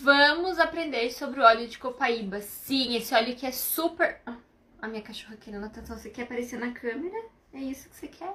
Vamos 0.00 0.58
aprender 0.58 1.10
sobre 1.10 1.40
o 1.40 1.44
óleo 1.44 1.66
de 1.66 1.78
copaíba. 1.78 2.40
Sim, 2.40 2.94
esse 2.96 3.14
óleo 3.14 3.34
que 3.34 3.46
é 3.46 3.52
super. 3.52 4.20
Ah, 4.26 4.36
a 4.80 4.88
minha 4.88 5.02
cachorra 5.02 5.36
querendo 5.36 5.64
atenção. 5.64 5.98
Você 5.98 6.10
quer 6.10 6.22
aparecer 6.22 6.58
na 6.58 6.70
câmera? 6.70 7.16
É 7.52 7.58
isso 7.58 7.88
que 7.88 7.96
você 7.96 8.08
quer? 8.08 8.34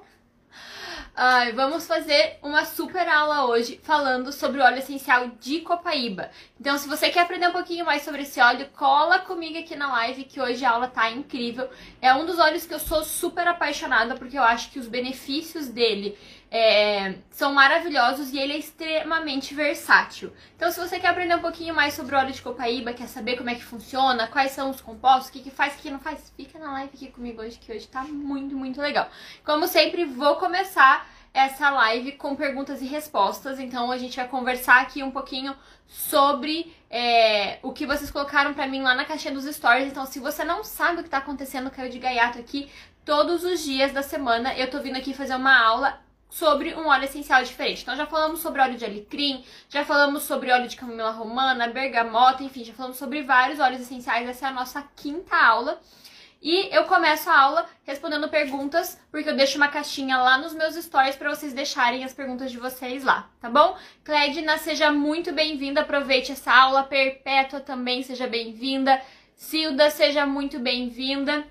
Ai, 1.14 1.52
vamos 1.52 1.86
fazer 1.86 2.38
uma 2.42 2.64
super 2.64 3.06
aula 3.08 3.46
hoje 3.46 3.78
falando 3.82 4.32
sobre 4.32 4.60
o 4.60 4.64
óleo 4.64 4.78
essencial 4.78 5.28
de 5.40 5.60
copaíba. 5.60 6.30
Então, 6.58 6.76
se 6.78 6.88
você 6.88 7.10
quer 7.10 7.20
aprender 7.20 7.48
um 7.48 7.52
pouquinho 7.52 7.84
mais 7.84 8.02
sobre 8.02 8.22
esse 8.22 8.40
óleo, 8.40 8.68
cola 8.76 9.18
comigo 9.20 9.58
aqui 9.58 9.76
na 9.76 9.92
live 9.92 10.24
que 10.24 10.40
hoje 10.40 10.64
a 10.64 10.70
aula 10.70 10.88
tá 10.88 11.10
incrível. 11.10 11.68
É 12.00 12.12
um 12.14 12.26
dos 12.26 12.38
óleos 12.38 12.66
que 12.66 12.74
eu 12.74 12.78
sou 12.78 13.04
super 13.04 13.46
apaixonada 13.46 14.14
porque 14.14 14.38
eu 14.38 14.42
acho 14.42 14.70
que 14.70 14.78
os 14.78 14.88
benefícios 14.88 15.68
dele 15.68 16.18
é, 16.54 17.14
são 17.30 17.54
maravilhosos 17.54 18.30
e 18.30 18.38
ele 18.38 18.52
é 18.52 18.58
extremamente 18.58 19.54
versátil. 19.54 20.30
Então, 20.54 20.70
se 20.70 20.78
você 20.78 21.00
quer 21.00 21.08
aprender 21.08 21.34
um 21.34 21.40
pouquinho 21.40 21.74
mais 21.74 21.94
sobre 21.94 22.14
o 22.14 22.18
óleo 22.18 22.30
de 22.30 22.42
copaíba, 22.42 22.92
quer 22.92 23.08
saber 23.08 23.38
como 23.38 23.48
é 23.48 23.54
que 23.54 23.64
funciona, 23.64 24.28
quais 24.28 24.52
são 24.52 24.68
os 24.68 24.78
compostos, 24.78 25.30
o 25.30 25.32
que, 25.32 25.40
que 25.40 25.50
faz, 25.50 25.72
o 25.72 25.78
que 25.78 25.90
não 25.90 25.98
faz, 25.98 26.30
fica 26.36 26.58
na 26.58 26.70
live 26.72 26.90
aqui 26.94 27.06
comigo 27.06 27.40
hoje, 27.40 27.58
que 27.58 27.72
hoje 27.72 27.88
tá 27.88 28.02
muito, 28.02 28.54
muito 28.54 28.82
legal. 28.82 29.08
Como 29.42 29.66
sempre, 29.66 30.04
vou 30.04 30.36
começar 30.36 31.08
essa 31.32 31.70
live 31.70 32.12
com 32.12 32.36
perguntas 32.36 32.82
e 32.82 32.84
respostas. 32.84 33.58
Então, 33.58 33.90
a 33.90 33.96
gente 33.96 34.16
vai 34.16 34.28
conversar 34.28 34.82
aqui 34.82 35.02
um 35.02 35.10
pouquinho 35.10 35.56
sobre 35.86 36.70
é, 36.90 37.60
o 37.62 37.72
que 37.72 37.86
vocês 37.86 38.10
colocaram 38.10 38.52
para 38.52 38.66
mim 38.66 38.82
lá 38.82 38.94
na 38.94 39.06
caixinha 39.06 39.32
dos 39.32 39.46
stories. 39.46 39.86
Então, 39.88 40.04
se 40.04 40.20
você 40.20 40.44
não 40.44 40.62
sabe 40.62 41.00
o 41.00 41.02
que 41.02 41.08
tá 41.08 41.16
acontecendo 41.16 41.72
o 41.74 41.88
de 41.88 41.98
gaiato 41.98 42.38
aqui, 42.38 42.70
todos 43.06 43.42
os 43.42 43.64
dias 43.64 43.90
da 43.90 44.02
semana 44.02 44.54
eu 44.54 44.70
tô 44.70 44.80
vindo 44.80 44.96
aqui 44.96 45.14
fazer 45.14 45.34
uma 45.34 45.58
aula 45.58 45.98
sobre 46.32 46.74
um 46.74 46.86
óleo 46.86 47.04
essencial 47.04 47.44
diferente. 47.44 47.82
Então 47.82 47.94
já 47.94 48.06
falamos 48.06 48.40
sobre 48.40 48.62
óleo 48.62 48.78
de 48.78 48.86
alecrim, 48.86 49.44
já 49.68 49.84
falamos 49.84 50.22
sobre 50.22 50.50
óleo 50.50 50.66
de 50.66 50.76
camomila 50.76 51.10
romana, 51.10 51.68
bergamota, 51.68 52.42
enfim, 52.42 52.64
já 52.64 52.72
falamos 52.72 52.96
sobre 52.96 53.22
vários 53.22 53.60
óleos 53.60 53.82
essenciais. 53.82 54.26
Essa 54.26 54.46
é 54.46 54.48
a 54.48 54.52
nossa 54.52 54.82
quinta 54.96 55.36
aula. 55.36 55.78
E 56.40 56.74
eu 56.74 56.84
começo 56.84 57.28
a 57.28 57.38
aula 57.38 57.66
respondendo 57.84 58.30
perguntas, 58.30 58.98
porque 59.10 59.28
eu 59.28 59.36
deixo 59.36 59.58
uma 59.58 59.68
caixinha 59.68 60.16
lá 60.16 60.38
nos 60.38 60.54
meus 60.54 60.74
stories 60.74 61.16
para 61.16 61.28
vocês 61.28 61.52
deixarem 61.52 62.02
as 62.02 62.14
perguntas 62.14 62.50
de 62.50 62.58
vocês 62.58 63.04
lá, 63.04 63.30
tá 63.38 63.50
bom? 63.50 63.76
Clédina, 64.02 64.56
seja 64.56 64.90
muito 64.90 65.32
bem-vinda, 65.32 65.82
aproveite 65.82 66.32
essa 66.32 66.50
aula. 66.50 66.82
Perpétua 66.82 67.60
também, 67.60 68.02
seja 68.02 68.26
bem-vinda. 68.26 69.00
Silda, 69.36 69.90
seja 69.90 70.24
muito 70.24 70.58
bem-vinda. 70.58 71.44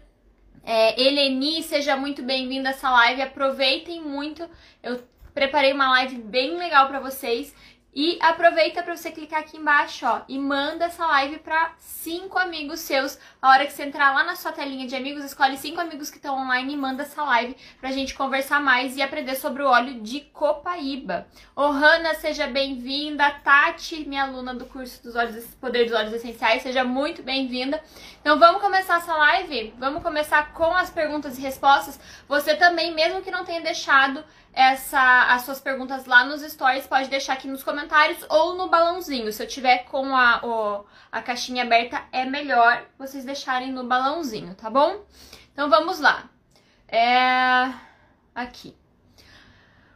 É, 0.64 1.02
Eleni, 1.02 1.64
seja 1.64 1.98
muito 1.98 2.22
bem-vinda 2.24 2.70
a 2.70 2.72
essa 2.72 2.90
live. 2.90 3.22
Aproveitem 3.22 4.02
muito. 4.02 4.48
Eu 4.84 5.02
preparei 5.34 5.74
uma 5.74 5.90
live 5.92 6.18
bem 6.18 6.58
legal 6.58 6.88
para 6.88 7.00
vocês. 7.00 7.54
E 7.94 8.18
aproveita 8.22 8.82
para 8.82 8.96
você 8.96 9.12
clicar 9.12 9.42
aqui 9.42 9.58
embaixo, 9.58 10.06
ó, 10.06 10.22
e 10.26 10.40
manda 10.40 10.86
essa 10.86 11.06
live 11.08 11.40
para 11.40 11.74
cinco 11.78 12.40
amigos 12.40 12.80
seus. 12.80 13.20
A 13.42 13.50
hora 13.50 13.66
que 13.66 13.74
você 13.74 13.84
entrar 13.84 14.14
lá 14.14 14.24
na 14.24 14.38
sua 14.38 14.54
telinha 14.54 14.88
de 14.88 14.96
amigos, 14.96 15.26
escolhe 15.26 15.58
cinco 15.58 15.82
amigos 15.82 16.10
que 16.10 16.16
estão 16.16 16.38
online 16.38 16.74
e 16.74 16.78
manda 16.78 17.04
essa 17.04 17.22
live 17.22 17.54
pra 17.82 17.92
gente 17.92 18.14
conversar 18.14 18.62
mais 18.62 18.96
e 18.96 19.02
aprender 19.02 19.36
sobre 19.36 19.62
o 19.62 19.68
óleo 19.68 19.96
de 20.02 20.22
copaíba. 20.22 21.28
Ohana, 21.54 22.16
seja 22.16 22.48
bem-vinda. 22.48 23.30
Tati, 23.44 24.08
minha 24.08 24.24
aluna 24.24 24.54
do 24.54 24.66
curso 24.66 25.04
dos 25.04 25.14
óleos, 25.18 25.44
Poder 25.60 25.84
dos 25.84 25.94
Óleos 25.94 26.14
Essenciais, 26.14 26.62
seja 26.62 26.86
muito 26.86 27.22
bem-vinda. 27.22 27.84
Então 28.22 28.40
vamos 28.40 28.62
começar 28.62 29.00
essa 29.00 29.14
live? 29.14 29.74
Vamos 29.78 30.02
começar 30.02 30.54
com 30.54 30.74
as 30.74 30.90
perguntas 30.90 31.38
e 31.38 31.42
respostas. 31.42 32.00
Você 32.30 32.56
também, 32.56 32.94
mesmo 32.94 33.22
que 33.22 33.32
não 33.32 33.44
tenha 33.44 33.60
deixado 33.60 34.24
essa, 34.54 35.34
as 35.34 35.44
suas 35.44 35.62
perguntas 35.62 36.06
lá 36.06 36.26
nos 36.26 36.42
stories, 36.42 36.86
pode 36.86 37.10
deixar 37.10 37.34
aqui 37.34 37.48
nos 37.48 37.64
comentários 37.64 38.26
ou 38.30 38.56
no 38.56 38.70
balãozinho. 38.70 39.32
Se 39.32 39.42
eu 39.42 39.48
tiver 39.48 39.86
com 39.86 40.16
a, 40.16 40.42
o, 40.44 40.86
a 41.12 41.22
caixinha 41.22 41.64
aberta, 41.64 42.04
é 42.12 42.26
melhor 42.26 42.86
vocês 42.98 43.24
deixarem 43.24 43.72
no 43.72 43.86
balãozinho, 43.86 44.54
tá 44.56 44.70
bom? 44.70 45.06
Então 45.54 45.70
vamos 45.70 46.00
lá. 46.00 46.30
É... 46.88 47.74
Aqui. 48.36 48.76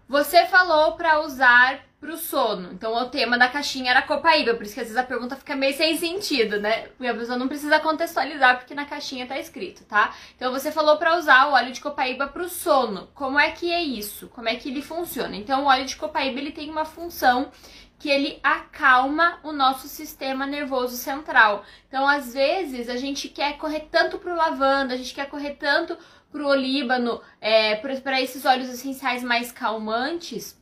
Você 0.07 0.45
falou 0.45 0.93
para 0.93 1.21
usar 1.21 1.83
pro 2.05 2.17
sono. 2.17 2.71
Então 2.71 2.93
o 2.93 3.09
tema 3.09 3.35
da 3.35 3.47
caixinha 3.47 3.89
era 3.89 4.03
copaíba, 4.03 4.53
por 4.53 4.63
isso 4.63 4.75
que 4.75 4.79
às 4.79 4.87
vezes 4.87 5.01
a 5.01 5.03
pergunta 5.03 5.35
fica 5.35 5.55
meio 5.55 5.75
sem 5.75 5.97
sentido, 5.97 6.59
né? 6.59 6.89
E 6.99 7.07
a 7.07 7.15
pessoa 7.15 7.35
não 7.35 7.47
precisa 7.47 7.79
contextualizar 7.79 8.59
porque 8.59 8.75
na 8.75 8.85
caixinha 8.85 9.25
tá 9.25 9.39
escrito, 9.39 9.83
tá? 9.85 10.13
Então 10.35 10.51
você 10.51 10.71
falou 10.71 10.97
para 10.97 11.17
usar 11.17 11.47
o 11.47 11.53
óleo 11.53 11.71
de 11.71 11.81
copaíba 11.81 12.27
pro 12.27 12.47
sono. 12.47 13.09
Como 13.15 13.39
é 13.39 13.49
que 13.49 13.71
é 13.71 13.81
isso? 13.81 14.27
Como 14.27 14.47
é 14.47 14.55
que 14.55 14.69
ele 14.69 14.83
funciona? 14.83 15.35
Então 15.35 15.63
o 15.63 15.67
óleo 15.67 15.85
de 15.85 15.95
copaíba 15.95 16.39
ele 16.39 16.51
tem 16.51 16.69
uma 16.69 16.85
função 16.85 17.51
que 17.97 18.09
ele 18.09 18.39
acalma 18.43 19.39
o 19.41 19.51
nosso 19.51 19.87
sistema 19.87 20.45
nervoso 20.45 20.95
central. 20.97 21.63
Então, 21.87 22.05
às 22.05 22.33
vezes, 22.33 22.89
a 22.89 22.97
gente 22.97 23.29
quer 23.29 23.57
correr 23.57 23.87
tanto 23.89 24.19
pro 24.19 24.35
lavanda, 24.35 24.93
a 24.93 24.97
gente 24.97 25.13
quer 25.13 25.29
correr 25.29 25.51
tanto 25.51 25.97
pro 26.29 26.45
olíbano, 26.45 27.21
é, 27.39 27.75
para 27.75 28.21
esses 28.21 28.43
óleos 28.43 28.67
essenciais 28.67 29.23
mais 29.23 29.53
calmantes, 29.53 30.61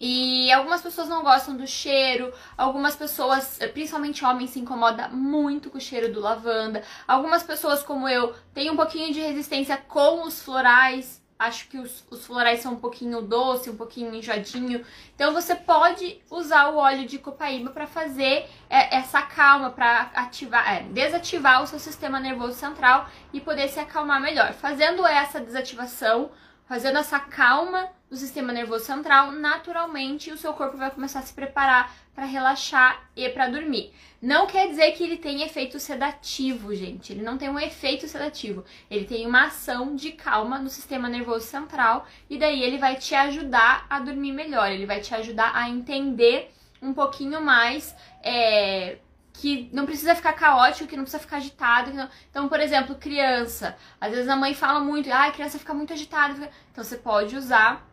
e 0.00 0.50
algumas 0.50 0.80
pessoas 0.80 1.08
não 1.08 1.22
gostam 1.22 1.54
do 1.54 1.66
cheiro, 1.66 2.32
algumas 2.56 2.96
pessoas, 2.96 3.58
principalmente 3.74 4.24
homens, 4.24 4.50
se 4.50 4.58
incomoda 4.58 5.08
muito 5.08 5.68
com 5.68 5.76
o 5.76 5.80
cheiro 5.80 6.10
do 6.10 6.20
lavanda. 6.20 6.82
Algumas 7.06 7.42
pessoas, 7.42 7.82
como 7.82 8.08
eu, 8.08 8.34
têm 8.54 8.70
um 8.70 8.76
pouquinho 8.76 9.12
de 9.12 9.20
resistência 9.20 9.76
com 9.76 10.22
os 10.22 10.40
florais. 10.42 11.20
Acho 11.38 11.68
que 11.68 11.78
os, 11.78 12.02
os 12.10 12.24
florais 12.24 12.60
são 12.60 12.72
um 12.72 12.80
pouquinho 12.80 13.20
doce, 13.20 13.68
um 13.68 13.76
pouquinho 13.76 14.14
enjoadinho. 14.14 14.82
Então 15.14 15.34
você 15.34 15.54
pode 15.54 16.18
usar 16.30 16.70
o 16.70 16.78
óleo 16.78 17.06
de 17.06 17.18
copaíba 17.18 17.68
para 17.68 17.86
fazer 17.86 18.48
é, 18.70 18.96
essa 18.96 19.20
calma, 19.20 19.68
para 19.68 20.10
ativar, 20.14 20.66
é, 20.66 20.82
desativar 20.84 21.62
o 21.62 21.66
seu 21.66 21.78
sistema 21.78 22.18
nervoso 22.18 22.54
central 22.54 23.06
e 23.34 23.40
poder 23.40 23.68
se 23.68 23.78
acalmar 23.78 24.18
melhor. 24.18 24.54
Fazendo 24.54 25.06
essa 25.06 25.40
desativação, 25.40 26.30
fazendo 26.66 26.98
essa 26.98 27.20
calma 27.20 27.88
do 28.10 28.16
sistema 28.16 28.52
nervoso 28.52 28.84
central, 28.84 29.30
naturalmente 29.30 30.32
o 30.32 30.36
seu 30.36 30.52
corpo 30.52 30.76
vai 30.76 30.90
começar 30.90 31.20
a 31.20 31.22
se 31.22 31.32
preparar 31.32 31.94
para 32.12 32.24
relaxar 32.24 33.08
e 33.14 33.28
para 33.28 33.48
dormir. 33.48 33.92
Não 34.20 34.46
quer 34.46 34.68
dizer 34.68 34.90
que 34.92 35.04
ele 35.04 35.16
tem 35.16 35.42
efeito 35.42 35.78
sedativo, 35.78 36.74
gente. 36.74 37.12
Ele 37.12 37.22
não 37.22 37.38
tem 37.38 37.48
um 37.48 37.58
efeito 37.58 38.06
sedativo. 38.08 38.64
Ele 38.90 39.06
tem 39.06 39.26
uma 39.26 39.46
ação 39.46 39.94
de 39.94 40.12
calma 40.12 40.58
no 40.58 40.68
sistema 40.68 41.08
nervoso 41.08 41.46
central 41.46 42.06
e 42.28 42.36
daí 42.36 42.62
ele 42.62 42.76
vai 42.76 42.96
te 42.96 43.14
ajudar 43.14 43.86
a 43.88 44.00
dormir 44.00 44.32
melhor. 44.32 44.70
Ele 44.70 44.84
vai 44.84 45.00
te 45.00 45.14
ajudar 45.14 45.52
a 45.54 45.70
entender 45.70 46.52
um 46.82 46.92
pouquinho 46.92 47.40
mais 47.40 47.94
é, 48.22 48.98
que 49.32 49.70
não 49.72 49.86
precisa 49.86 50.14
ficar 50.14 50.34
caótico, 50.34 50.88
que 50.88 50.96
não 50.96 51.04
precisa 51.04 51.22
ficar 51.22 51.38
agitado. 51.38 51.94
Não... 51.94 52.08
Então, 52.28 52.48
por 52.48 52.60
exemplo, 52.60 52.96
criança. 52.96 53.76
Às 54.00 54.10
vezes 54.10 54.28
a 54.28 54.36
mãe 54.36 54.52
fala 54.52 54.80
muito, 54.80 55.10
ah, 55.10 55.26
a 55.26 55.30
criança 55.30 55.58
fica 55.58 55.72
muito 55.72 55.92
agitada. 55.92 56.50
Então 56.70 56.84
você 56.84 56.96
pode 56.96 57.36
usar 57.36 57.88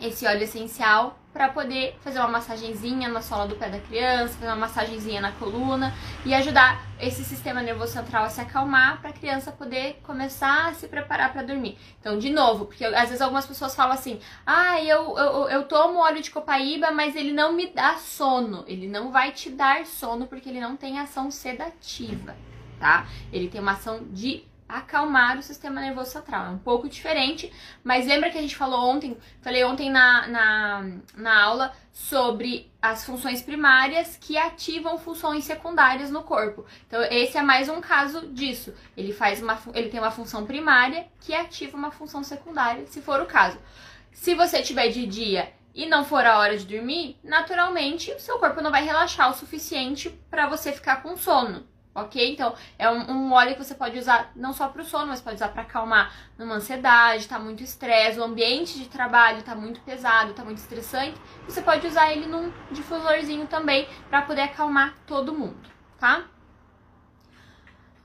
esse 0.00 0.26
óleo 0.26 0.42
essencial 0.42 1.18
para 1.34 1.48
poder 1.48 1.96
fazer 2.00 2.20
uma 2.20 2.28
massagenzinha 2.28 3.08
na 3.08 3.20
sola 3.20 3.48
do 3.48 3.56
pé 3.56 3.68
da 3.68 3.80
criança, 3.80 4.34
fazer 4.34 4.46
uma 4.46 4.56
massagenzinha 4.56 5.20
na 5.20 5.32
coluna 5.32 5.92
e 6.24 6.32
ajudar 6.32 6.80
esse 7.00 7.24
sistema 7.24 7.60
nervoso 7.60 7.92
central 7.92 8.24
a 8.24 8.28
se 8.28 8.40
acalmar 8.40 9.00
para 9.00 9.10
a 9.10 9.12
criança 9.12 9.50
poder 9.50 10.00
começar 10.04 10.68
a 10.68 10.74
se 10.74 10.86
preparar 10.86 11.32
para 11.32 11.42
dormir. 11.42 11.76
Então, 12.00 12.16
de 12.20 12.30
novo, 12.30 12.66
porque 12.66 12.84
às 12.84 13.08
vezes 13.08 13.20
algumas 13.20 13.46
pessoas 13.46 13.74
falam 13.74 13.94
assim: 13.94 14.20
"Ah, 14.46 14.80
eu, 14.80 15.18
eu 15.18 15.48
eu 15.48 15.64
tomo 15.64 15.98
óleo 15.98 16.22
de 16.22 16.30
copaíba, 16.30 16.92
mas 16.92 17.16
ele 17.16 17.32
não 17.32 17.52
me 17.52 17.66
dá 17.66 17.96
sono". 17.96 18.64
Ele 18.68 18.86
não 18.86 19.10
vai 19.10 19.32
te 19.32 19.50
dar 19.50 19.84
sono 19.86 20.28
porque 20.28 20.48
ele 20.48 20.60
não 20.60 20.76
tem 20.76 21.00
ação 21.00 21.32
sedativa, 21.32 22.36
tá? 22.78 23.08
Ele 23.32 23.48
tem 23.48 23.60
uma 23.60 23.72
ação 23.72 24.04
de 24.12 24.44
acalmar 24.74 25.38
o 25.38 25.42
sistema 25.42 25.80
nervoso 25.80 26.10
central. 26.10 26.46
É 26.46 26.50
um 26.50 26.58
pouco 26.58 26.88
diferente, 26.88 27.52
mas 27.82 28.06
lembra 28.06 28.30
que 28.30 28.38
a 28.38 28.40
gente 28.40 28.56
falou 28.56 28.90
ontem, 28.90 29.16
falei 29.40 29.64
ontem 29.64 29.88
na, 29.88 30.26
na, 30.26 30.90
na 31.16 31.42
aula 31.42 31.72
sobre 31.92 32.72
as 32.82 33.04
funções 33.04 33.40
primárias 33.40 34.16
que 34.20 34.36
ativam 34.36 34.98
funções 34.98 35.44
secundárias 35.44 36.10
no 36.10 36.24
corpo. 36.24 36.66
Então, 36.86 37.00
esse 37.04 37.38
é 37.38 37.42
mais 37.42 37.68
um 37.68 37.80
caso 37.80 38.26
disso. 38.28 38.74
Ele 38.96 39.12
faz 39.12 39.40
uma 39.40 39.58
ele 39.72 39.88
tem 39.88 40.00
uma 40.00 40.10
função 40.10 40.44
primária 40.44 41.06
que 41.20 41.32
ativa 41.32 41.76
uma 41.76 41.92
função 41.92 42.24
secundária, 42.24 42.86
se 42.86 43.00
for 43.00 43.20
o 43.20 43.26
caso. 43.26 43.58
Se 44.12 44.34
você 44.34 44.60
tiver 44.60 44.88
de 44.88 45.06
dia 45.06 45.52
e 45.72 45.86
não 45.86 46.04
for 46.04 46.24
a 46.24 46.38
hora 46.38 46.56
de 46.56 46.66
dormir, 46.66 47.16
naturalmente 47.22 48.12
o 48.12 48.20
seu 48.20 48.38
corpo 48.38 48.60
não 48.60 48.70
vai 48.70 48.84
relaxar 48.84 49.30
o 49.30 49.34
suficiente 49.34 50.10
para 50.30 50.48
você 50.48 50.72
ficar 50.72 51.02
com 51.02 51.16
sono 51.16 51.73
ok? 51.94 52.32
Então, 52.32 52.54
é 52.78 52.90
um, 52.90 53.10
um, 53.10 53.32
óleo 53.32 53.54
que 53.54 53.62
você 53.62 53.74
pode 53.74 53.98
usar 53.98 54.32
não 54.34 54.52
só 54.52 54.68
para 54.68 54.82
o 54.82 54.84
sono, 54.84 55.06
mas 55.06 55.20
pode 55.20 55.36
usar 55.36 55.48
para 55.48 55.62
acalmar 55.62 56.12
numa 56.36 56.56
ansiedade, 56.56 57.28
tá 57.28 57.38
muito 57.38 57.62
estresse, 57.62 58.18
o 58.18 58.24
ambiente 58.24 58.78
de 58.78 58.88
trabalho 58.88 59.42
tá 59.42 59.54
muito 59.54 59.80
pesado, 59.80 60.34
tá 60.34 60.44
muito 60.44 60.58
estressante. 60.58 61.18
Você 61.46 61.62
pode 61.62 61.86
usar 61.86 62.10
ele 62.12 62.26
num 62.26 62.52
difusorzinho 62.70 63.46
também 63.46 63.86
para 64.10 64.22
poder 64.22 64.42
acalmar 64.42 64.94
todo 65.06 65.32
mundo, 65.32 65.68
tá? 65.98 66.24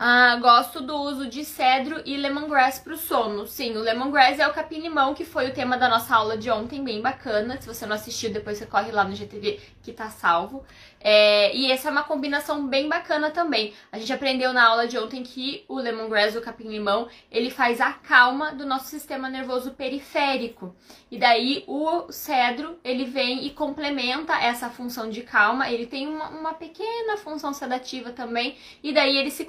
Ah, 0.02 0.38
gosto 0.38 0.80
do 0.80 0.96
uso 0.96 1.28
de 1.28 1.44
cedro 1.44 2.02
e 2.06 2.16
lemongrass 2.16 2.80
para 2.80 2.94
o 2.94 2.98
sono. 2.98 3.46
Sim, 3.46 3.76
o 3.76 3.82
lemongrass 3.82 4.40
é 4.40 4.48
o 4.48 4.54
capim-limão, 4.54 5.14
que 5.14 5.26
foi 5.26 5.50
o 5.50 5.54
tema 5.54 5.78
da 5.78 5.90
nossa 5.90 6.16
aula 6.16 6.38
de 6.38 6.50
ontem, 6.50 6.82
bem 6.82 7.02
bacana. 7.02 7.60
Se 7.60 7.68
você 7.68 7.86
não 7.86 7.98
assistiu, 7.98 8.32
depois 8.32 8.58
você 8.58 8.66
corre 8.66 8.94
lá 8.94 9.04
no 9.04 9.14
GTV 9.14 9.60
que 9.84 9.92
tá 9.92 10.10
salvo. 10.10 10.64
É, 11.02 11.56
e 11.56 11.72
essa 11.72 11.88
é 11.88 11.92
uma 11.92 12.04
combinação 12.04 12.68
bem 12.68 12.88
bacana 12.88 13.30
também. 13.30 13.74
A 13.92 13.98
gente 13.98 14.12
aprendeu 14.12 14.54
na 14.54 14.68
aula 14.68 14.88
de 14.88 14.98
ontem 14.98 15.24
que 15.24 15.64
o 15.68 15.76
lemongrass, 15.76 16.36
o 16.36 16.42
capim-limão, 16.42 17.08
ele 17.32 17.50
faz 17.50 17.82
a 17.82 17.92
calma 17.92 18.54
do 18.54 18.66
nosso 18.66 18.88
sistema 18.88 19.30
nervoso 19.30 19.72
periférico. 19.72 20.76
E 21.10 21.18
daí 21.18 21.64
o 21.68 22.12
cedro, 22.12 22.78
ele 22.84 23.06
vem 23.06 23.46
e 23.46 23.50
complementa 23.50 24.34
essa 24.40 24.70
função 24.70 25.10
de 25.10 25.24
calma. 25.24 25.70
Ele 25.70 25.86
tem 25.86 26.08
uma, 26.08 26.30
uma 26.30 26.54
pequena 26.54 27.18
função 27.18 27.54
sedativa 27.54 28.12
também. 28.12 28.58
E 28.84 28.94
daí 28.94 29.18
eles 29.18 29.34
se 29.34 29.46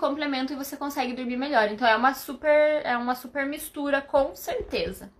e 0.49 0.57
você 0.57 0.77
consegue 0.77 1.13
dormir 1.13 1.37
melhor. 1.37 1.69
Então 1.71 1.87
é 1.87 1.97
uma 1.97 2.15
super, 2.15 2.81
é 2.85 2.97
uma 2.97 3.15
super 3.15 3.47
mistura, 3.47 4.01
com 4.01 4.35
certeza. 4.35 5.13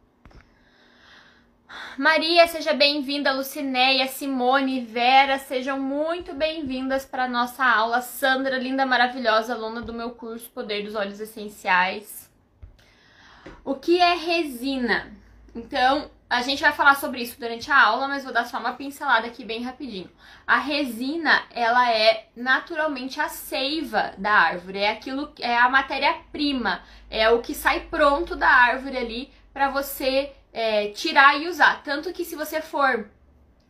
Maria, 1.97 2.47
seja 2.47 2.73
bem-vinda. 2.73 3.33
Lucinéia, 3.33 4.07
Simone, 4.09 4.85
Vera, 4.85 5.39
sejam 5.39 5.79
muito 5.79 6.35
bem-vindas 6.35 7.05
para 7.05 7.29
nossa 7.29 7.65
aula. 7.65 8.01
Sandra, 8.01 8.59
linda, 8.59 8.87
maravilhosa, 8.87 9.55
aluna 9.55 9.81
do 9.81 9.93
meu 9.93 10.11
curso 10.11 10.51
Poder 10.51 10.83
dos 10.83 10.95
Olhos 10.95 11.21
Essenciais. 11.21 12.31
O 13.65 13.75
que 13.75 14.01
é 14.01 14.15
resina? 14.15 15.13
Então, 15.55 16.11
a 16.31 16.43
gente 16.43 16.63
vai 16.63 16.73
falar 16.73 16.95
sobre 16.95 17.21
isso 17.21 17.39
durante 17.41 17.73
a 17.73 17.83
aula, 17.87 18.07
mas 18.07 18.23
vou 18.23 18.33
dar 18.33 18.47
só 18.47 18.61
uma 18.61 18.75
pincelada 18.75 19.27
aqui 19.27 19.45
bem 19.45 19.65
rapidinho. 19.65 20.09
A 20.47 20.59
resina, 20.59 21.43
ela 21.51 21.93
é 21.93 22.29
naturalmente 22.37 23.21
a 23.21 23.29
seiva 23.29 24.13
da 24.17 24.31
árvore, 24.31 24.79
é 24.79 24.93
aquilo, 24.93 25.33
é 25.41 25.59
a 25.59 25.69
matéria-prima, 25.69 26.83
é 27.11 27.29
o 27.29 27.41
que 27.41 27.53
sai 27.53 27.81
pronto 27.81 28.37
da 28.37 28.49
árvore 28.49 28.97
ali 28.97 29.33
para 29.53 29.71
você 29.71 30.33
é, 30.53 30.91
tirar 30.91 31.37
e 31.37 31.49
usar. 31.49 31.83
Tanto 31.83 32.13
que 32.13 32.25
se 32.25 32.37
você 32.37 32.61
for 32.61 33.11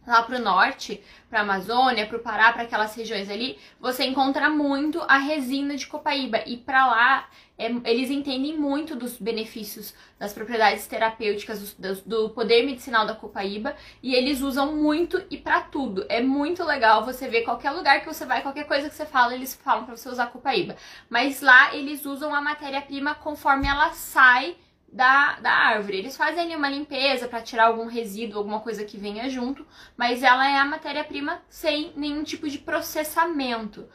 lá 0.06 0.22
pro 0.22 0.38
norte, 0.38 1.02
pra 1.28 1.40
Amazônia, 1.40 2.06
pro 2.06 2.18
Pará, 2.18 2.52
para 2.52 2.62
aquelas 2.62 2.94
regiões 2.94 3.30
ali, 3.30 3.58
você 3.78 4.04
encontra 4.04 4.48
muito 4.48 5.00
a 5.02 5.18
resina 5.18 5.76
de 5.76 5.86
copaíba 5.86 6.42
e 6.46 6.56
para 6.56 6.86
lá 6.86 7.28
é, 7.60 7.66
eles 7.84 8.10
entendem 8.10 8.56
muito 8.58 8.96
dos 8.96 9.18
benefícios, 9.18 9.94
das 10.18 10.32
propriedades 10.32 10.86
terapêuticas, 10.86 11.74
do, 11.74 11.94
do, 12.06 12.30
poder 12.30 12.64
medicinal 12.64 13.06
da 13.06 13.14
copaíba 13.14 13.76
e 14.02 14.14
eles 14.14 14.40
usam 14.40 14.74
muito 14.74 15.22
e 15.30 15.36
para 15.36 15.60
tudo. 15.60 16.06
É 16.08 16.22
muito 16.22 16.64
legal 16.64 17.04
você 17.04 17.28
ver 17.28 17.42
qualquer 17.42 17.72
lugar 17.72 18.00
que 18.00 18.06
você 18.06 18.24
vai, 18.24 18.40
qualquer 18.40 18.64
coisa 18.64 18.88
que 18.88 18.94
você 18.94 19.04
fala, 19.04 19.34
eles 19.34 19.54
falam 19.54 19.84
para 19.84 19.94
você 19.94 20.08
usar 20.08 20.28
copaíba. 20.28 20.74
Mas 21.10 21.42
lá 21.42 21.74
eles 21.74 22.06
usam 22.06 22.34
a 22.34 22.40
matéria-prima 22.40 23.14
conforme 23.14 23.68
ela 23.68 23.90
sai 23.92 24.56
da, 24.92 25.38
da 25.40 25.52
árvore. 25.52 25.98
Eles 25.98 26.16
fazem 26.16 26.42
ali 26.42 26.56
uma 26.56 26.68
limpeza 26.68 27.28
para 27.28 27.42
tirar 27.42 27.66
algum 27.66 27.86
resíduo, 27.86 28.38
alguma 28.38 28.60
coisa 28.60 28.84
que 28.84 28.98
venha 28.98 29.28
junto, 29.28 29.66
mas 29.96 30.22
ela 30.22 30.48
é 30.48 30.58
a 30.58 30.64
matéria-prima 30.64 31.40
sem 31.48 31.92
nenhum 31.96 32.22
tipo 32.22 32.48
de 32.48 32.58
processamento, 32.58 33.88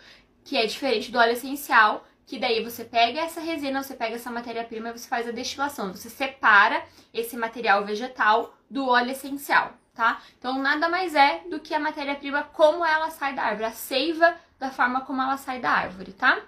que 0.43 0.57
é 0.57 0.65
diferente 0.65 1.11
do 1.11 1.17
óleo 1.17 1.33
essencial, 1.33 2.05
que 2.25 2.39
daí 2.39 2.63
você 2.63 2.83
pega 2.83 3.19
essa 3.19 3.39
resina, 3.39 3.83
você 3.83 3.93
pega 3.93 4.15
essa 4.15 4.31
matéria-prima 4.31 4.89
e 4.89 4.97
você 4.97 5.07
faz 5.07 5.27
a 5.27 5.31
destilação. 5.31 5.93
Você 5.93 6.09
separa 6.09 6.83
esse 7.13 7.37
material 7.37 7.85
vegetal 7.85 8.55
do 8.69 8.87
óleo 8.87 9.11
essencial, 9.11 9.73
tá? 9.93 10.21
Então 10.39 10.59
nada 10.59 10.89
mais 10.89 11.13
é 11.13 11.43
do 11.49 11.59
que 11.59 11.73
a 11.73 11.79
matéria-prima 11.79 12.43
como 12.43 12.83
ela 12.85 13.11
sai 13.11 13.35
da 13.35 13.43
árvore, 13.43 13.65
a 13.65 13.71
seiva 13.71 14.35
da 14.57 14.71
forma 14.71 15.01
como 15.01 15.21
ela 15.21 15.37
sai 15.37 15.59
da 15.59 15.69
árvore, 15.69 16.13
tá? 16.13 16.41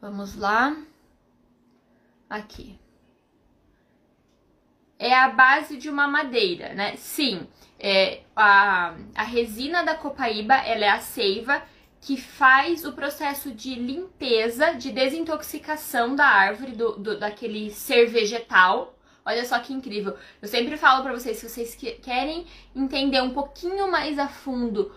Vamos 0.00 0.34
lá. 0.36 0.76
Aqui 2.30 2.80
é 5.00 5.14
a 5.14 5.30
base 5.30 5.78
de 5.78 5.88
uma 5.88 6.06
madeira, 6.06 6.74
né? 6.74 6.94
Sim, 6.96 7.48
é, 7.78 8.20
a, 8.36 8.94
a 9.14 9.22
resina 9.22 9.82
da 9.82 9.94
copaíba, 9.94 10.54
ela 10.54 10.84
é 10.84 10.90
a 10.90 11.00
seiva 11.00 11.62
que 12.02 12.18
faz 12.18 12.84
o 12.84 12.92
processo 12.92 13.50
de 13.50 13.74
limpeza, 13.74 14.74
de 14.74 14.92
desintoxicação 14.92 16.14
da 16.14 16.26
árvore, 16.26 16.72
do, 16.72 16.96
do 16.96 17.18
daquele 17.18 17.70
ser 17.70 18.06
vegetal. 18.06 18.94
Olha 19.24 19.44
só 19.46 19.58
que 19.58 19.72
incrível. 19.72 20.16
Eu 20.40 20.48
sempre 20.48 20.76
falo 20.76 21.02
para 21.02 21.12
vocês, 21.12 21.38
se 21.38 21.48
vocês 21.48 21.74
querem 21.74 22.46
entender 22.76 23.22
um 23.22 23.30
pouquinho 23.30 23.90
mais 23.90 24.18
a 24.18 24.28
fundo 24.28 24.92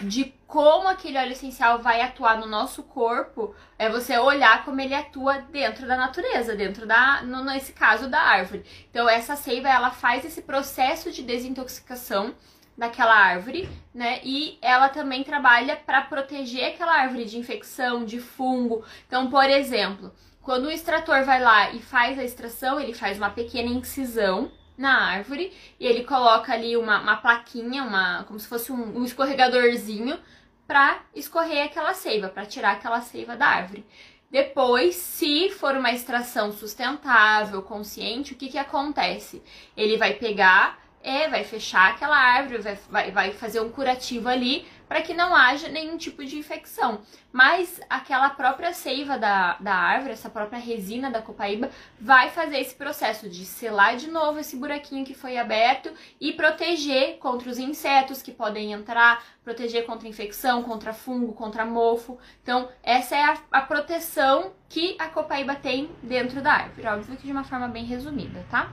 de 0.00 0.34
como 0.46 0.88
aquele 0.88 1.18
óleo 1.18 1.32
essencial 1.32 1.80
vai 1.80 2.00
atuar 2.00 2.38
no 2.38 2.46
nosso 2.46 2.82
corpo 2.82 3.54
é 3.78 3.88
você 3.88 4.16
olhar 4.18 4.64
como 4.64 4.80
ele 4.80 4.94
atua 4.94 5.38
dentro 5.38 5.86
da 5.86 5.96
natureza, 5.96 6.54
dentro 6.54 6.86
da, 6.86 7.22
no, 7.22 7.42
nesse 7.44 7.72
caso, 7.72 8.08
da 8.08 8.20
árvore. 8.20 8.64
Então, 8.90 9.08
essa 9.08 9.34
seiva, 9.34 9.68
ela 9.68 9.90
faz 9.90 10.24
esse 10.24 10.42
processo 10.42 11.10
de 11.10 11.22
desintoxicação 11.22 12.34
daquela 12.76 13.14
árvore, 13.14 13.68
né? 13.92 14.20
E 14.22 14.58
ela 14.60 14.88
também 14.88 15.22
trabalha 15.22 15.76
para 15.76 16.02
proteger 16.02 16.72
aquela 16.72 17.00
árvore 17.00 17.24
de 17.24 17.38
infecção, 17.38 18.04
de 18.04 18.20
fungo. 18.20 18.84
Então, 19.06 19.30
por 19.30 19.48
exemplo, 19.48 20.12
quando 20.42 20.66
o 20.66 20.70
extrator 20.70 21.24
vai 21.24 21.40
lá 21.40 21.70
e 21.70 21.80
faz 21.80 22.18
a 22.18 22.24
extração, 22.24 22.78
ele 22.78 22.94
faz 22.94 23.16
uma 23.16 23.30
pequena 23.30 23.68
incisão 23.68 24.50
na 24.76 25.10
árvore 25.10 25.52
e 25.78 25.86
ele 25.86 26.04
coloca 26.04 26.52
ali 26.52 26.76
uma, 26.76 27.00
uma 27.00 27.16
plaquinha, 27.16 27.82
uma 27.84 28.24
como 28.24 28.38
se 28.38 28.48
fosse 28.48 28.72
um, 28.72 28.98
um 28.98 29.04
escorregadorzinho 29.04 30.18
para 30.66 31.00
escorrer 31.14 31.64
aquela 31.64 31.94
seiva, 31.94 32.28
para 32.28 32.46
tirar 32.46 32.72
aquela 32.72 33.00
seiva 33.00 33.36
da 33.36 33.46
árvore. 33.46 33.86
Depois, 34.30 34.96
se 34.96 35.48
for 35.50 35.76
uma 35.76 35.92
extração 35.92 36.50
sustentável, 36.50 37.62
consciente, 37.62 38.32
o 38.32 38.36
que, 38.36 38.48
que 38.48 38.58
acontece? 38.58 39.40
Ele 39.76 39.96
vai 39.96 40.14
pegar, 40.14 40.78
é, 41.02 41.28
vai 41.28 41.44
fechar 41.44 41.92
aquela 41.92 42.16
árvore, 42.16 42.58
vai, 42.58 42.78
vai, 42.90 43.10
vai 43.12 43.32
fazer 43.32 43.60
um 43.60 43.70
curativo 43.70 44.28
ali 44.28 44.66
para 44.88 45.02
que 45.02 45.14
não 45.14 45.34
haja 45.34 45.68
nenhum 45.68 45.96
tipo 45.96 46.24
de 46.24 46.36
infecção. 46.36 47.00
Mas 47.32 47.80
aquela 47.88 48.30
própria 48.30 48.72
seiva 48.72 49.18
da, 49.18 49.56
da 49.58 49.74
árvore, 49.74 50.12
essa 50.12 50.30
própria 50.30 50.58
resina 50.58 51.10
da 51.10 51.22
copaíba, 51.22 51.70
vai 52.00 52.30
fazer 52.30 52.58
esse 52.58 52.74
processo 52.74 53.28
de 53.28 53.44
selar 53.44 53.96
de 53.96 54.10
novo 54.10 54.38
esse 54.38 54.56
buraquinho 54.56 55.04
que 55.04 55.14
foi 55.14 55.36
aberto 55.36 55.90
e 56.20 56.32
proteger 56.32 57.18
contra 57.18 57.50
os 57.50 57.58
insetos 57.58 58.22
que 58.22 58.32
podem 58.32 58.72
entrar, 58.72 59.24
proteger 59.42 59.84
contra 59.84 60.08
infecção, 60.08 60.62
contra 60.62 60.92
fungo, 60.92 61.32
contra 61.32 61.64
mofo. 61.64 62.18
Então, 62.42 62.68
essa 62.82 63.16
é 63.16 63.24
a, 63.24 63.38
a 63.50 63.60
proteção 63.62 64.52
que 64.68 64.96
a 64.98 65.08
copaíba 65.08 65.54
tem 65.54 65.90
dentro 66.02 66.40
da 66.40 66.52
árvore. 66.52 66.86
Óbvio 66.86 67.16
que 67.16 67.26
de 67.26 67.32
uma 67.32 67.44
forma 67.44 67.68
bem 67.68 67.84
resumida, 67.84 68.44
tá? 68.50 68.70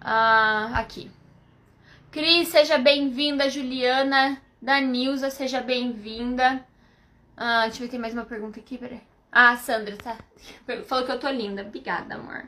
Ah, 0.00 0.70
aqui. 0.74 1.10
Cris, 2.16 2.48
seja 2.48 2.78
bem-vinda. 2.78 3.50
Juliana, 3.50 4.40
Danilza, 4.62 5.28
seja 5.28 5.60
bem-vinda. 5.60 6.64
Ah, 7.36 7.64
deixa 7.64 7.76
eu 7.76 7.80
ver, 7.82 7.90
tem 7.90 8.00
mais 8.00 8.14
uma 8.14 8.24
pergunta 8.24 8.58
aqui, 8.58 8.78
peraí. 8.78 9.02
Ah, 9.30 9.54
Sandra, 9.58 9.98
tá. 9.98 10.16
Falou 10.88 11.04
que 11.04 11.12
eu 11.12 11.20
tô 11.20 11.28
linda. 11.28 11.60
Obrigada, 11.60 12.14
amor. 12.14 12.46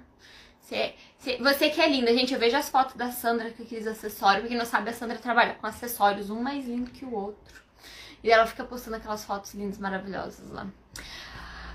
Você, 0.58 0.94
você 1.38 1.68
que 1.68 1.82
é 1.82 1.86
linda, 1.86 2.14
gente. 2.14 2.32
Eu 2.32 2.40
vejo 2.40 2.56
as 2.56 2.70
fotos 2.70 2.94
da 2.94 3.10
Sandra 3.10 3.50
com 3.50 3.62
aqueles 3.62 3.86
acessórios. 3.86 4.40
Pra 4.40 4.48
quem 4.48 4.56
não 4.56 4.64
sabe, 4.64 4.88
a 4.88 4.94
Sandra 4.94 5.18
trabalha 5.18 5.52
com 5.52 5.66
acessórios, 5.66 6.30
um 6.30 6.40
mais 6.40 6.66
lindo 6.66 6.90
que 6.90 7.04
o 7.04 7.12
outro. 7.12 7.62
E 8.24 8.30
ela 8.30 8.46
fica 8.46 8.64
postando 8.64 8.96
aquelas 8.96 9.22
fotos 9.22 9.52
lindas, 9.52 9.76
maravilhosas 9.76 10.50
lá. 10.50 10.66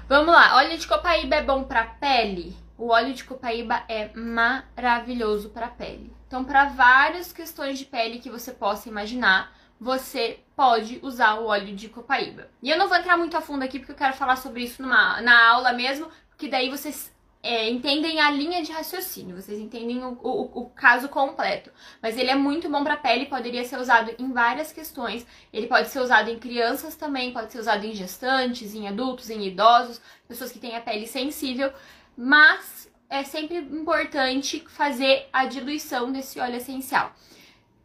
Vamos 0.10 0.34
lá. 0.34 0.56
Óleo 0.56 0.80
de 0.80 0.88
copaíba 0.88 1.36
é 1.36 1.44
bom 1.44 1.64
pra 1.64 1.86
pele? 1.86 2.58
O 2.76 2.88
óleo 2.88 3.14
de 3.14 3.24
copaíba 3.24 3.84
é 3.88 4.10
maravilhoso 4.16 5.52
para 5.52 5.68
pele. 5.68 6.12
Então, 6.34 6.44
para 6.44 6.66
várias 6.66 7.32
questões 7.32 7.78
de 7.78 7.86
pele 7.86 8.18
que 8.18 8.28
você 8.28 8.52
possa 8.52 8.90
imaginar, 8.90 9.56
você 9.80 10.40
pode 10.56 10.98
usar 11.04 11.36
o 11.36 11.46
óleo 11.46 11.76
de 11.76 11.88
copaíba. 11.88 12.50
E 12.60 12.72
eu 12.72 12.78
não 12.80 12.88
vou 12.88 12.98
entrar 12.98 13.16
muito 13.16 13.38
a 13.38 13.42
fundo 13.42 13.62
aqui 13.62 13.78
porque 13.78 13.92
eu 13.92 13.96
quero 13.96 14.16
falar 14.16 14.36
sobre 14.38 14.64
isso 14.64 14.82
numa, 14.82 15.22
na 15.22 15.50
aula 15.50 15.72
mesmo, 15.74 16.08
porque 16.30 16.48
daí 16.48 16.72
vocês 16.72 17.16
é, 17.44 17.70
entendem 17.70 18.20
a 18.20 18.32
linha 18.32 18.64
de 18.64 18.72
raciocínio, 18.72 19.40
vocês 19.40 19.60
entendem 19.60 20.04
o, 20.04 20.18
o, 20.24 20.62
o 20.62 20.70
caso 20.72 21.08
completo. 21.08 21.70
Mas 22.02 22.18
ele 22.18 22.32
é 22.32 22.36
muito 22.36 22.68
bom 22.68 22.84
para 22.84 22.98
pele, 22.98 23.28
poderia 23.28 23.64
ser 23.64 23.78
usado 23.78 24.12
em 24.18 24.34
várias 24.34 24.72
questões. 24.72 25.28
Ele 25.54 25.68
pode 25.68 25.90
ser 25.90 26.00
usado 26.00 26.32
em 26.32 26.40
crianças 26.40 26.96
também, 26.96 27.32
pode 27.32 27.52
ser 27.52 27.60
usado 27.60 27.86
em 27.86 27.94
gestantes, 27.94 28.74
em 28.74 28.88
adultos, 28.88 29.30
em 29.30 29.46
idosos, 29.46 30.02
pessoas 30.28 30.52
que 30.52 30.58
têm 30.58 30.76
a 30.76 30.82
pele 30.82 31.06
sensível 31.06 31.72
mas 32.16 32.83
é 33.14 33.24
sempre 33.24 33.58
importante 33.58 34.66
fazer 34.68 35.30
a 35.32 35.46
diluição 35.46 36.12
desse 36.12 36.40
óleo 36.40 36.56
essencial. 36.56 37.14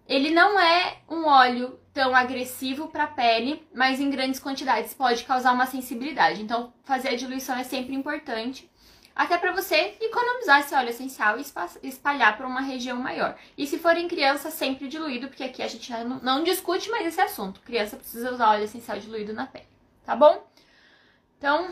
Ele 0.08 0.30
não 0.30 0.58
é 0.58 1.02
um 1.06 1.26
óleo 1.26 1.78
tão 1.92 2.16
agressivo 2.16 2.88
para 2.88 3.04
a 3.04 3.08
pele, 3.08 3.62
mas 3.74 4.00
em 4.00 4.08
grandes 4.08 4.40
quantidades 4.40 4.94
pode 4.94 5.24
causar 5.24 5.52
uma 5.52 5.66
sensibilidade. 5.66 6.40
Então, 6.40 6.72
fazer 6.82 7.08
a 7.10 7.16
diluição 7.16 7.56
é 7.56 7.62
sempre 7.62 7.94
importante, 7.94 8.70
até 9.14 9.36
para 9.36 9.52
você 9.52 9.98
economizar 10.00 10.60
esse 10.60 10.74
óleo 10.74 10.88
essencial 10.88 11.36
e 11.38 11.88
espalhar 11.88 12.38
para 12.38 12.46
uma 12.46 12.62
região 12.62 12.96
maior. 12.96 13.36
E 13.56 13.66
se 13.66 13.78
for 13.78 13.98
em 13.98 14.08
criança, 14.08 14.50
sempre 14.50 14.88
diluído, 14.88 15.28
porque 15.28 15.44
aqui 15.44 15.62
a 15.62 15.68
gente 15.68 15.92
não 16.22 16.42
discute 16.42 16.88
mais 16.88 17.06
esse 17.06 17.20
assunto. 17.20 17.60
Criança 17.60 17.98
precisa 17.98 18.32
usar 18.32 18.48
óleo 18.48 18.64
essencial 18.64 18.98
diluído 18.98 19.34
na 19.34 19.46
pele, 19.46 19.68
tá 20.06 20.16
bom? 20.16 20.48
Então, 21.36 21.70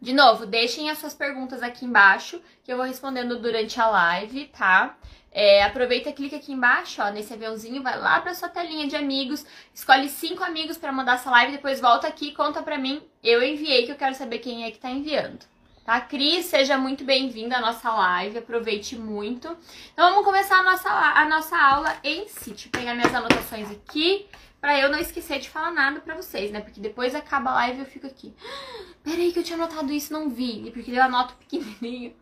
De 0.00 0.14
novo, 0.14 0.46
deixem 0.46 0.90
as 0.90 0.98
suas 0.98 1.12
perguntas 1.12 1.62
aqui 1.62 1.84
embaixo, 1.84 2.40
que 2.64 2.72
eu 2.72 2.76
vou 2.78 2.86
respondendo 2.86 3.38
durante 3.38 3.78
a 3.78 3.86
live, 3.86 4.46
tá? 4.46 4.96
É, 5.30 5.62
aproveita, 5.62 6.10
clica 6.10 6.36
aqui 6.36 6.52
embaixo, 6.52 7.02
ó, 7.02 7.10
nesse 7.10 7.34
aviãozinho, 7.34 7.82
vai 7.82 7.98
lá 7.98 8.18
pra 8.20 8.34
sua 8.34 8.48
telinha 8.48 8.88
de 8.88 8.96
amigos, 8.96 9.44
escolhe 9.74 10.08
cinco 10.08 10.42
amigos 10.42 10.78
para 10.78 10.90
mandar 10.90 11.16
essa 11.16 11.30
live, 11.30 11.52
depois 11.52 11.80
volta 11.80 12.08
aqui 12.08 12.28
e 12.28 12.34
conta 12.34 12.62
pra 12.62 12.78
mim. 12.78 13.02
Eu 13.22 13.42
enviei, 13.42 13.84
que 13.84 13.92
eu 13.92 13.96
quero 13.96 14.14
saber 14.14 14.38
quem 14.38 14.64
é 14.64 14.70
que 14.70 14.78
tá 14.78 14.90
enviando. 14.90 15.38
Tá? 15.84 16.00
Cris, 16.00 16.46
seja 16.46 16.78
muito 16.78 17.04
bem-vinda 17.04 17.58
à 17.58 17.60
nossa 17.60 17.90
live, 17.90 18.38
aproveite 18.38 18.96
muito. 18.96 19.54
Então 19.92 20.10
vamos 20.10 20.24
começar 20.24 20.60
a 20.60 20.62
nossa, 20.62 20.88
a 20.88 21.28
nossa 21.28 21.56
aula 21.56 21.94
em 22.02 22.26
si. 22.26 22.50
Deixa 22.50 22.68
eu 22.68 22.72
pegar 22.72 22.94
minhas 22.94 23.14
anotações 23.14 23.70
aqui 23.70 24.26
pra 24.60 24.78
eu 24.78 24.90
não 24.90 24.98
esquecer 24.98 25.38
de 25.38 25.48
falar 25.48 25.70
nada 25.70 26.00
pra 26.00 26.14
vocês, 26.14 26.50
né? 26.50 26.60
Porque 26.60 26.80
depois 26.80 27.14
acaba 27.14 27.50
a 27.50 27.54
live 27.54 27.78
e 27.78 27.82
eu 27.82 27.86
fico 27.86 28.06
aqui. 28.06 28.34
Ah, 28.44 28.94
peraí 29.02 29.32
que 29.32 29.38
eu 29.38 29.44
tinha 29.44 29.56
anotado 29.56 29.92
isso 29.92 30.12
não 30.12 30.28
vi. 30.28 30.66
E 30.66 30.70
porque 30.70 30.90
eu 30.90 31.02
anoto 31.02 31.34
pequenininho. 31.34 32.14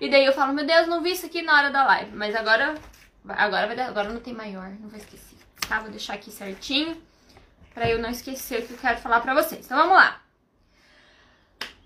E 0.00 0.10
daí 0.10 0.24
eu 0.24 0.32
falo, 0.32 0.52
meu 0.52 0.66
Deus, 0.66 0.86
não 0.86 1.02
vi 1.02 1.12
isso 1.12 1.26
aqui 1.26 1.42
na 1.42 1.54
hora 1.54 1.70
da 1.70 1.84
live. 1.84 2.16
Mas 2.16 2.34
agora, 2.34 2.74
agora, 3.28 3.66
vai, 3.66 3.80
agora 3.80 4.08
não 4.08 4.20
tem 4.20 4.34
maior, 4.34 4.70
não 4.80 4.88
vou 4.88 4.98
esquecer. 4.98 5.36
Tá? 5.68 5.80
Vou 5.80 5.90
deixar 5.90 6.14
aqui 6.14 6.30
certinho 6.30 7.00
pra 7.74 7.90
eu 7.90 7.98
não 7.98 8.10
esquecer 8.10 8.62
o 8.62 8.66
que 8.66 8.72
eu 8.72 8.78
quero 8.78 8.98
falar 8.98 9.20
pra 9.20 9.34
vocês. 9.34 9.64
Então 9.64 9.76
vamos 9.76 9.96
lá. 9.96 10.22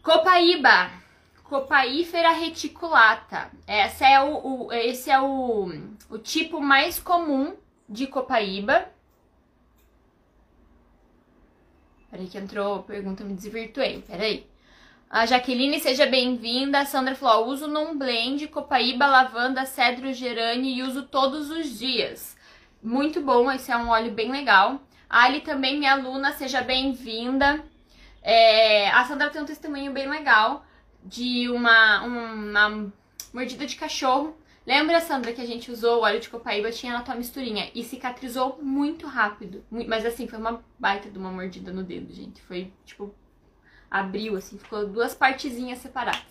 Copaíba. 0.03 0.91
Copaífera 1.43 2.31
reticulata. 2.31 3.51
Essa 3.67 4.07
é 4.07 4.21
o, 4.21 4.67
o, 4.67 4.73
esse 4.73 5.11
é 5.11 5.21
o, 5.21 5.69
o 6.09 6.19
tipo 6.19 6.61
mais 6.61 7.01
comum 7.01 7.57
de 7.89 8.07
copaíba. 8.07 8.89
Peraí 12.11 12.27
que 12.27 12.39
entrou 12.39 12.83
pergunta, 12.83 13.23
me 13.23 13.35
desvirtuei. 13.35 14.03
Peraí. 14.07 14.47
A 15.09 15.27
Jaqueline, 15.27 15.79
seja 15.79 16.07
bem-vinda. 16.07 16.81
A 16.81 16.87
Sandra 16.87 17.15
falou: 17.15 17.49
uso 17.49 17.69
num 17.69 17.97
blend, 17.97 18.49
copaíba, 18.49 19.07
lavanda, 19.07 19.65
cedro, 19.65 20.13
gerânio 20.13 20.71
e 20.71 20.83
uso 20.83 21.05
todos 21.05 21.51
os 21.51 21.79
dias. 21.79 22.37
Muito 22.83 23.21
bom, 23.21 23.51
esse 23.53 23.71
é 23.71 23.77
um 23.77 23.89
óleo 23.89 24.13
bem 24.13 24.31
legal. 24.31 24.81
A 25.09 25.25
Ali 25.25 25.41
também, 25.41 25.79
minha 25.79 25.93
aluna, 25.93 26.33
seja 26.33 26.63
bem-vinda. 26.63 27.63
É, 28.23 28.91
a 28.91 29.05
Sandra 29.05 29.31
tem 29.31 29.43
um 29.43 29.47
testemunho 29.47 29.93
bem 29.93 30.09
legal 30.09 30.65
de 31.05 31.49
uma, 31.49 32.03
uma 32.03 32.93
mordida 33.33 33.67
de 33.67 33.77
cachorro 33.77 34.37
Lembra, 34.71 35.01
Sandra, 35.01 35.33
que 35.33 35.41
a 35.41 35.47
gente 35.47 35.69
usou 35.69 35.99
o 35.99 36.03
óleo 36.03 36.21
de 36.21 36.29
copaíba, 36.29 36.71
tinha 36.71 36.93
na 36.93 37.03
tua 37.03 37.17
misturinha 37.17 37.69
e 37.75 37.83
cicatrizou 37.83 38.61
muito 38.63 39.05
rápido. 39.05 39.65
Mas 39.69 40.07
assim, 40.07 40.29
foi 40.29 40.39
uma 40.39 40.63
baita 40.79 41.11
de 41.11 41.19
uma 41.19 41.29
mordida 41.29 41.73
no 41.73 41.83
dedo, 41.83 42.15
gente. 42.15 42.41
Foi, 42.43 42.73
tipo, 42.85 43.13
abriu, 43.91 44.37
assim, 44.37 44.57
ficou 44.59 44.87
duas 44.87 45.13
partezinhas 45.13 45.81
separadas. 45.81 46.23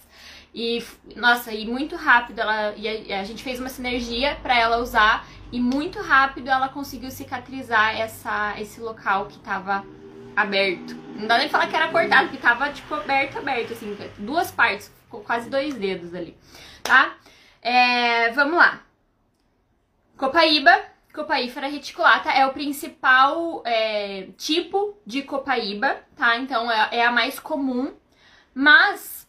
E, 0.56 0.82
nossa, 1.18 1.52
e 1.52 1.68
muito 1.68 1.98
rápido 1.98 2.40
ela. 2.40 2.74
E 2.78 3.12
a, 3.12 3.20
a 3.20 3.24
gente 3.26 3.44
fez 3.44 3.60
uma 3.60 3.68
sinergia 3.68 4.38
para 4.38 4.58
ela 4.58 4.78
usar 4.78 5.28
e 5.52 5.60
muito 5.60 6.00
rápido 6.00 6.48
ela 6.48 6.70
conseguiu 6.70 7.12
cicatrizar 7.12 8.00
essa, 8.00 8.56
esse 8.58 8.80
local 8.80 9.26
que 9.26 9.38
tava 9.40 9.86
aberto. 10.34 10.96
Não 11.14 11.28
dá 11.28 11.38
nem 11.40 11.50
falar 11.50 11.68
que 11.68 11.76
era 11.76 11.90
cortado, 11.90 12.30
porque 12.30 12.42
tava, 12.42 12.72
tipo, 12.72 12.94
aberto, 12.94 13.38
aberto, 13.38 13.74
assim, 13.74 13.98
duas 14.18 14.50
partes, 14.50 14.90
ficou 15.04 15.20
quase 15.20 15.50
dois 15.50 15.74
dedos 15.74 16.16
ali, 16.16 16.38
tá? 16.82 17.18
É, 17.62 18.32
vamos 18.32 18.58
lá. 18.58 18.84
Copaíba, 20.18 20.78
copaífera 21.14 21.68
reticulata 21.68 22.30
é 22.30 22.46
o 22.46 22.54
principal 22.54 23.62
é, 23.66 24.28
tipo 24.38 24.98
de 25.06 25.22
copaíba, 25.24 25.98
tá? 26.16 26.38
Então 26.38 26.72
é, 26.72 26.98
é, 26.98 27.06
a 27.06 27.12
mais 27.12 27.40
comum, 27.40 27.94
mas 28.54 29.28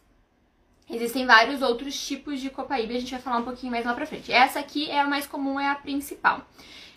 existem 0.88 1.26
vários 1.26 1.62
outros 1.62 1.98
tipos 2.06 2.40
de 2.40 2.50
copaíba, 2.50 2.92
a 2.92 2.98
gente 2.98 3.12
vai 3.12 3.20
falar 3.20 3.38
um 3.38 3.44
pouquinho 3.44 3.72
mais 3.72 3.84
lá 3.84 3.94
pra 3.94 4.06
frente. 4.06 4.32
Essa 4.32 4.60
aqui 4.60 4.90
é 4.90 5.00
a 5.00 5.06
mais 5.06 5.26
comum, 5.26 5.58
é 5.58 5.68
a 5.68 5.74
principal. 5.74 6.46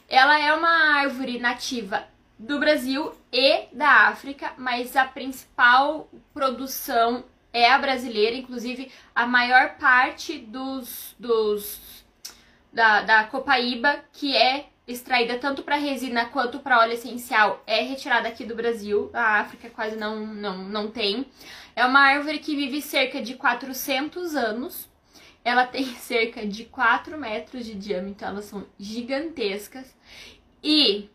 Ela 0.10 0.40
é 0.40 0.54
uma 0.54 1.00
árvore 1.00 1.40
nativa 1.40 2.04
do 2.38 2.60
Brasil 2.60 3.14
e 3.32 3.68
da 3.72 4.08
África, 4.08 4.54
mas 4.58 4.96
a 4.96 5.06
principal 5.06 6.10
produção 6.34 7.24
é 7.54 7.72
a 7.72 7.78
brasileira, 7.78 8.36
inclusive 8.36 8.92
a 9.16 9.28
maior 9.28 9.78
parte 9.78 10.40
dos, 10.40 11.16
dos 11.20 12.04
da, 12.74 13.04
da 13.04 13.24
copaíba 13.26 14.04
que 14.12 14.36
é 14.36 14.66
extraída 14.88 15.38
tanto 15.38 15.64
para 15.64 15.76
resina 15.76 16.26
quanto 16.26 16.60
para 16.60 16.80
óleo 16.80 16.94
essencial 16.94 17.64
é 17.66 17.82
retirada 17.82 18.28
aqui 18.28 18.44
do 18.44 18.56
Brasil. 18.56 19.10
A 19.14 19.40
África 19.40 19.70
quase 19.70 19.96
não, 19.96 20.26
não, 20.26 20.58
não 20.58 20.92
tem. 20.92 21.26
É 21.76 21.86
uma 21.86 22.02
árvore 22.02 22.40
que 22.40 22.56
vive 22.56 22.82
cerca 22.82 23.22
de 23.22 23.36
400 23.36 24.36
anos. 24.36 24.90
Ela 25.46 25.66
tem 25.68 25.86
cerca 25.96 26.46
de 26.46 26.66
4 26.66 27.18
metros 27.18 27.66
de 27.66 27.76
diâmetro, 27.76 28.12
então 28.12 28.28
elas 28.30 28.46
são 28.46 28.66
gigantescas. 28.78 29.96
E 30.62 31.10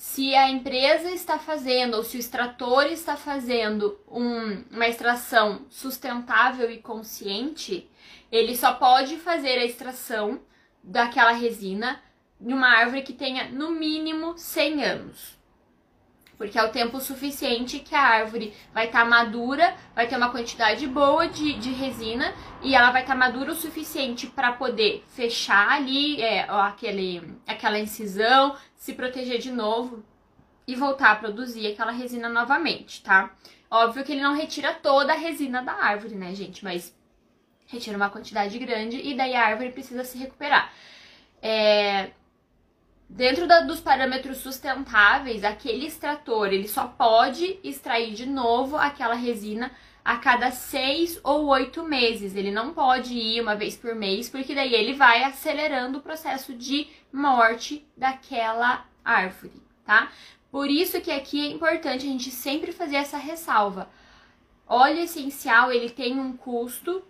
se 0.00 0.34
a 0.34 0.48
empresa 0.48 1.10
está 1.10 1.38
fazendo 1.38 1.94
ou 1.98 2.02
se 2.02 2.16
o 2.16 2.20
extrator 2.20 2.86
está 2.86 3.18
fazendo 3.18 4.00
um, 4.10 4.64
uma 4.70 4.88
extração 4.88 5.66
sustentável 5.68 6.70
e 6.70 6.78
consciente, 6.78 7.86
ele 8.32 8.56
só 8.56 8.72
pode 8.72 9.18
fazer 9.18 9.58
a 9.58 9.64
extração 9.66 10.40
daquela 10.82 11.32
resina 11.32 12.02
de 12.40 12.54
uma 12.54 12.78
árvore 12.78 13.02
que 13.02 13.12
tenha 13.12 13.50
no 13.50 13.72
mínimo 13.72 14.38
100 14.38 14.84
anos 14.84 15.39
porque 16.40 16.58
é 16.58 16.64
o 16.64 16.70
tempo 16.70 16.98
suficiente 17.02 17.80
que 17.80 17.94
a 17.94 18.00
árvore 18.00 18.54
vai 18.72 18.86
estar 18.86 19.00
tá 19.00 19.04
madura, 19.04 19.76
vai 19.94 20.08
ter 20.08 20.16
uma 20.16 20.30
quantidade 20.30 20.86
boa 20.86 21.28
de, 21.28 21.52
de 21.58 21.70
resina 21.70 22.32
e 22.62 22.74
ela 22.74 22.90
vai 22.90 23.02
estar 23.02 23.12
tá 23.12 23.18
madura 23.18 23.52
o 23.52 23.54
suficiente 23.54 24.26
para 24.26 24.50
poder 24.52 25.04
fechar 25.08 25.70
ali 25.70 26.22
é, 26.22 26.48
aquele, 26.48 27.36
aquela 27.46 27.78
incisão, 27.78 28.56
se 28.74 28.94
proteger 28.94 29.38
de 29.38 29.52
novo 29.52 30.02
e 30.66 30.74
voltar 30.74 31.10
a 31.10 31.16
produzir 31.16 31.66
aquela 31.66 31.92
resina 31.92 32.26
novamente, 32.26 33.02
tá? 33.02 33.36
Óbvio 33.70 34.02
que 34.02 34.12
ele 34.12 34.22
não 34.22 34.34
retira 34.34 34.72
toda 34.72 35.12
a 35.12 35.16
resina 35.16 35.62
da 35.62 35.74
árvore, 35.74 36.14
né, 36.14 36.34
gente? 36.34 36.64
Mas 36.64 36.96
retira 37.66 37.98
uma 37.98 38.08
quantidade 38.08 38.58
grande 38.58 38.96
e 38.96 39.14
daí 39.14 39.34
a 39.34 39.44
árvore 39.44 39.72
precisa 39.72 40.04
se 40.04 40.16
recuperar. 40.16 40.72
É, 41.42 42.12
Dentro 43.10 43.48
da, 43.48 43.60
dos 43.62 43.80
parâmetros 43.80 44.38
sustentáveis, 44.38 45.42
aquele 45.42 45.86
extrator 45.86 46.52
ele 46.52 46.68
só 46.68 46.86
pode 46.86 47.58
extrair 47.62 48.14
de 48.14 48.24
novo 48.24 48.76
aquela 48.76 49.14
resina 49.14 49.72
a 50.04 50.16
cada 50.16 50.52
seis 50.52 51.20
ou 51.24 51.46
oito 51.48 51.82
meses. 51.82 52.36
Ele 52.36 52.52
não 52.52 52.72
pode 52.72 53.12
ir 53.12 53.40
uma 53.40 53.56
vez 53.56 53.76
por 53.76 53.96
mês, 53.96 54.30
porque 54.30 54.54
daí 54.54 54.72
ele 54.72 54.94
vai 54.94 55.24
acelerando 55.24 55.98
o 55.98 56.00
processo 56.00 56.54
de 56.54 56.86
morte 57.12 57.84
daquela 57.96 58.86
árvore, 59.04 59.60
tá? 59.84 60.08
Por 60.48 60.70
isso 60.70 61.00
que 61.00 61.10
aqui 61.10 61.48
é 61.48 61.50
importante 61.50 62.06
a 62.06 62.10
gente 62.10 62.30
sempre 62.30 62.70
fazer 62.70 62.96
essa 62.96 63.18
ressalva. 63.18 63.90
Óleo 64.68 65.00
essencial 65.00 65.72
ele 65.72 65.90
tem 65.90 66.18
um 66.18 66.36
custo 66.36 67.02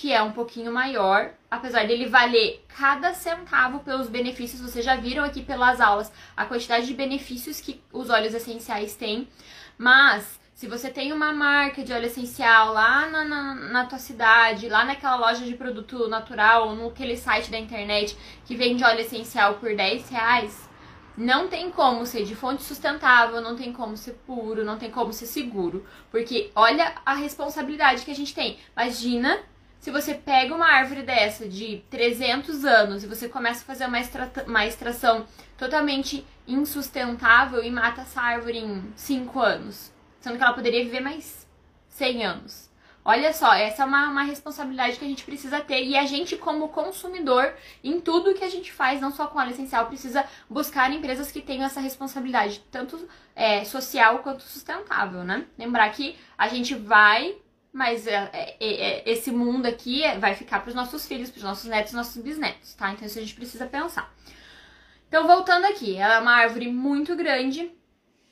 que 0.00 0.12
é 0.12 0.22
um 0.22 0.30
pouquinho 0.30 0.72
maior, 0.72 1.32
apesar 1.50 1.84
dele 1.84 2.06
valer 2.06 2.64
cada 2.68 3.12
centavo 3.12 3.80
pelos 3.80 4.06
benefícios. 4.06 4.60
Vocês 4.60 4.84
já 4.84 4.94
viram 4.94 5.24
aqui 5.24 5.42
pelas 5.42 5.80
aulas 5.80 6.12
a 6.36 6.46
quantidade 6.46 6.86
de 6.86 6.94
benefícios 6.94 7.60
que 7.60 7.82
os 7.92 8.08
óleos 8.08 8.32
essenciais 8.32 8.94
têm, 8.94 9.26
mas 9.76 10.38
se 10.54 10.68
você 10.68 10.88
tem 10.88 11.12
uma 11.12 11.32
marca 11.32 11.82
de 11.82 11.92
óleo 11.92 12.06
essencial 12.06 12.72
lá 12.72 13.08
na, 13.08 13.24
na, 13.24 13.54
na, 13.56 13.86
tua 13.86 13.98
cidade, 13.98 14.68
lá 14.68 14.84
naquela 14.84 15.16
loja 15.16 15.44
de 15.44 15.54
produto 15.54 16.06
natural, 16.06 16.68
ou 16.68 16.76
naquele 16.76 17.16
site 17.16 17.50
da 17.50 17.58
internet 17.58 18.16
que 18.46 18.54
vende 18.54 18.84
óleo 18.84 19.00
essencial 19.00 19.54
por 19.54 19.74
10 19.74 20.10
reais, 20.10 20.70
não 21.16 21.48
tem 21.48 21.72
como 21.72 22.06
ser 22.06 22.22
de 22.22 22.36
fonte 22.36 22.62
sustentável, 22.62 23.40
não 23.40 23.56
tem 23.56 23.72
como 23.72 23.96
ser 23.96 24.12
puro, 24.24 24.64
não 24.64 24.78
tem 24.78 24.92
como 24.92 25.12
ser 25.12 25.26
seguro. 25.26 25.84
Porque 26.08 26.52
olha 26.54 26.94
a 27.04 27.14
responsabilidade 27.14 28.04
que 28.04 28.12
a 28.12 28.14
gente 28.14 28.32
tem. 28.32 28.58
Imagina 28.76 29.40
se 29.80 29.90
você 29.90 30.14
pega 30.14 30.54
uma 30.54 30.66
árvore 30.66 31.02
dessa 31.02 31.48
de 31.48 31.82
300 31.88 32.64
anos 32.64 33.04
e 33.04 33.06
você 33.06 33.28
começa 33.28 33.62
a 33.62 33.66
fazer 33.66 33.86
uma, 33.86 33.98
extra 33.98 34.30
uma 34.46 34.66
extração 34.66 35.26
totalmente 35.56 36.26
insustentável 36.46 37.62
e 37.62 37.70
mata 37.70 38.02
essa 38.02 38.20
árvore 38.20 38.58
em 38.58 38.92
5 38.96 39.40
anos, 39.40 39.92
sendo 40.20 40.36
que 40.36 40.42
ela 40.42 40.52
poderia 40.52 40.84
viver 40.84 41.00
mais 41.00 41.46
100 41.88 42.24
anos. 42.24 42.68
Olha 43.04 43.32
só, 43.32 43.54
essa 43.54 43.84
é 43.84 43.86
uma, 43.86 44.10
uma 44.10 44.22
responsabilidade 44.22 44.98
que 44.98 45.04
a 45.04 45.08
gente 45.08 45.24
precisa 45.24 45.60
ter 45.60 45.82
e 45.82 45.96
a 45.96 46.04
gente, 46.04 46.36
como 46.36 46.68
consumidor, 46.68 47.54
em 47.82 48.00
tudo 48.00 48.34
que 48.34 48.44
a 48.44 48.50
gente 48.50 48.70
faz, 48.70 49.00
não 49.00 49.10
só 49.10 49.26
com 49.26 49.38
óleo 49.38 49.52
essencial, 49.52 49.86
precisa 49.86 50.26
buscar 50.50 50.92
empresas 50.92 51.32
que 51.32 51.40
tenham 51.40 51.64
essa 51.64 51.80
responsabilidade, 51.80 52.62
tanto 52.70 53.08
é, 53.34 53.64
social 53.64 54.18
quanto 54.18 54.42
sustentável, 54.42 55.24
né? 55.24 55.46
Lembrar 55.56 55.88
que 55.90 56.18
a 56.36 56.48
gente 56.48 56.74
vai 56.74 57.36
mas 57.72 58.06
é, 58.06 58.30
é, 58.32 58.56
é, 58.60 59.10
esse 59.10 59.30
mundo 59.30 59.66
aqui 59.66 60.02
é, 60.02 60.18
vai 60.18 60.34
ficar 60.34 60.60
para 60.60 60.68
os 60.68 60.74
nossos 60.74 61.06
filhos, 61.06 61.30
para 61.30 61.38
os 61.38 61.44
nossos 61.44 61.64
netos, 61.64 61.92
nossos 61.92 62.22
bisnetos, 62.22 62.74
tá? 62.74 62.92
Então 62.92 63.06
isso 63.06 63.18
a 63.18 63.22
gente 63.22 63.34
precisa 63.34 63.66
pensar. 63.66 64.12
Então 65.08 65.26
voltando 65.26 65.64
aqui, 65.64 65.96
ela 65.96 66.14
é 66.14 66.18
uma 66.18 66.34
árvore 66.34 66.70
muito 66.70 67.14
grande, 67.16 67.70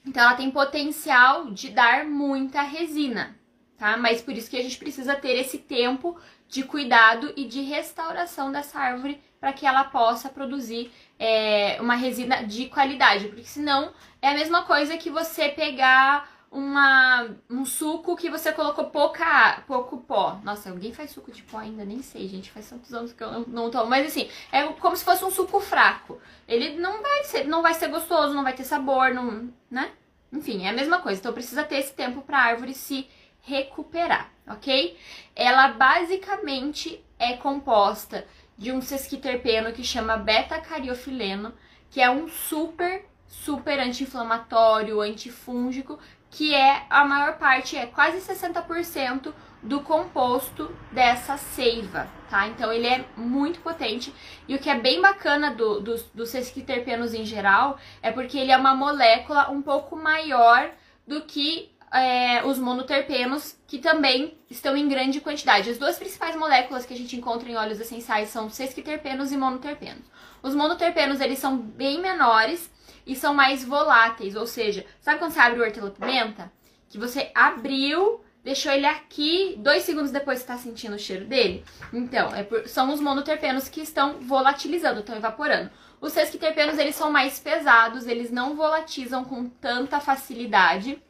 então 0.04 0.22
ela 0.22 0.34
tem 0.34 0.50
potencial 0.50 1.50
de 1.50 1.70
dar 1.70 2.04
muita 2.04 2.62
resina, 2.62 3.36
tá? 3.78 3.96
Mas 3.96 4.20
por 4.20 4.34
isso 4.34 4.50
que 4.50 4.56
a 4.56 4.62
gente 4.62 4.78
precisa 4.78 5.16
ter 5.16 5.36
esse 5.36 5.58
tempo 5.58 6.18
de 6.48 6.62
cuidado 6.62 7.32
e 7.36 7.44
de 7.44 7.60
restauração 7.62 8.52
dessa 8.52 8.78
árvore 8.78 9.20
para 9.40 9.52
que 9.52 9.66
ela 9.66 9.84
possa 9.84 10.28
produzir 10.28 10.90
é, 11.18 11.78
uma 11.80 11.94
resina 11.94 12.44
de 12.44 12.66
qualidade, 12.66 13.28
porque 13.28 13.44
senão 13.44 13.92
é 14.20 14.30
a 14.30 14.34
mesma 14.34 14.64
coisa 14.64 14.96
que 14.96 15.10
você 15.10 15.48
pegar 15.48 16.35
uma, 16.56 17.28
um 17.50 17.66
suco 17.66 18.16
que 18.16 18.30
você 18.30 18.50
colocou 18.50 18.86
pouca, 18.86 19.62
pouco 19.66 19.98
pó. 19.98 20.40
Nossa, 20.42 20.70
alguém 20.70 20.92
faz 20.92 21.10
suco 21.10 21.30
de 21.30 21.42
pó 21.42 21.58
ainda? 21.58 21.84
Nem 21.84 22.02
sei, 22.02 22.26
gente. 22.26 22.50
Faz 22.50 22.70
tantos 22.70 22.94
anos 22.94 23.12
que 23.12 23.22
eu 23.22 23.30
não, 23.30 23.40
não 23.42 23.70
tomo. 23.70 23.90
Mas 23.90 24.06
assim, 24.06 24.30
é 24.50 24.64
como 24.64 24.96
se 24.96 25.04
fosse 25.04 25.22
um 25.22 25.30
suco 25.30 25.60
fraco. 25.60 26.18
Ele 26.48 26.78
não 26.78 27.02
vai 27.02 27.24
ser, 27.24 27.44
não 27.44 27.60
vai 27.60 27.74
ser 27.74 27.88
gostoso, 27.88 28.32
não 28.32 28.42
vai 28.42 28.54
ter 28.54 28.64
sabor, 28.64 29.12
não, 29.12 29.52
né? 29.70 29.92
Enfim, 30.32 30.64
é 30.64 30.70
a 30.70 30.72
mesma 30.72 31.00
coisa. 31.00 31.20
Então 31.20 31.32
precisa 31.32 31.62
ter 31.62 31.76
esse 31.76 31.92
tempo 31.92 32.22
para 32.22 32.38
a 32.38 32.44
árvore 32.44 32.72
se 32.72 33.06
recuperar, 33.42 34.32
ok? 34.48 34.98
Ela 35.34 35.68
basicamente 35.68 37.04
é 37.18 37.34
composta 37.34 38.26
de 38.56 38.72
um 38.72 38.80
sesquiterpeno 38.80 39.72
que 39.72 39.84
chama 39.84 40.16
beta-cariofileno, 40.16 41.52
que 41.90 42.00
é 42.00 42.10
um 42.10 42.28
super, 42.28 43.04
super 43.26 43.78
anti-inflamatório, 43.78 45.00
antifúngico, 45.00 45.98
que 46.30 46.54
é 46.54 46.84
a 46.90 47.04
maior 47.04 47.38
parte, 47.38 47.76
é 47.76 47.86
quase 47.86 48.18
60% 48.18 49.32
do 49.62 49.80
composto 49.80 50.74
dessa 50.92 51.36
seiva, 51.36 52.08
tá? 52.30 52.46
Então 52.46 52.72
ele 52.72 52.86
é 52.86 53.04
muito 53.16 53.58
potente 53.60 54.14
e 54.46 54.54
o 54.54 54.58
que 54.58 54.70
é 54.70 54.78
bem 54.78 55.00
bacana 55.00 55.50
do, 55.50 55.80
dos, 55.80 56.02
dos 56.14 56.28
sesquiterpenos 56.28 57.14
em 57.14 57.24
geral 57.24 57.78
é 58.00 58.12
porque 58.12 58.38
ele 58.38 58.52
é 58.52 58.56
uma 58.56 58.74
molécula 58.74 59.50
um 59.50 59.60
pouco 59.60 59.96
maior 59.96 60.70
do 61.06 61.22
que 61.22 61.72
é, 61.92 62.44
os 62.44 62.58
monoterpenos, 62.58 63.56
que 63.66 63.78
também 63.78 64.36
estão 64.50 64.76
em 64.76 64.88
grande 64.88 65.20
quantidade. 65.20 65.70
As 65.70 65.78
duas 65.78 65.98
principais 65.98 66.36
moléculas 66.36 66.84
que 66.84 66.94
a 66.94 66.96
gente 66.96 67.16
encontra 67.16 67.48
em 67.48 67.56
óleos 67.56 67.80
essenciais 67.80 68.28
são 68.28 68.50
sesquiterpenos 68.50 69.32
e 69.32 69.36
monoterpenos. 69.36 70.04
Os 70.42 70.54
monoterpenos, 70.54 71.20
eles 71.20 71.38
são 71.38 71.56
bem 71.56 72.00
menores 72.00 72.70
e 73.06 73.14
são 73.14 73.32
mais 73.32 73.64
voláteis, 73.64 74.34
ou 74.34 74.46
seja, 74.46 74.84
sabe 75.00 75.18
quando 75.18 75.32
você 75.32 75.38
abre 75.38 75.60
o 75.60 75.62
hortelã-pimenta? 75.62 76.50
Que 76.88 76.98
você 76.98 77.30
abriu, 77.34 78.20
deixou 78.42 78.72
ele 78.72 78.86
aqui, 78.86 79.54
dois 79.58 79.84
segundos 79.84 80.10
depois 80.10 80.40
você 80.40 80.46
tá 80.46 80.58
sentindo 80.58 80.96
o 80.96 80.98
cheiro 80.98 81.24
dele? 81.24 81.64
Então, 81.92 82.34
é 82.34 82.42
por, 82.42 82.66
são 82.68 82.92
os 82.92 83.00
monoterpenos 83.00 83.68
que 83.68 83.80
estão 83.80 84.20
volatilizando, 84.20 85.00
estão 85.00 85.16
evaporando. 85.16 85.70
Os 86.00 86.12
sesquiterpenos, 86.12 86.78
eles 86.78 86.96
são 86.96 87.10
mais 87.10 87.38
pesados, 87.38 88.06
eles 88.06 88.30
não 88.30 88.54
volatilizam 88.54 89.24
com 89.24 89.48
tanta 89.48 90.00
facilidade. 90.00 91.00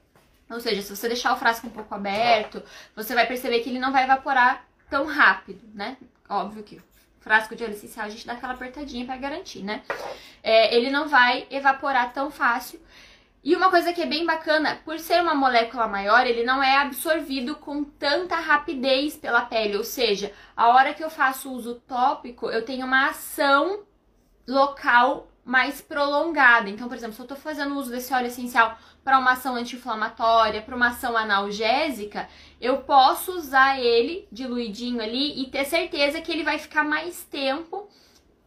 Ou 0.49 0.61
seja, 0.61 0.81
se 0.83 0.95
você 0.95 1.09
deixar 1.09 1.33
o 1.33 1.37
frasco 1.37 1.67
um 1.67 1.71
pouco 1.71 1.95
aberto, 1.95 2.63
você 2.95 3.15
vai 3.15 3.27
perceber 3.27 3.61
que 3.61 3.71
ele 3.71 3.81
não 3.81 3.91
vai 3.91 4.05
evaporar 4.05 4.65
tão 4.89 5.07
rápido, 5.07 5.61
né? 5.75 5.97
Óbvio 6.29 6.63
que 6.63 6.81
frasco 7.27 7.57
de 7.57 7.65
óleo 7.65 7.73
essencial 7.73 8.07
a 8.07 8.09
gente 8.09 8.25
dá 8.25 8.35
aquela 8.35 8.53
apertadinha 8.53 9.05
para 9.05 9.17
garantir, 9.17 9.65
né? 9.65 9.83
É, 10.45 10.73
ele 10.73 10.91
não 10.91 11.09
vai 11.09 11.45
evaporar 11.51 12.13
tão 12.13 12.31
fácil. 12.31 12.81
E 13.43 13.57
uma 13.57 13.69
coisa 13.69 13.93
que 13.93 14.01
é 14.01 14.07
bem 14.07 14.25
bacana, 14.25 14.81
por 14.85 14.97
ser 15.01 15.21
uma 15.21 15.35
molécula 15.35 15.89
maior, 15.89 16.25
ele 16.25 16.45
não 16.45 16.63
é 16.63 16.77
absorvido 16.77 17.57
com 17.57 17.83
tanta 17.83 18.37
rapidez 18.37 19.17
pela 19.17 19.41
pele. 19.41 19.77
Ou 19.77 19.83
seja, 19.83 20.33
a 20.57 20.69
hora 20.69 20.95
que 20.95 21.03
eu 21.03 21.11
faço 21.11 21.51
uso 21.53 21.83
tópico, 21.87 22.49
eu 22.49 22.65
tenho 22.65 22.87
uma 22.87 23.09
ação 23.09 23.83
local 24.47 25.29
mais 25.45 25.81
prolongada. 25.81 26.71
Então, 26.71 26.87
por 26.87 26.97
exemplo, 26.97 27.15
se 27.15 27.21
eu 27.21 27.25
estou 27.25 27.37
fazendo 27.37 27.77
uso 27.77 27.91
desse 27.91 28.15
óleo 28.15 28.27
essencial 28.29 28.79
para 29.07 29.21
uma 29.21 29.35
ação 29.35 29.55
anti-inflamatória, 29.55 30.63
para 30.63 30.75
uma 30.75 30.89
ação 30.89 31.17
analgésica, 31.17 32.29
eu 32.61 32.79
posso 32.79 33.31
usar 33.31 33.79
ele 33.79 34.27
diluidinho 34.33 35.01
ali 35.01 35.41
e 35.41 35.47
ter 35.47 35.65
certeza 35.65 36.21
que 36.21 36.33
ele 36.33 36.43
vai 36.43 36.59
ficar 36.59 36.83
mais 36.83 37.23
tempo 37.23 37.89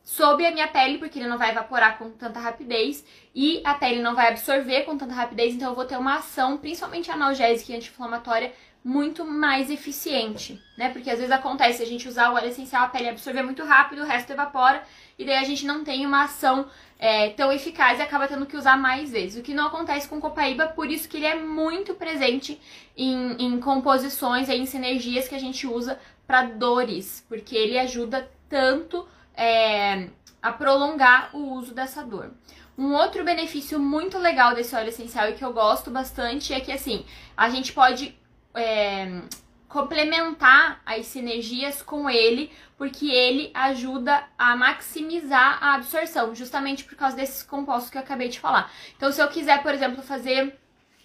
sob 0.03 0.45
a 0.45 0.51
minha 0.51 0.67
pele, 0.67 0.97
porque 0.97 1.17
ele 1.17 1.29
não 1.29 1.37
vai 1.37 1.51
evaporar 1.51 1.97
com 1.97 2.09
tanta 2.09 2.41
rapidez 2.41 3.05
e 3.33 3.61
a 3.63 3.73
pele 3.73 4.01
não 4.01 4.13
vai 4.13 4.27
absorver 4.27 4.81
com 4.81 4.97
tanta 4.97 5.13
rapidez, 5.13 5.55
então 5.55 5.69
eu 5.69 5.75
vou 5.75 5.85
ter 5.85 5.97
uma 5.97 6.15
ação, 6.15 6.57
principalmente 6.57 7.09
analgésica 7.09 7.71
e 7.71 7.75
anti-inflamatória, 7.77 8.51
muito 8.83 9.23
mais 9.23 9.69
eficiente, 9.69 10.61
né? 10.77 10.89
Porque 10.89 11.09
às 11.09 11.19
vezes 11.19 11.31
acontece 11.31 11.81
a 11.81 11.85
gente 11.85 12.07
usar 12.07 12.31
o 12.31 12.35
óleo 12.35 12.47
essencial, 12.47 12.83
a 12.83 12.89
pele 12.89 13.07
absorver 13.07 13.43
muito 13.43 13.63
rápido, 13.63 14.01
o 14.01 14.05
resto 14.05 14.33
evapora 14.33 14.83
e 15.17 15.23
daí 15.23 15.37
a 15.37 15.43
gente 15.43 15.65
não 15.65 15.85
tem 15.85 16.05
uma 16.05 16.23
ação 16.23 16.67
é, 16.99 17.29
tão 17.29 17.49
eficaz 17.49 17.97
e 17.97 18.01
acaba 18.01 18.27
tendo 18.27 18.45
que 18.45 18.57
usar 18.57 18.77
mais 18.77 19.09
vezes. 19.09 19.39
O 19.39 19.43
que 19.43 19.53
não 19.53 19.67
acontece 19.67 20.07
com 20.07 20.19
Copaíba, 20.19 20.67
por 20.67 20.91
isso 20.91 21.07
que 21.07 21.15
ele 21.15 21.25
é 21.25 21.35
muito 21.35 21.95
presente 21.95 22.59
em, 22.95 23.37
em 23.39 23.59
composições 23.59 24.49
e 24.49 24.53
em 24.53 24.65
sinergias 24.65 25.27
que 25.27 25.35
a 25.35 25.39
gente 25.39 25.65
usa 25.65 25.97
para 26.27 26.43
dores, 26.43 27.25
porque 27.29 27.55
ele 27.55 27.79
ajuda 27.79 28.29
tanto 28.49 29.07
é, 29.33 30.09
a 30.41 30.51
prolongar 30.51 31.29
o 31.33 31.53
uso 31.53 31.73
dessa 31.73 32.03
dor. 32.03 32.31
Um 32.77 32.93
outro 32.93 33.23
benefício 33.23 33.79
muito 33.79 34.17
legal 34.17 34.53
desse 34.53 34.75
óleo 34.75 34.89
essencial 34.89 35.29
e 35.29 35.33
que 35.33 35.43
eu 35.43 35.53
gosto 35.53 35.89
bastante 35.89 36.53
é 36.53 36.59
que 36.59 36.71
assim, 36.71 37.05
a 37.35 37.49
gente 37.49 37.73
pode 37.73 38.17
é, 38.53 39.21
complementar 39.69 40.81
as 40.83 41.05
sinergias 41.05 41.81
com 41.81 42.09
ele, 42.09 42.51
porque 42.75 43.05
ele 43.05 43.51
ajuda 43.53 44.23
a 44.37 44.55
maximizar 44.55 45.63
a 45.63 45.75
absorção, 45.75 46.33
justamente 46.33 46.83
por 46.83 46.95
causa 46.95 47.15
desses 47.15 47.43
compostos 47.43 47.91
que 47.91 47.97
eu 47.97 48.01
acabei 48.01 48.29
de 48.29 48.39
falar. 48.39 48.71
Então, 48.97 49.11
se 49.11 49.21
eu 49.21 49.27
quiser, 49.27 49.61
por 49.61 49.71
exemplo, 49.73 50.01
fazer 50.01 50.57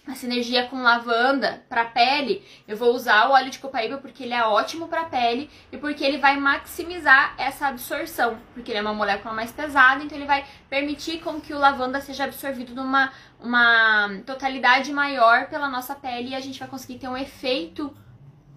a 0.07 0.15
sinergia 0.15 0.67
com 0.67 0.83
lavanda 0.83 1.65
para 1.69 1.85
pele, 1.85 2.45
eu 2.69 2.77
vou 2.77 2.95
usar 2.95 3.29
o 3.29 3.33
óleo 3.33 3.51
de 3.51 3.59
copaíba 3.59 3.97
porque 3.99 4.25
ele 4.25 4.35
é 4.35 4.45
ótimo 4.45 4.87
para 4.87 5.05
pele 5.05 5.51
e 5.73 5.79
porque 5.79 6.05
ele 6.05 6.19
vai 6.19 6.39
maximizar 6.39 7.35
essa 7.39 7.69
absorção, 7.69 8.39
porque 8.53 8.71
ele 8.71 8.79
é 8.79 8.83
uma 8.83 8.93
molécula 8.93 9.33
mais 9.33 9.51
pesada, 9.51 10.05
então 10.05 10.17
ele 10.17 10.27
vai 10.27 10.45
permitir 10.69 11.21
com 11.21 11.41
que 11.41 11.55
o 11.55 11.59
lavanda 11.59 12.03
seja 12.03 12.25
absorvido 12.25 12.75
numa 12.75 13.13
uma 13.41 14.11
totalidade 14.27 14.93
maior 14.93 15.49
pela 15.49 15.69
nossa 15.69 15.95
pele 15.95 16.31
e 16.31 16.35
a 16.35 16.41
gente 16.41 16.59
vai 16.59 16.69
conseguir 16.69 16.99
ter 16.99 17.09
um 17.09 17.17
efeito 17.17 17.95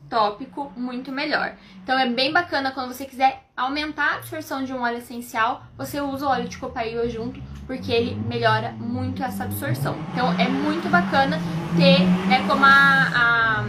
tópico 0.10 0.72
muito 0.76 1.12
melhor. 1.12 1.56
Então 1.84 1.98
é 1.98 2.08
bem 2.10 2.32
bacana 2.32 2.72
quando 2.72 2.94
você 2.94 3.06
quiser 3.06 3.44
aumentar 3.56 4.14
a 4.14 4.16
absorção 4.16 4.64
de 4.64 4.74
um 4.74 4.82
óleo 4.82 4.98
essencial, 4.98 5.64
você 5.78 6.02
usa 6.02 6.26
o 6.26 6.30
óleo 6.30 6.48
de 6.48 6.58
copaíba 6.58 7.08
junto, 7.10 7.42
porque 7.66 7.92
ele 7.92 8.16
melhora 8.16 8.72
muito 8.72 9.24
essa 9.24 9.44
absorção. 9.44 9.98
Então 10.12 10.32
é 10.40 10.48
muito 10.48 10.90
bacana 10.90 11.38
ter, 11.76 12.00
né, 12.28 12.46
como 12.48 12.66
a, 12.66 13.64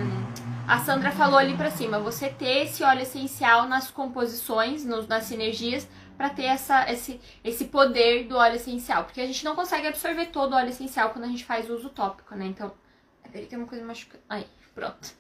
a, 0.67 0.75
a 0.75 0.79
Sandra 0.81 1.11
falou 1.11 1.39
ali 1.39 1.57
pra 1.57 1.71
cima, 1.71 1.99
você 1.99 2.29
ter 2.29 2.65
esse 2.65 2.83
óleo 2.83 3.03
essencial 3.03 3.69
nas 3.69 3.91
composições, 3.91 4.85
nos, 4.85 5.07
nas 5.07 5.25
sinergias, 5.25 5.89
para 6.17 6.31
ter 6.31 6.45
essa, 6.45 6.91
esse, 6.91 7.21
esse 7.45 7.67
poder 7.67 8.27
do 8.27 8.37
óleo 8.37 8.57
essencial. 8.57 9.05
Porque 9.05 9.21
a 9.21 9.27
gente 9.27 9.45
não 9.45 9.55
consegue 9.55 9.87
absorver 9.87 10.27
todo 10.27 10.53
o 10.53 10.57
óleo 10.57 10.71
essencial 10.71 11.11
quando 11.11 11.27
a 11.27 11.29
gente 11.29 11.45
faz 11.45 11.71
uso 11.71 11.91
tópico, 11.91 12.35
né? 12.35 12.47
Então, 12.47 12.73
peraí, 13.23 13.47
tem 13.47 13.57
uma 13.57 13.69
coisa 13.69 13.85
machucando. 13.85 14.25
Aí, 14.29 14.45
pronto 14.75 15.17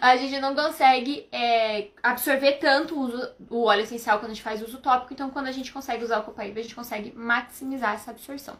a 0.00 0.16
gente 0.16 0.38
não 0.40 0.54
consegue 0.54 1.26
é, 1.32 1.88
absorver 2.02 2.52
tanto 2.52 2.94
o, 2.94 3.00
uso, 3.00 3.30
o, 3.50 3.64
óleo 3.64 3.82
essencial 3.82 4.18
quando 4.18 4.32
a 4.32 4.34
gente 4.34 4.42
faz 4.42 4.62
uso 4.62 4.78
tópico, 4.78 5.12
então 5.12 5.30
quando 5.30 5.46
a 5.46 5.52
gente 5.52 5.72
consegue 5.72 6.04
usar 6.04 6.18
o 6.18 6.22
copaíba, 6.22 6.58
a 6.58 6.62
gente 6.62 6.74
consegue 6.74 7.12
maximizar 7.16 7.94
essa 7.94 8.10
absorção. 8.10 8.56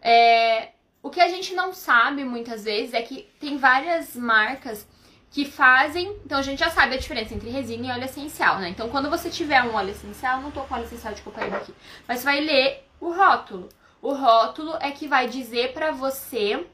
É, 0.00 0.70
o 1.02 1.10
que 1.10 1.20
a 1.20 1.28
gente 1.28 1.54
não 1.54 1.72
sabe 1.72 2.24
muitas 2.24 2.64
vezes 2.64 2.94
é 2.94 3.02
que 3.02 3.28
tem 3.40 3.56
várias 3.56 4.14
marcas 4.16 4.86
que 5.30 5.46
fazem, 5.46 6.14
então 6.24 6.38
a 6.38 6.42
gente 6.42 6.58
já 6.58 6.70
sabe 6.70 6.94
a 6.94 6.98
diferença 6.98 7.34
entre 7.34 7.48
resina 7.48 7.86
e 7.86 7.90
óleo 7.90 8.04
essencial, 8.04 8.58
né? 8.58 8.68
Então 8.68 8.88
quando 8.90 9.08
você 9.08 9.30
tiver 9.30 9.62
um 9.62 9.74
óleo 9.74 9.90
essencial, 9.90 10.40
não 10.42 10.50
tô 10.50 10.60
com 10.62 10.74
óleo 10.74 10.84
essencial 10.84 11.14
de 11.14 11.22
copaíba 11.22 11.56
aqui, 11.56 11.74
mas 12.06 12.20
você 12.20 12.24
vai 12.24 12.40
ler 12.40 12.86
o 13.00 13.10
rótulo. 13.10 13.68
O 14.02 14.12
rótulo 14.12 14.76
é 14.80 14.90
que 14.90 15.08
vai 15.08 15.28
dizer 15.28 15.72
para 15.72 15.90
você 15.90 16.66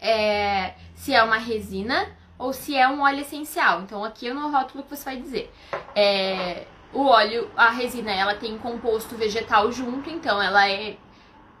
é, 0.00 0.74
se 0.94 1.14
é 1.14 1.22
uma 1.22 1.38
resina 1.38 2.16
ou 2.40 2.54
se 2.54 2.74
é 2.74 2.88
um 2.88 3.02
óleo 3.02 3.20
essencial. 3.20 3.82
Então 3.82 4.02
aqui 4.02 4.32
no 4.32 4.50
rótulo 4.50 4.82
que 4.82 4.96
você 4.96 5.04
vai 5.04 5.16
dizer. 5.18 5.52
É, 5.94 6.66
o 6.92 7.04
óleo, 7.04 7.50
a 7.54 7.68
resina, 7.70 8.10
ela 8.10 8.34
tem 8.34 8.56
composto 8.58 9.14
vegetal 9.14 9.70
junto, 9.70 10.08
então 10.08 10.42
ela 10.42 10.68
é 10.68 10.96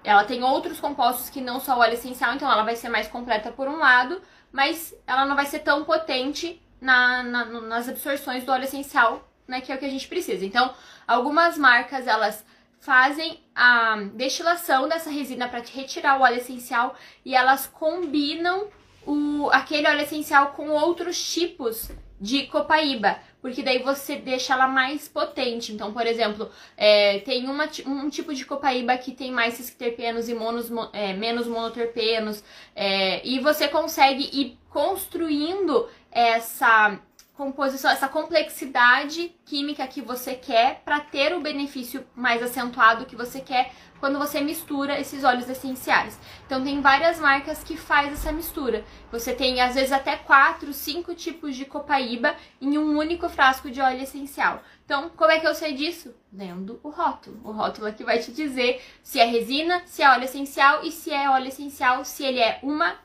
ela 0.02 0.24
tem 0.24 0.42
outros 0.42 0.80
compostos 0.80 1.28
que 1.28 1.42
não 1.42 1.60
só 1.60 1.76
o 1.76 1.80
óleo 1.80 1.92
essencial, 1.92 2.34
então 2.34 2.50
ela 2.50 2.62
vai 2.62 2.74
ser 2.74 2.88
mais 2.88 3.06
completa 3.06 3.52
por 3.52 3.68
um 3.68 3.76
lado, 3.76 4.22
mas 4.50 4.94
ela 5.06 5.26
não 5.26 5.36
vai 5.36 5.44
ser 5.44 5.58
tão 5.58 5.84
potente 5.84 6.60
na, 6.80 7.22
na, 7.22 7.44
nas 7.44 7.86
absorções 7.86 8.42
do 8.42 8.50
óleo 8.50 8.64
essencial, 8.64 9.28
né, 9.46 9.60
que 9.60 9.70
é 9.70 9.74
o 9.74 9.78
que 9.78 9.84
a 9.84 9.90
gente 9.90 10.08
precisa. 10.08 10.42
Então, 10.42 10.72
algumas 11.06 11.58
marcas, 11.58 12.06
elas 12.06 12.42
fazem 12.80 13.44
a 13.54 13.96
destilação 14.14 14.88
dessa 14.88 15.10
resina 15.10 15.46
para 15.46 15.60
retirar 15.60 16.18
o 16.18 16.22
óleo 16.22 16.38
essencial 16.38 16.94
e 17.22 17.36
elas 17.36 17.66
combinam 17.66 18.68
o, 19.06 19.48
aquele 19.52 19.88
óleo 19.88 20.02
essencial 20.02 20.48
com 20.52 20.70
outros 20.70 21.32
tipos 21.32 21.90
de 22.20 22.46
copaíba, 22.46 23.18
porque 23.40 23.62
daí 23.62 23.82
você 23.82 24.16
deixa 24.16 24.52
ela 24.52 24.68
mais 24.68 25.08
potente. 25.08 25.72
Então, 25.72 25.92
por 25.92 26.06
exemplo, 26.06 26.50
é, 26.76 27.20
tem 27.20 27.48
uma, 27.48 27.68
um 27.86 28.10
tipo 28.10 28.34
de 28.34 28.44
copaíba 28.44 28.96
que 28.98 29.12
tem 29.12 29.32
mais 29.32 29.54
sesquiterpenos 29.54 30.28
e 30.28 30.34
monos, 30.34 30.70
é, 30.92 31.14
menos 31.14 31.46
monoterpenos, 31.46 32.44
é, 32.76 33.26
e 33.26 33.40
você 33.40 33.68
consegue 33.68 34.28
ir 34.32 34.58
construindo 34.68 35.88
essa 36.12 37.00
composição, 37.40 37.90
essa 37.90 38.06
complexidade 38.06 39.34
química 39.46 39.86
que 39.86 40.02
você 40.02 40.34
quer 40.34 40.82
para 40.84 41.00
ter 41.00 41.34
o 41.34 41.40
benefício 41.40 42.06
mais 42.14 42.42
acentuado 42.42 43.06
que 43.06 43.16
você 43.16 43.40
quer 43.40 43.72
quando 43.98 44.18
você 44.18 44.42
mistura 44.42 45.00
esses 45.00 45.24
óleos 45.24 45.48
essenciais. 45.48 46.18
Então 46.44 46.62
tem 46.62 46.82
várias 46.82 47.18
marcas 47.18 47.64
que 47.64 47.78
faz 47.78 48.12
essa 48.12 48.30
mistura. 48.30 48.84
Você 49.10 49.32
tem 49.32 49.58
às 49.62 49.74
vezes 49.74 49.90
até 49.90 50.16
quatro, 50.16 50.70
cinco 50.74 51.14
tipos 51.14 51.56
de 51.56 51.64
copaíba 51.64 52.34
em 52.60 52.76
um 52.76 52.98
único 52.98 53.26
frasco 53.30 53.70
de 53.70 53.80
óleo 53.80 54.02
essencial. 54.02 54.62
Então, 54.84 55.08
como 55.16 55.30
é 55.30 55.40
que 55.40 55.46
eu 55.46 55.54
sei 55.54 55.72
disso? 55.72 56.14
Lendo 56.30 56.78
o 56.82 56.90
rótulo. 56.90 57.40
O 57.42 57.52
rótulo 57.52 57.86
aqui 57.86 58.04
vai 58.04 58.18
te 58.18 58.32
dizer 58.32 58.82
se 59.02 59.18
é 59.18 59.24
resina, 59.24 59.80
se 59.86 60.02
é 60.02 60.10
óleo 60.10 60.24
essencial 60.24 60.84
e 60.84 60.92
se 60.92 61.10
é 61.10 61.30
óleo 61.30 61.48
essencial, 61.48 62.04
se 62.04 62.22
ele 62.22 62.40
é 62.40 62.58
uma 62.62 62.98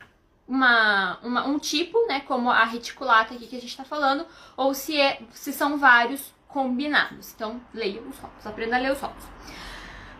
uma, 0.47 1.17
uma, 1.23 1.47
um 1.47 1.57
tipo, 1.57 2.05
né, 2.07 2.21
como 2.21 2.49
a 2.49 2.63
reticulata 2.65 3.33
aqui 3.33 3.47
que 3.47 3.55
a 3.55 3.59
gente 3.59 3.69
está 3.69 3.83
falando, 3.83 4.25
ou 4.55 4.73
se, 4.73 4.99
é, 4.99 5.19
se 5.31 5.51
são 5.51 5.77
vários 5.77 6.33
combinados. 6.47 7.33
Então, 7.33 7.59
leia 7.73 8.01
os 8.01 8.17
rótulos, 8.17 8.47
aprenda 8.47 8.75
a 8.75 8.79
ler 8.79 8.91
os 8.91 8.99
rótulos. 8.99 9.25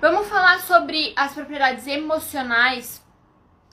Vamos 0.02 0.28
falar 0.28 0.60
sobre 0.60 1.14
as 1.16 1.34
propriedades 1.34 1.88
emocionais 1.88 3.06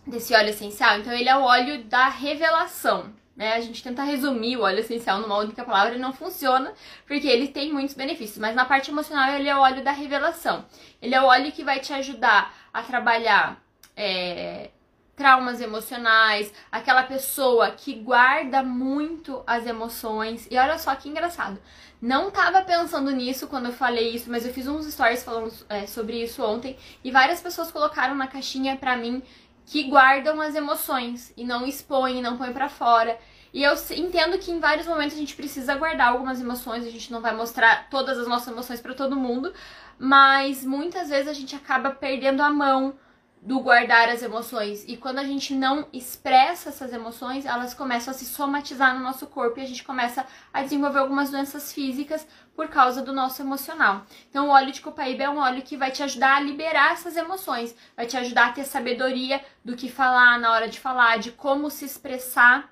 desse 0.07 0.35
óleo 0.35 0.51
essencial. 0.51 0.99
Então, 0.99 1.13
ele 1.13 1.29
é 1.29 1.37
o 1.37 1.43
óleo 1.43 1.85
da 1.85 2.09
revelação. 2.09 3.13
Né? 3.35 3.55
A 3.55 3.61
gente 3.61 3.83
tenta 3.83 4.03
resumir 4.03 4.57
o 4.57 4.63
óleo 4.63 4.81
essencial 4.81 5.19
numa 5.19 5.39
única 5.39 5.65
palavra 5.65 5.95
e 5.95 5.99
não 5.99 6.13
funciona, 6.13 6.73
porque 7.07 7.27
ele 7.27 7.49
tem 7.49 7.73
muitos 7.73 7.95
benefícios. 7.95 8.39
Mas 8.39 8.55
na 8.55 8.65
parte 8.65 8.91
emocional, 8.91 9.31
ele 9.31 9.49
é 9.49 9.57
o 9.57 9.61
óleo 9.61 9.83
da 9.83 9.91
revelação. 9.91 10.65
Ele 11.01 11.15
é 11.15 11.21
o 11.21 11.27
óleo 11.27 11.51
que 11.51 11.65
vai 11.65 11.81
te 11.81 11.93
ajudar 11.93 12.55
a 12.73 12.83
trabalhar. 12.83 13.61
É, 13.97 14.71
traumas 15.15 15.61
emocionais, 15.61 16.53
aquela 16.71 17.03
pessoa 17.03 17.71
que 17.71 17.95
guarda 17.95 18.63
muito 18.63 19.43
as 19.47 19.67
emoções. 19.67 20.49
E 20.51 20.57
olha 20.57 20.79
só 20.79 20.95
que 20.95 21.09
engraçado. 21.09 21.59
Não 22.01 22.31
tava 22.31 22.63
pensando 22.63 23.11
nisso 23.13 23.47
quando 23.47 23.67
eu 23.67 23.73
falei 23.73 24.11
isso, 24.15 24.31
mas 24.31 24.45
eu 24.45 24.53
fiz 24.53 24.67
uns 24.67 24.87
stories 24.87 25.23
falando 25.23 25.53
é, 25.69 25.87
sobre 25.87 26.23
isso 26.23 26.45
ontem 26.45 26.77
e 27.05 27.11
várias 27.11 27.41
pessoas 27.41 27.71
colocaram 27.71 28.15
na 28.15 28.27
caixinha 28.27 28.77
pra 28.77 28.97
mim 28.97 29.23
que 29.65 29.85
guardam 29.85 30.41
as 30.41 30.55
emoções 30.55 31.33
e 31.37 31.45
não 31.45 31.65
expõem, 31.65 32.21
não 32.21 32.37
põem 32.37 32.53
para 32.53 32.69
fora. 32.69 33.19
E 33.53 33.63
eu 33.63 33.75
entendo 33.91 34.39
que 34.39 34.51
em 34.51 34.59
vários 34.59 34.87
momentos 34.87 35.15
a 35.15 35.21
gente 35.21 35.37
precisa 35.37 35.77
guardar 35.77 36.09
algumas 36.09 36.41
emoções, 36.41 36.87
a 36.87 36.91
gente 36.91 37.13
não 37.13 37.21
vai 37.21 37.37
mostrar 37.37 37.89
todas 37.91 38.19
as 38.19 38.27
nossas 38.27 38.49
emoções 38.49 38.81
para 38.81 38.95
todo 38.95 39.15
mundo, 39.15 39.53
mas 39.99 40.65
muitas 40.65 41.11
vezes 41.11 41.29
a 41.29 41.35
gente 41.35 41.55
acaba 41.55 41.91
perdendo 41.91 42.43
a 42.43 42.51
mão 42.51 42.95
do 43.43 43.59
guardar 43.59 44.09
as 44.09 44.23
emoções. 44.23 44.85
E 44.87 44.97
quando 44.97 45.19
a 45.19 45.25
gente 45.25 45.53
não 45.53 45.89
expressa 45.93 46.69
essas 46.69 46.93
emoções, 46.93 47.45
elas 47.45 47.75
começam 47.75 48.13
a 48.13 48.17
se 48.17 48.25
somatizar 48.25 48.95
no 48.97 49.03
nosso 49.03 49.27
corpo 49.27 49.59
e 49.59 49.63
a 49.63 49.67
gente 49.67 49.83
começa 49.83 50.25
a 50.53 50.63
desenvolver 50.63 51.01
algumas 51.01 51.31
doenças 51.31 51.73
físicas 51.73 52.25
por 52.55 52.69
causa 52.69 53.03
do 53.03 53.13
nosso 53.13 53.43
emocional. 53.43 54.07
Então, 54.31 54.47
o 54.47 54.51
óleo 54.51 54.71
de 54.71 54.81
copaíba 54.81 55.25
é 55.25 55.29
um 55.29 55.39
óleo 55.39 55.63
que 55.63 55.77
vai 55.77 55.91
te 55.91 56.05
ajudar 56.05 56.37
a 56.37 56.41
liberar 56.41 56.93
essas 56.93 57.17
emoções, 57.17 57.75
vai 57.97 58.07
te 58.07 58.17
ajudar 58.17 58.51
a 58.51 58.53
ter 58.53 58.65
sabedoria 58.65 59.45
do 59.65 59.75
que 59.75 59.91
falar 59.91 60.39
na 60.39 60.53
hora 60.53 60.69
de 60.69 60.79
falar, 60.79 61.19
de 61.19 61.33
como 61.33 61.69
se 61.69 61.85
expressar 61.85 62.71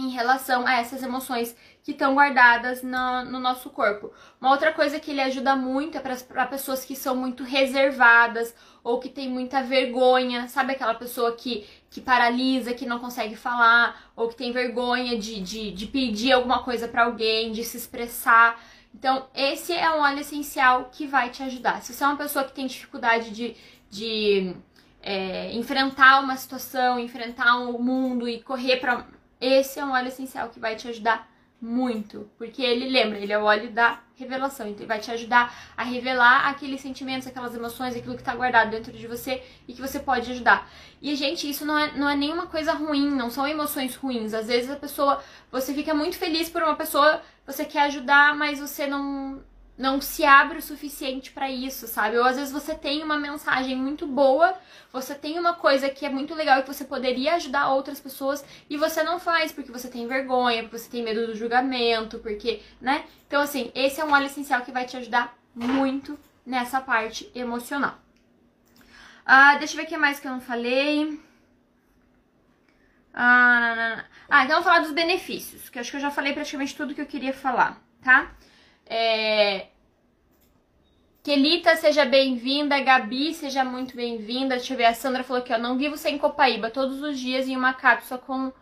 em 0.00 0.10
relação 0.10 0.66
a 0.66 0.74
essas 0.74 1.02
emoções 1.02 1.54
que 1.82 1.92
estão 1.92 2.14
guardadas 2.14 2.82
no, 2.82 3.24
no, 3.24 3.38
nosso 3.38 3.70
corpo. 3.70 4.12
Uma 4.40 4.50
outra 4.50 4.72
coisa 4.72 4.98
que 4.98 5.10
ele 5.10 5.20
ajuda 5.20 5.54
muito 5.56 5.96
é 5.96 6.00
para 6.00 6.46
pessoas 6.46 6.84
que 6.84 6.96
são 6.96 7.14
muito 7.16 7.42
reservadas 7.42 8.54
ou 8.82 8.98
que 8.98 9.08
tem 9.08 9.28
muita 9.28 9.62
vergonha, 9.62 10.48
sabe 10.48 10.72
aquela 10.72 10.94
pessoa 10.94 11.32
que, 11.36 11.66
que 11.90 12.00
paralisa, 12.00 12.74
que 12.74 12.86
não 12.86 12.98
consegue 12.98 13.36
falar, 13.36 14.10
ou 14.16 14.28
que 14.28 14.36
tem 14.36 14.52
vergonha 14.52 15.18
de, 15.18 15.40
de, 15.40 15.70
de 15.70 15.86
pedir 15.86 16.32
alguma 16.32 16.62
coisa 16.62 16.88
para 16.88 17.04
alguém, 17.04 17.52
de 17.52 17.62
se 17.64 17.76
expressar. 17.76 18.60
Então, 18.94 19.28
esse 19.34 19.72
é 19.72 19.90
um 19.90 20.00
óleo 20.00 20.20
essencial 20.20 20.90
que 20.92 21.06
vai 21.06 21.30
te 21.30 21.42
ajudar. 21.42 21.82
Se 21.82 21.92
você 21.92 22.02
é 22.02 22.06
uma 22.06 22.16
pessoa 22.16 22.44
que 22.44 22.52
tem 22.52 22.66
dificuldade 22.66 23.30
de, 23.30 23.56
de 23.88 24.56
é, 25.02 25.52
enfrentar 25.52 26.20
uma 26.20 26.36
situação, 26.36 26.98
enfrentar 26.98 27.58
o 27.58 27.76
um 27.76 27.82
mundo 27.82 28.28
e 28.28 28.40
correr 28.42 28.76
para. 28.76 29.06
Esse 29.40 29.78
é 29.78 29.84
um 29.84 29.92
óleo 29.92 30.08
essencial 30.08 30.48
que 30.48 30.60
vai 30.60 30.76
te 30.76 30.86
ajudar 30.88 31.28
muito, 31.60 32.30
porque 32.38 32.62
ele 32.62 32.88
lembra, 32.88 33.18
ele 33.18 33.32
é 33.32 33.38
o 33.38 33.44
óleo 33.44 33.70
da 33.70 34.00
revelação, 34.16 34.66
então 34.66 34.80
ele 34.80 34.88
vai 34.88 34.98
te 34.98 35.10
ajudar 35.10 35.54
a 35.76 35.82
revelar 35.82 36.48
aqueles 36.48 36.80
sentimentos, 36.80 37.28
aquelas 37.28 37.54
emoções, 37.54 37.94
aquilo 37.94 38.14
que 38.14 38.22
está 38.22 38.34
guardado 38.34 38.70
dentro 38.70 38.92
de 38.92 39.06
você 39.06 39.42
e 39.68 39.74
que 39.74 39.80
você 39.80 39.98
pode 39.98 40.30
ajudar. 40.30 40.70
E, 41.02 41.14
gente, 41.14 41.48
isso 41.48 41.66
não 41.66 41.78
é, 41.78 41.92
não 41.92 42.08
é 42.08 42.16
nenhuma 42.16 42.46
coisa 42.46 42.72
ruim, 42.72 43.10
não 43.10 43.30
são 43.30 43.46
emoções 43.46 43.94
ruins. 43.94 44.32
Às 44.32 44.46
vezes 44.46 44.70
a 44.70 44.76
pessoa, 44.76 45.22
você 45.52 45.74
fica 45.74 45.92
muito 45.92 46.16
feliz 46.16 46.48
por 46.48 46.62
uma 46.62 46.76
pessoa, 46.76 47.20
você 47.46 47.64
quer 47.64 47.82
ajudar, 47.82 48.34
mas 48.34 48.58
você 48.58 48.86
não, 48.86 49.42
não 49.80 49.98
se 49.98 50.22
abre 50.26 50.58
o 50.58 50.62
suficiente 50.62 51.32
para 51.32 51.50
isso, 51.50 51.88
sabe? 51.88 52.18
Ou 52.18 52.24
às 52.24 52.36
vezes 52.36 52.52
você 52.52 52.74
tem 52.74 53.02
uma 53.02 53.16
mensagem 53.16 53.74
muito 53.74 54.06
boa, 54.06 54.54
você 54.92 55.14
tem 55.14 55.38
uma 55.38 55.54
coisa 55.54 55.88
que 55.88 56.04
é 56.04 56.10
muito 56.10 56.34
legal 56.34 56.58
e 56.58 56.62
que 56.62 56.68
você 56.68 56.84
poderia 56.84 57.36
ajudar 57.36 57.70
outras 57.70 57.98
pessoas 57.98 58.44
e 58.68 58.76
você 58.76 59.02
não 59.02 59.18
faz 59.18 59.52
porque 59.52 59.72
você 59.72 59.88
tem 59.88 60.06
vergonha, 60.06 60.64
porque 60.64 60.78
você 60.78 60.90
tem 60.90 61.02
medo 61.02 61.26
do 61.26 61.34
julgamento, 61.34 62.18
porque, 62.18 62.60
né? 62.78 63.06
Então, 63.26 63.40
assim, 63.40 63.72
esse 63.74 63.98
é 63.98 64.04
um 64.04 64.12
óleo 64.12 64.26
essencial 64.26 64.60
que 64.60 64.70
vai 64.70 64.84
te 64.84 64.98
ajudar 64.98 65.34
muito 65.54 66.18
nessa 66.44 66.78
parte 66.82 67.30
emocional. 67.34 67.98
Ah, 69.24 69.56
deixa 69.56 69.72
eu 69.72 69.78
ver 69.78 69.84
o 69.84 69.86
que 69.88 69.96
mais 69.96 70.20
que 70.20 70.26
eu 70.26 70.32
não 70.32 70.42
falei. 70.42 71.18
Ah, 73.14 73.60
não, 73.60 73.76
não, 73.76 73.96
não. 73.96 74.04
ah, 74.28 74.44
então 74.44 74.62
falar 74.62 74.80
dos 74.80 74.92
benefícios, 74.92 75.70
que 75.70 75.78
eu 75.78 75.80
acho 75.80 75.90
que 75.90 75.96
eu 75.96 76.02
já 76.02 76.10
falei 76.10 76.34
praticamente 76.34 76.76
tudo 76.76 76.94
que 76.94 77.00
eu 77.00 77.06
queria 77.06 77.32
falar, 77.32 77.80
tá? 78.02 78.30
É... 78.90 79.68
Kelita, 81.22 81.76
seja 81.76 82.04
bem-vinda. 82.04 82.80
Gabi, 82.80 83.32
seja 83.32 83.64
muito 83.64 83.94
bem-vinda. 83.94 84.56
Deixa 84.56 84.74
eu 84.74 84.76
ver, 84.76 84.86
a 84.86 84.94
Sandra 84.94 85.22
falou 85.22 85.40
aqui, 85.40 85.52
ó. 85.52 85.58
Não 85.58 85.78
vivo 85.78 85.96
sem 85.96 86.18
copaíba. 86.18 86.70
Todos 86.70 87.00
os 87.00 87.18
dias 87.18 87.46
em 87.46 87.56
uma 87.56 87.72
cápsula 87.72 88.18
com 88.18 88.52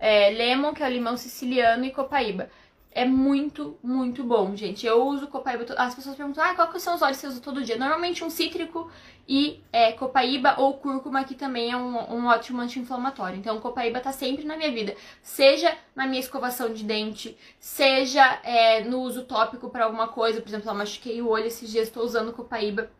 é, 0.00 0.30
lemon, 0.30 0.74
que 0.74 0.82
é 0.82 0.86
o 0.86 0.90
limão 0.90 1.16
siciliano, 1.16 1.84
e 1.84 1.92
copaíba. 1.92 2.50
É 2.96 3.04
muito, 3.04 3.76
muito 3.82 4.24
bom, 4.24 4.56
gente. 4.56 4.86
Eu 4.86 5.06
uso 5.06 5.26
copaíba. 5.26 5.66
As 5.76 5.94
pessoas 5.94 6.16
perguntam, 6.16 6.42
ah, 6.42 6.54
qual 6.54 6.68
que 6.68 6.80
são 6.80 6.94
os 6.94 7.02
óleos 7.02 7.18
que 7.18 7.26
você 7.26 7.26
usa 7.26 7.40
todo 7.42 7.62
dia? 7.62 7.76
Normalmente 7.76 8.24
um 8.24 8.30
cítrico 8.30 8.90
e 9.28 9.62
é, 9.70 9.92
copaíba 9.92 10.54
ou 10.56 10.78
cúrcuma, 10.78 11.22
que 11.22 11.34
também 11.34 11.70
é 11.70 11.76
um, 11.76 12.14
um 12.14 12.26
ótimo 12.26 12.58
anti-inflamatório. 12.62 13.38
Então, 13.38 13.60
copaíba 13.60 14.00
tá 14.00 14.12
sempre 14.12 14.46
na 14.46 14.56
minha 14.56 14.72
vida. 14.72 14.96
Seja 15.22 15.76
na 15.94 16.06
minha 16.06 16.20
escovação 16.20 16.72
de 16.72 16.84
dente, 16.84 17.36
seja 17.60 18.40
é, 18.42 18.82
no 18.84 19.00
uso 19.02 19.24
tópico 19.24 19.68
para 19.68 19.84
alguma 19.84 20.08
coisa. 20.08 20.40
Por 20.40 20.48
exemplo, 20.48 20.70
eu 20.70 20.74
machuquei 20.74 21.20
o 21.20 21.28
olho 21.28 21.44
esses 21.44 21.70
dias, 21.70 21.88
estou 21.88 22.02
usando 22.02 22.32
copaíba 22.32 22.90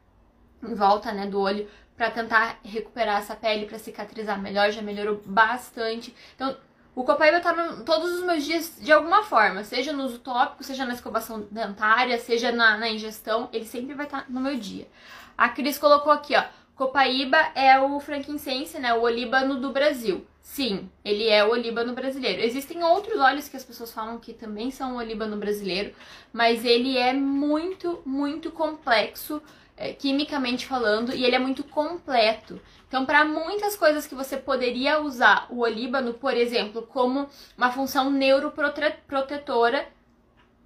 em 0.63 0.75
volta, 0.75 1.11
né, 1.11 1.27
do 1.27 1.41
olho 1.41 1.67
para 1.97 2.11
tentar 2.11 2.61
recuperar 2.63 3.21
essa 3.21 3.35
pele, 3.35 3.65
para 3.65 3.79
cicatrizar 3.79 4.39
melhor, 4.39 4.71
já 4.71 4.83
melhorou 4.83 5.23
bastante. 5.25 6.15
Então, 6.35 6.55
o 6.97 7.05
copaíba 7.05 7.41
tá 7.41 7.53
todos 7.85 8.11
os 8.15 8.23
meus 8.25 8.43
dias 8.43 8.79
de 8.81 8.91
alguma 8.91 9.23
forma, 9.23 9.63
seja 9.63 9.93
no 9.93 10.05
uso 10.05 10.19
tópico, 10.19 10.65
seja 10.65 10.87
na 10.87 10.95
escovação 10.95 11.47
dentária, 11.51 12.19
seja 12.19 12.51
na, 12.51 12.79
na 12.79 12.89
ingestão, 12.89 13.51
ele 13.53 13.67
sempre 13.67 13.93
vai 13.93 14.07
estar 14.07 14.23
tá 14.23 14.27
no 14.31 14.41
meu 14.41 14.57
dia. 14.57 14.89
A 15.37 15.51
Cris 15.51 15.77
colocou 15.77 16.11
aqui, 16.11 16.35
ó, 16.35 16.43
copaíba 16.75 17.37
é 17.55 17.79
o 17.79 18.01
frankincense, 18.01 18.79
né, 18.79 18.95
o 18.95 19.03
olíbano 19.03 19.61
do 19.61 19.71
Brasil. 19.73 20.27
Sim, 20.41 20.89
ele 21.05 21.29
é 21.29 21.45
o 21.45 21.51
olíbano 21.51 21.93
brasileiro. 21.93 22.41
Existem 22.41 22.83
outros 22.83 23.21
óleos 23.21 23.47
que 23.47 23.59
as 23.59 23.65
pessoas 23.65 23.93
falam 23.93 24.19
que 24.19 24.33
também 24.33 24.71
são 24.71 24.95
o 24.95 24.99
olíbano 24.99 25.37
brasileiro, 25.37 25.93
mas 26.33 26.65
ele 26.65 26.97
é 26.97 27.13
muito, 27.13 28.01
muito 28.07 28.51
complexo, 28.51 29.43
é, 29.77 29.93
quimicamente 29.93 30.67
falando, 30.67 31.15
e 31.15 31.25
ele 31.25 31.37
é 31.37 31.39
muito 31.39 31.63
completo. 31.63 32.61
Então, 32.89 33.05
para 33.05 33.25
muitas 33.25 33.77
coisas 33.77 34.07
que 34.07 34.15
você 34.15 34.37
poderia 34.37 35.01
usar 35.01 35.47
o 35.51 35.61
olíbano, 35.61 36.15
por 36.15 36.35
exemplo, 36.35 36.83
como 36.83 37.29
uma 37.57 37.71
função 37.71 38.11
neuroprotetora, 38.11 39.87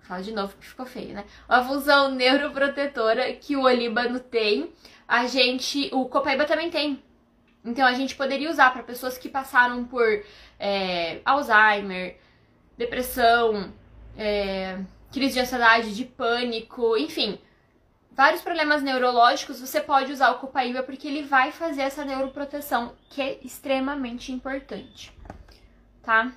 fala 0.02 0.22
de 0.22 0.32
novo 0.32 0.54
que 0.56 0.66
ficou 0.66 0.86
feio, 0.86 1.14
né? 1.14 1.24
Uma 1.48 1.64
função 1.64 2.14
neuroprotetora 2.14 3.32
que 3.32 3.56
o 3.56 3.62
olíbano 3.62 4.20
tem, 4.20 4.72
a 5.08 5.26
gente, 5.26 5.90
o 5.92 6.04
copaíba 6.06 6.44
também 6.44 6.70
tem. 6.70 7.02
Então, 7.64 7.86
a 7.86 7.92
gente 7.94 8.14
poderia 8.14 8.50
usar 8.50 8.72
para 8.72 8.82
pessoas 8.82 9.18
que 9.18 9.28
passaram 9.28 9.84
por 9.84 10.06
é, 10.58 11.20
Alzheimer, 11.24 12.16
depressão, 12.76 13.72
é, 14.16 14.78
crise 15.12 15.34
de 15.34 15.40
ansiedade, 15.40 15.94
de 15.94 16.04
pânico, 16.04 16.96
enfim 16.96 17.38
vários 18.12 18.42
problemas 18.42 18.82
neurológicos, 18.82 19.60
você 19.60 19.80
pode 19.80 20.12
usar 20.12 20.30
o 20.30 20.38
copaíba 20.38 20.82
porque 20.82 21.08
ele 21.08 21.22
vai 21.22 21.52
fazer 21.52 21.82
essa 21.82 22.04
neuroproteção, 22.04 22.94
que 23.08 23.20
é 23.20 23.38
extremamente 23.42 24.32
importante, 24.32 25.12
tá? 26.02 26.32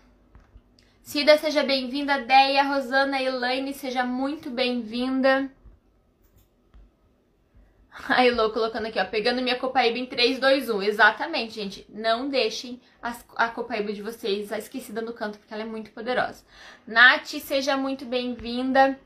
Cida, 1.02 1.38
seja 1.38 1.64
bem-vinda. 1.64 2.20
Deia, 2.20 2.64
Rosana, 2.64 3.22
Elaine, 3.22 3.74
seja 3.74 4.06
muito 4.06 4.50
bem-vinda. 4.50 5.52
Aí, 8.08 8.32
Lô 8.32 8.50
colocando 8.52 8.88
aqui, 8.88 9.00
ó, 9.00 9.06
pegando 9.06 9.42
minha 9.42 9.58
copaíba 9.58 9.98
em 9.98 10.06
3, 10.06 10.40
2, 10.40 10.70
1. 10.70 10.82
Exatamente, 10.84 11.56
gente. 11.56 11.86
Não 11.90 12.30
deixem 12.30 12.82
as, 13.02 13.26
a 13.36 13.50
copaíba 13.50 13.92
de 13.92 14.02
vocês 14.02 14.52
esquecida 14.52 15.02
no 15.02 15.14
canto, 15.14 15.38
porque 15.38 15.54
ela 15.54 15.64
é 15.64 15.66
muito 15.66 15.92
poderosa. 15.92 16.44
Nath, 16.88 17.28
seja 17.28 17.76
muito 17.76 18.06
bem-vinda. 18.06 18.98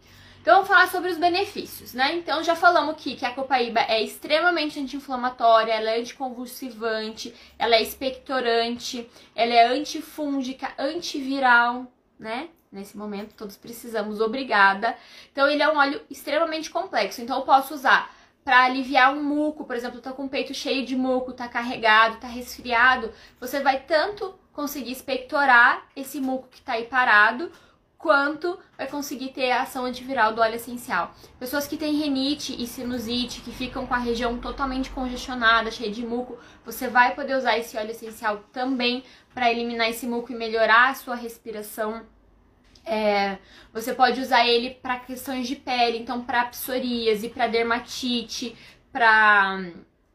Então, 0.48 0.64
vamos 0.64 0.70
falar 0.70 0.88
sobre 0.88 1.12
os 1.12 1.18
benefícios, 1.18 1.94
né? 1.94 2.16
Então, 2.16 2.42
já 2.42 2.56
falamos 2.56 2.94
aqui 2.94 3.18
que 3.18 3.26
a 3.26 3.34
copaíba 3.34 3.82
é 3.82 4.02
extremamente 4.02 4.80
anti-inflamatória, 4.80 5.74
ela 5.74 5.90
é 5.90 6.00
anticonvulsivante, 6.00 7.36
ela 7.60 7.76
é 7.76 7.82
expectorante, 7.82 9.12
ela 9.36 9.54
é 9.54 9.68
antifúngica, 9.68 10.74
antiviral, 10.80 11.92
né? 12.18 12.48
Nesse 12.72 12.96
momento, 12.96 13.36
todos 13.36 13.58
precisamos, 13.58 14.22
obrigada. 14.22 14.96
Então, 15.34 15.50
ele 15.50 15.62
é 15.62 15.70
um 15.70 15.76
óleo 15.76 16.00
extremamente 16.10 16.70
complexo. 16.70 17.22
Então, 17.22 17.40
eu 17.40 17.46
posso 17.46 17.74
usar 17.74 18.10
para 18.42 18.64
aliviar 18.64 19.14
um 19.14 19.22
muco, 19.22 19.66
por 19.66 19.76
exemplo, 19.76 20.00
tá 20.00 20.14
com 20.14 20.24
o 20.24 20.30
peito 20.30 20.54
cheio 20.54 20.86
de 20.86 20.96
muco, 20.96 21.34
tá 21.34 21.50
carregado, 21.50 22.22
tá 22.22 22.28
resfriado, 22.28 23.12
você 23.38 23.60
vai 23.60 23.82
tanto 23.82 24.34
conseguir 24.54 24.94
expectorar 24.94 25.86
esse 25.94 26.22
muco 26.22 26.48
que 26.50 26.62
tá 26.62 26.74
aí 26.74 26.86
parado, 26.86 27.52
quanto 27.98 28.60
vai 28.78 28.88
conseguir 28.88 29.30
ter 29.30 29.52
a 29.52 29.64
ação 29.64 29.86
antiviral 29.86 30.34
do 30.34 30.42
óleo 30.42 30.56
essencial. 30.56 31.14
Pessoas 31.40 31.68
que 31.68 31.78
têm 31.78 31.96
renite 31.96 32.56
e 32.62 32.68
sinusite, 32.68 33.42
que 33.42 33.52
ficam 33.52 33.88
com 33.88 33.94
a 33.94 33.98
região 33.98 34.38
totalmente 34.38 34.90
congestionada, 34.92 35.72
cheia 35.72 35.92
de 35.92 36.06
muco, 36.06 36.38
você 36.64 36.88
vai 36.88 37.16
poder 37.16 37.36
usar 37.36 37.58
esse 37.58 37.78
óleo 37.78 37.92
essencial 37.92 38.44
também 38.54 39.04
para 39.34 39.52
eliminar 39.52 39.90
esse 39.90 40.06
muco 40.06 40.32
e 40.32 40.36
melhorar 40.36 40.90
a 40.90 40.96
sua 40.96 41.16
respiração 41.16 42.06
é, 42.88 43.38
você 43.74 43.94
pode 43.94 44.22
usar 44.22 44.48
ele 44.48 44.70
para 44.70 44.98
questões 44.98 45.46
de 45.46 45.58
pele, 45.58 45.98
então 45.98 46.24
para 46.24 46.46
psoríase, 46.46 47.28
para 47.28 47.48
dermatite, 47.48 48.56
para 48.94 49.62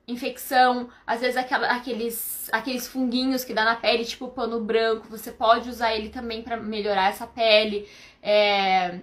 infecção, 0.07 0.89
às 1.07 1.21
vezes 1.21 1.37
aquela, 1.37 1.69
aqueles, 1.69 2.49
aqueles 2.53 2.89
funguinhos 2.89 3.45
que 3.45 3.55
dá 3.55 3.65
na 3.65 3.77
pele, 3.77 4.05
tipo 4.05 4.29
pano 4.29 4.61
branco, 4.61 5.07
você 5.09 5.31
pode 5.31 5.69
usar 5.69 5.95
ele 5.95 6.09
também 6.09 6.43
para 6.43 6.57
melhorar 6.57 7.09
essa 7.09 7.27
pele. 7.27 7.89
É, 8.23 9.01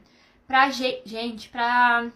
pra 0.48 0.70
gente, 0.70 1.50
pra 1.50 2.10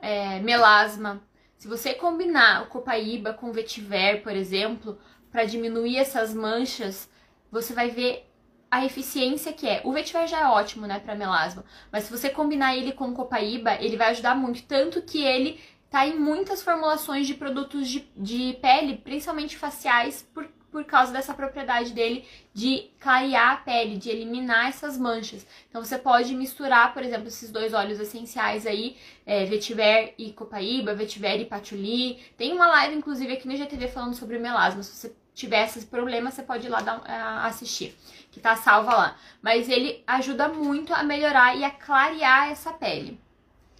é, 0.00 0.38
melasma, 0.40 1.22
se 1.56 1.66
você 1.66 1.94
combinar 1.94 2.64
o 2.64 2.66
copaíba 2.66 3.32
com 3.32 3.50
vetiver, 3.52 4.22
por 4.22 4.32
exemplo, 4.32 4.98
para 5.30 5.44
diminuir 5.44 5.96
essas 5.96 6.34
manchas, 6.34 7.08
você 7.50 7.72
vai 7.72 7.90
ver 7.90 8.28
a 8.70 8.84
eficiência 8.84 9.52
que 9.52 9.66
é. 9.66 9.80
O 9.84 9.92
vetiver 9.92 10.26
já 10.26 10.40
é 10.40 10.46
ótimo, 10.46 10.86
né, 10.86 11.00
para 11.00 11.14
melasma, 11.14 11.64
mas 11.90 12.04
se 12.04 12.10
você 12.10 12.28
combinar 12.28 12.76
ele 12.76 12.92
com 12.92 13.14
copaíba, 13.14 13.74
ele 13.80 13.96
vai 13.96 14.10
ajudar 14.10 14.34
muito, 14.34 14.62
tanto 14.64 15.00
que 15.02 15.24
ele 15.24 15.60
tá 15.94 16.08
em 16.08 16.18
muitas 16.18 16.60
formulações 16.60 17.24
de 17.24 17.34
produtos 17.34 17.88
de, 17.88 18.00
de 18.16 18.58
pele, 18.60 18.96
principalmente 18.96 19.56
faciais, 19.56 20.28
por, 20.34 20.44
por 20.72 20.84
causa 20.84 21.12
dessa 21.12 21.32
propriedade 21.32 21.92
dele 21.92 22.26
de 22.52 22.90
clarear 22.98 23.52
a 23.52 23.56
pele, 23.58 23.96
de 23.96 24.10
eliminar 24.10 24.70
essas 24.70 24.98
manchas. 24.98 25.46
Então 25.70 25.84
você 25.84 25.96
pode 25.96 26.34
misturar, 26.34 26.92
por 26.92 27.04
exemplo, 27.04 27.28
esses 27.28 27.48
dois 27.48 27.72
óleos 27.72 28.00
essenciais 28.00 28.66
aí, 28.66 28.96
é, 29.24 29.44
vetiver 29.44 30.14
e 30.18 30.32
copaíba, 30.32 30.96
vetiver 30.96 31.40
e 31.40 31.44
patchouli. 31.44 32.24
Tem 32.36 32.52
uma 32.52 32.66
live, 32.66 32.96
inclusive, 32.96 33.32
aqui 33.32 33.46
no 33.46 33.56
GTV 33.56 33.86
falando 33.86 34.14
sobre 34.14 34.36
melasma. 34.36 34.82
Se 34.82 34.96
você 34.96 35.14
tiver 35.32 35.64
esses 35.64 35.84
problemas, 35.84 36.34
você 36.34 36.42
pode 36.42 36.66
ir 36.66 36.70
lá 36.70 36.80
dar, 36.80 36.98
uh, 36.98 37.46
assistir, 37.46 37.96
que 38.32 38.40
tá 38.40 38.56
salva 38.56 38.96
lá. 38.96 39.16
Mas 39.40 39.68
ele 39.68 40.02
ajuda 40.08 40.48
muito 40.48 40.92
a 40.92 41.04
melhorar 41.04 41.56
e 41.56 41.62
a 41.62 41.70
clarear 41.70 42.50
essa 42.50 42.72
pele. 42.72 43.22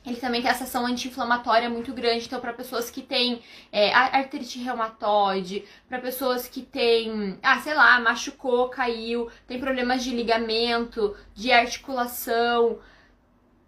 Ele 0.06 0.16
também 0.16 0.42
tem 0.42 0.50
essa 0.50 0.64
ação 0.64 0.84
anti-inflamatória 0.84 1.70
muito 1.70 1.92
grande, 1.94 2.26
então 2.26 2.40
para 2.40 2.52
pessoas 2.52 2.90
que 2.90 3.00
têm 3.00 3.42
é, 3.72 3.92
artrite 3.92 4.58
reumatoide, 4.58 5.64
para 5.88 5.98
pessoas 5.98 6.46
que 6.46 6.60
têm, 6.60 7.38
ah, 7.42 7.58
sei 7.60 7.74
lá, 7.74 7.98
machucou, 8.00 8.68
caiu, 8.68 9.30
tem 9.46 9.58
problemas 9.58 10.04
de 10.04 10.10
ligamento, 10.10 11.16
de 11.34 11.50
articulação. 11.50 12.78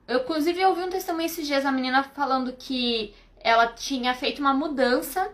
Eu, 0.07 0.21
inclusive, 0.21 0.65
ouvi 0.67 0.83
um 0.83 0.91
testemunho 0.91 1.27
esses 1.27 1.47
dias, 1.47 1.65
a 1.65 1.73
menina 1.73 2.03
falando 2.03 2.53
que 2.53 3.15
ela 3.41 3.69
tinha 3.69 4.13
feito 4.15 4.41
uma 4.41 4.53
mudança 4.53 5.33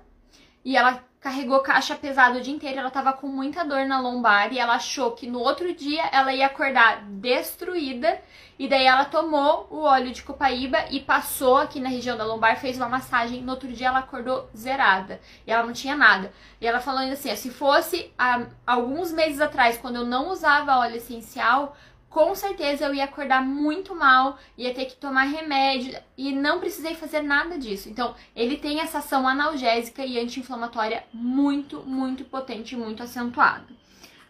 e 0.65 0.77
ela 0.77 1.03
carregou 1.22 1.61
caixa 1.61 1.94
pesada 1.94 2.38
o 2.38 2.42
dia 2.42 2.52
inteiro, 2.52 2.80
ela 2.80 2.90
tava 2.90 3.12
com 3.12 3.28
muita 3.28 3.64
dor 3.64 3.87
na 3.87 4.00
lombar 4.00 4.52
e 4.52 4.58
ela 4.58 4.74
achou 4.74 5.12
que 5.12 5.28
no 5.28 5.38
outro 5.38 5.72
dia 5.72 6.02
ela 6.11 6.35
ia 6.35 6.46
acordar 6.46 7.04
destruída 7.04 8.20
e 8.58 8.66
daí 8.66 8.85
ela 8.85 9.04
tomou 9.04 9.68
o 9.70 9.82
óleo 9.82 10.12
de 10.12 10.20
copaíba 10.22 10.85
e 10.90 10.98
passou 10.98 11.58
aqui 11.58 11.78
na 11.78 11.88
região 11.88 12.16
da 12.16 12.24
lombar, 12.24 12.58
fez 12.58 12.76
uma 12.76 12.88
massagem, 12.88 13.40
no 13.40 13.52
outro 13.52 13.72
dia 13.72 13.87
ela 13.87 14.00
acordou 14.00 14.50
zerada 14.54 15.20
e 15.46 15.52
ela 15.52 15.64
não 15.64 15.72
tinha 15.72 15.94
nada. 15.94 16.32
E 16.61 16.66
ela 16.66 16.80
falando 16.80 17.12
assim, 17.12 17.35
se 17.37 17.50
fosse 17.50 18.12
há 18.18 18.44
alguns 18.66 19.12
meses 19.12 19.40
atrás, 19.40 19.78
quando 19.78 19.96
eu 19.96 20.04
não 20.04 20.28
usava 20.28 20.78
óleo 20.78 20.96
essencial, 20.96 21.76
com 22.12 22.35
certeza 22.35 22.85
eu 22.85 22.94
ia 22.94 23.05
acordar 23.05 23.42
muito 23.42 23.94
mal, 23.94 24.38
ia 24.57 24.75
ter 24.75 24.85
que 24.85 24.96
tomar 24.96 25.25
remédio 25.25 25.98
e 26.16 26.31
não 26.31 26.61
precisei 26.61 26.94
fazer 26.94 27.22
nada 27.22 27.59
disso. 27.59 27.88
Então, 27.88 28.14
ele 28.37 28.59
tem 28.59 28.81
essa 28.81 28.98
ação 28.98 29.27
analgésica 29.27 30.05
e 30.05 30.20
anti-inflamatória 30.20 31.05
muito, 31.12 31.81
muito 31.81 32.22
potente, 32.25 32.77
muito 32.77 33.03
acentuada. 33.03 33.66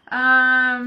Ah, 0.07 0.81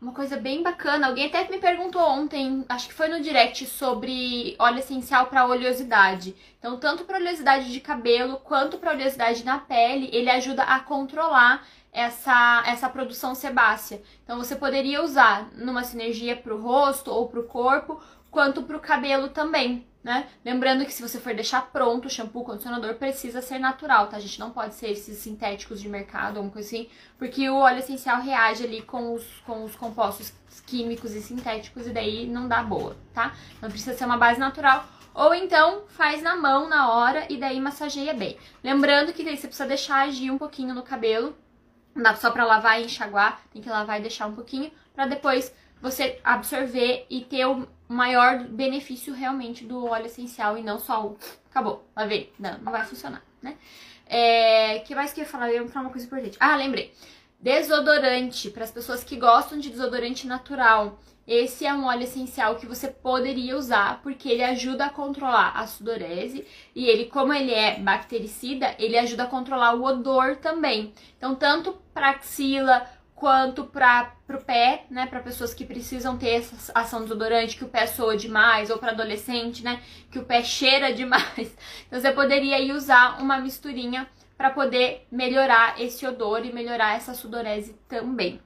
uma 0.00 0.12
coisa 0.12 0.36
bem 0.36 0.62
bacana, 0.62 1.08
alguém 1.08 1.26
até 1.26 1.46
me 1.50 1.58
perguntou 1.58 2.00
ontem, 2.00 2.64
acho 2.68 2.88
que 2.88 2.94
foi 2.94 3.08
no 3.08 3.20
direct, 3.20 3.66
sobre 3.66 4.54
óleo 4.58 4.78
essencial 4.78 5.26
para 5.26 5.46
oleosidade. 5.46 6.34
Então, 6.58 6.78
tanto 6.78 7.04
para 7.04 7.18
oleosidade 7.18 7.72
de 7.72 7.80
cabelo 7.80 8.36
quanto 8.38 8.78
para 8.78 8.92
oleosidade 8.92 9.44
na 9.44 9.58
pele, 9.58 10.08
ele 10.12 10.30
ajuda 10.30 10.62
a 10.62 10.78
controlar 10.78 11.66
essa, 11.92 12.62
essa 12.66 12.88
produção 12.88 13.34
sebácea. 13.34 14.02
Então 14.24 14.38
você 14.38 14.54
poderia 14.56 15.02
usar 15.02 15.50
numa 15.54 15.84
sinergia 15.84 16.36
para 16.36 16.54
o 16.54 16.60
rosto 16.60 17.10
ou 17.10 17.28
para 17.28 17.40
o 17.40 17.44
corpo, 17.44 18.00
quanto 18.30 18.62
para 18.62 18.76
o 18.76 18.80
cabelo 18.80 19.28
também, 19.28 19.86
né? 20.02 20.28
Lembrando 20.44 20.84
que 20.84 20.92
se 20.92 21.02
você 21.02 21.18
for 21.18 21.34
deixar 21.34 21.62
pronto 21.72 22.06
o 22.06 22.10
shampoo, 22.10 22.42
o 22.42 22.44
condicionador 22.44 22.94
precisa 22.94 23.42
ser 23.42 23.58
natural, 23.58 24.06
tá? 24.06 24.16
A 24.16 24.20
gente 24.20 24.38
não 24.38 24.50
pode 24.50 24.74
ser 24.74 24.90
esses 24.90 25.18
sintéticos 25.18 25.80
de 25.80 25.88
mercado 25.88 26.40
ou 26.40 26.50
coisa 26.50 26.68
assim, 26.68 26.88
porque 27.18 27.50
o 27.50 27.56
óleo 27.56 27.80
essencial 27.80 28.22
reage 28.22 28.64
ali 28.64 28.82
com 28.82 29.14
os, 29.14 29.24
com 29.44 29.64
os 29.64 29.74
compostos 29.74 30.32
químicos 30.66 31.12
e 31.12 31.20
sintéticos 31.20 31.86
e 31.86 31.90
daí 31.90 32.26
não 32.26 32.46
dá 32.46 32.62
boa, 32.62 32.96
tá? 33.12 33.34
Então 33.58 33.68
precisa 33.68 33.96
ser 33.96 34.04
uma 34.04 34.16
base 34.16 34.38
natural. 34.38 34.86
Ou 35.12 35.34
então 35.34 35.82
faz 35.88 36.22
na 36.22 36.36
mão 36.36 36.68
na 36.68 36.92
hora 36.92 37.26
e 37.28 37.36
daí 37.36 37.60
massageia 37.60 38.14
bem. 38.14 38.38
Lembrando 38.62 39.12
que 39.12 39.24
daí 39.24 39.36
você 39.36 39.48
precisa 39.48 39.68
deixar 39.68 40.06
agir 40.06 40.30
um 40.30 40.38
pouquinho 40.38 40.72
no 40.72 40.84
cabelo 40.84 41.36
não 41.94 42.02
dá 42.02 42.14
só 42.14 42.30
para 42.30 42.44
lavar 42.44 42.80
e 42.80 42.84
enxaguar, 42.84 43.40
tem 43.52 43.62
que 43.62 43.68
lavar 43.68 43.98
e 43.98 44.02
deixar 44.02 44.26
um 44.26 44.34
pouquinho 44.34 44.70
para 44.94 45.06
depois 45.06 45.52
você 45.80 46.20
absorver 46.22 47.06
e 47.08 47.22
ter 47.22 47.46
o 47.46 47.66
maior 47.88 48.44
benefício 48.44 49.14
realmente 49.14 49.64
do 49.64 49.86
óleo 49.86 50.06
essencial 50.06 50.56
e 50.56 50.62
não 50.62 50.78
só 50.78 51.06
o 51.06 51.18
acabou, 51.50 51.84
lavei. 51.96 52.32
Não, 52.38 52.58
não 52.58 52.72
vai 52.72 52.84
funcionar, 52.84 53.22
né? 53.42 53.56
É, 54.06 54.80
que 54.80 54.94
mais 54.94 55.12
que 55.12 55.20
eu 55.20 55.24
ia 55.24 55.30
falar? 55.30 55.50
Eu 55.50 55.64
ia 55.64 55.68
falar 55.68 55.86
uma 55.86 55.92
coisa 55.92 56.06
importante. 56.06 56.36
Ah, 56.40 56.56
lembrei. 56.56 56.92
Desodorante, 57.40 58.50
para 58.50 58.64
as 58.64 58.70
pessoas 58.70 59.04
que 59.04 59.16
gostam 59.16 59.58
de 59.58 59.70
desodorante 59.70 60.26
natural. 60.26 60.98
Esse 61.30 61.64
é 61.64 61.72
um 61.72 61.84
óleo 61.84 62.02
essencial 62.02 62.56
que 62.56 62.66
você 62.66 62.88
poderia 62.88 63.56
usar 63.56 64.02
porque 64.02 64.28
ele 64.28 64.42
ajuda 64.42 64.86
a 64.86 64.90
controlar 64.90 65.52
a 65.52 65.64
sudorese 65.64 66.44
e 66.74 66.88
ele, 66.88 67.04
como 67.04 67.32
ele 67.32 67.54
é 67.54 67.78
bactericida, 67.78 68.74
ele 68.80 68.98
ajuda 68.98 69.22
a 69.22 69.28
controlar 69.28 69.74
o 69.74 69.84
odor 69.84 70.38
também. 70.38 70.92
Então, 71.16 71.36
tanto 71.36 71.80
para 71.94 72.10
axila 72.10 72.84
quanto 73.14 73.62
para 73.62 74.12
o 74.28 74.38
pé, 74.38 74.86
né, 74.90 75.06
para 75.06 75.20
pessoas 75.20 75.54
que 75.54 75.64
precisam 75.64 76.18
ter 76.18 76.30
essa 76.30 76.72
ação 76.74 77.02
desodorante, 77.02 77.56
que 77.56 77.64
o 77.64 77.68
pé 77.68 77.86
soa 77.86 78.16
demais, 78.16 78.68
ou 78.68 78.78
para 78.78 78.90
adolescente, 78.90 79.62
né, 79.62 79.80
que 80.10 80.18
o 80.18 80.24
pé 80.24 80.42
cheira 80.42 80.92
demais. 80.92 81.56
Então, 81.86 82.00
você 82.00 82.10
poderia 82.10 82.56
aí 82.56 82.72
usar 82.72 83.22
uma 83.22 83.38
misturinha 83.38 84.10
para 84.36 84.50
poder 84.50 85.06
melhorar 85.12 85.80
esse 85.80 86.04
odor 86.04 86.44
e 86.44 86.52
melhorar 86.52 86.96
essa 86.96 87.14
sudorese 87.14 87.78
também. 87.88 88.40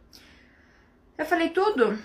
Eu 1.17 1.25
falei 1.25 1.49
tudo? 1.49 1.99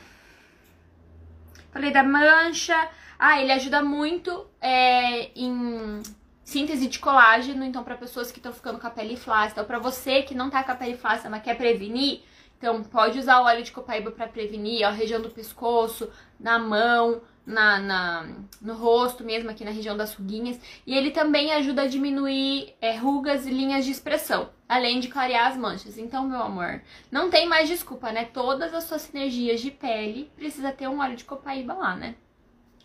Falei 1.72 1.92
da 1.92 2.04
mancha. 2.04 2.90
Ah, 3.18 3.42
ele 3.42 3.52
ajuda 3.52 3.82
muito 3.82 4.48
é, 4.62 5.30
em 5.36 6.02
síntese 6.50 6.88
de 6.88 6.98
colágeno, 7.00 7.64
então 7.64 7.84
para 7.84 7.96
pessoas 7.96 8.32
que 8.32 8.40
estão 8.40 8.52
ficando 8.52 8.80
com 8.80 8.88
a 8.88 8.90
pele 8.90 9.16
flácida, 9.16 9.62
ou 9.62 9.68
para 9.68 9.78
você 9.78 10.24
que 10.24 10.34
não 10.34 10.50
tá 10.50 10.64
com 10.64 10.72
a 10.72 10.76
pele 10.76 10.98
flácida, 10.98 11.30
mas 11.30 11.44
quer 11.44 11.56
prevenir, 11.56 12.22
então 12.58 12.84
pode 12.84 13.20
usar 13.20 13.40
o 13.40 13.46
óleo 13.46 13.64
de 13.64 13.72
copaíba 13.72 14.10
para 14.10 14.28
prevenir, 14.28 14.84
a 14.84 14.90
região 14.90 15.22
do 15.22 15.30
pescoço, 15.30 16.10
na 16.40 16.58
mão, 16.58 17.22
na, 17.46 17.80
na, 17.80 18.28
no 18.62 18.74
rosto 18.76 19.24
mesmo, 19.24 19.50
aqui 19.50 19.66
na 19.66 19.72
região 19.72 19.98
das 19.98 20.14
ruguinhas. 20.14 20.60
E 20.86 20.96
ele 20.96 21.12
também 21.12 21.52
ajuda 21.52 21.84
a 21.84 21.88
diminuir 21.88 22.74
é, 22.80 22.96
rugas 22.96 23.46
e 23.46 23.50
linhas 23.50 23.86
de 23.86 23.92
expressão, 23.92 24.50
além 24.68 25.00
de 25.00 25.08
clarear 25.08 25.48
as 25.48 25.58
manchas. 25.58 25.98
Então, 25.98 26.28
meu 26.28 26.42
amor, 26.42 26.82
não 27.12 27.30
tem 27.30 27.48
mais 27.48 27.68
desculpa, 27.68 28.12
né? 28.12 28.26
Todas 28.26 28.74
as 28.74 28.84
suas 28.84 29.02
sinergias 29.02 29.62
de 29.62 29.72
pele 29.72 30.32
precisa 30.36 30.72
ter 30.72 30.88
um 30.88 31.00
óleo 31.00 31.16
de 31.16 31.26
copaíba 31.26 31.74
lá, 31.74 31.96
né? 31.96 32.16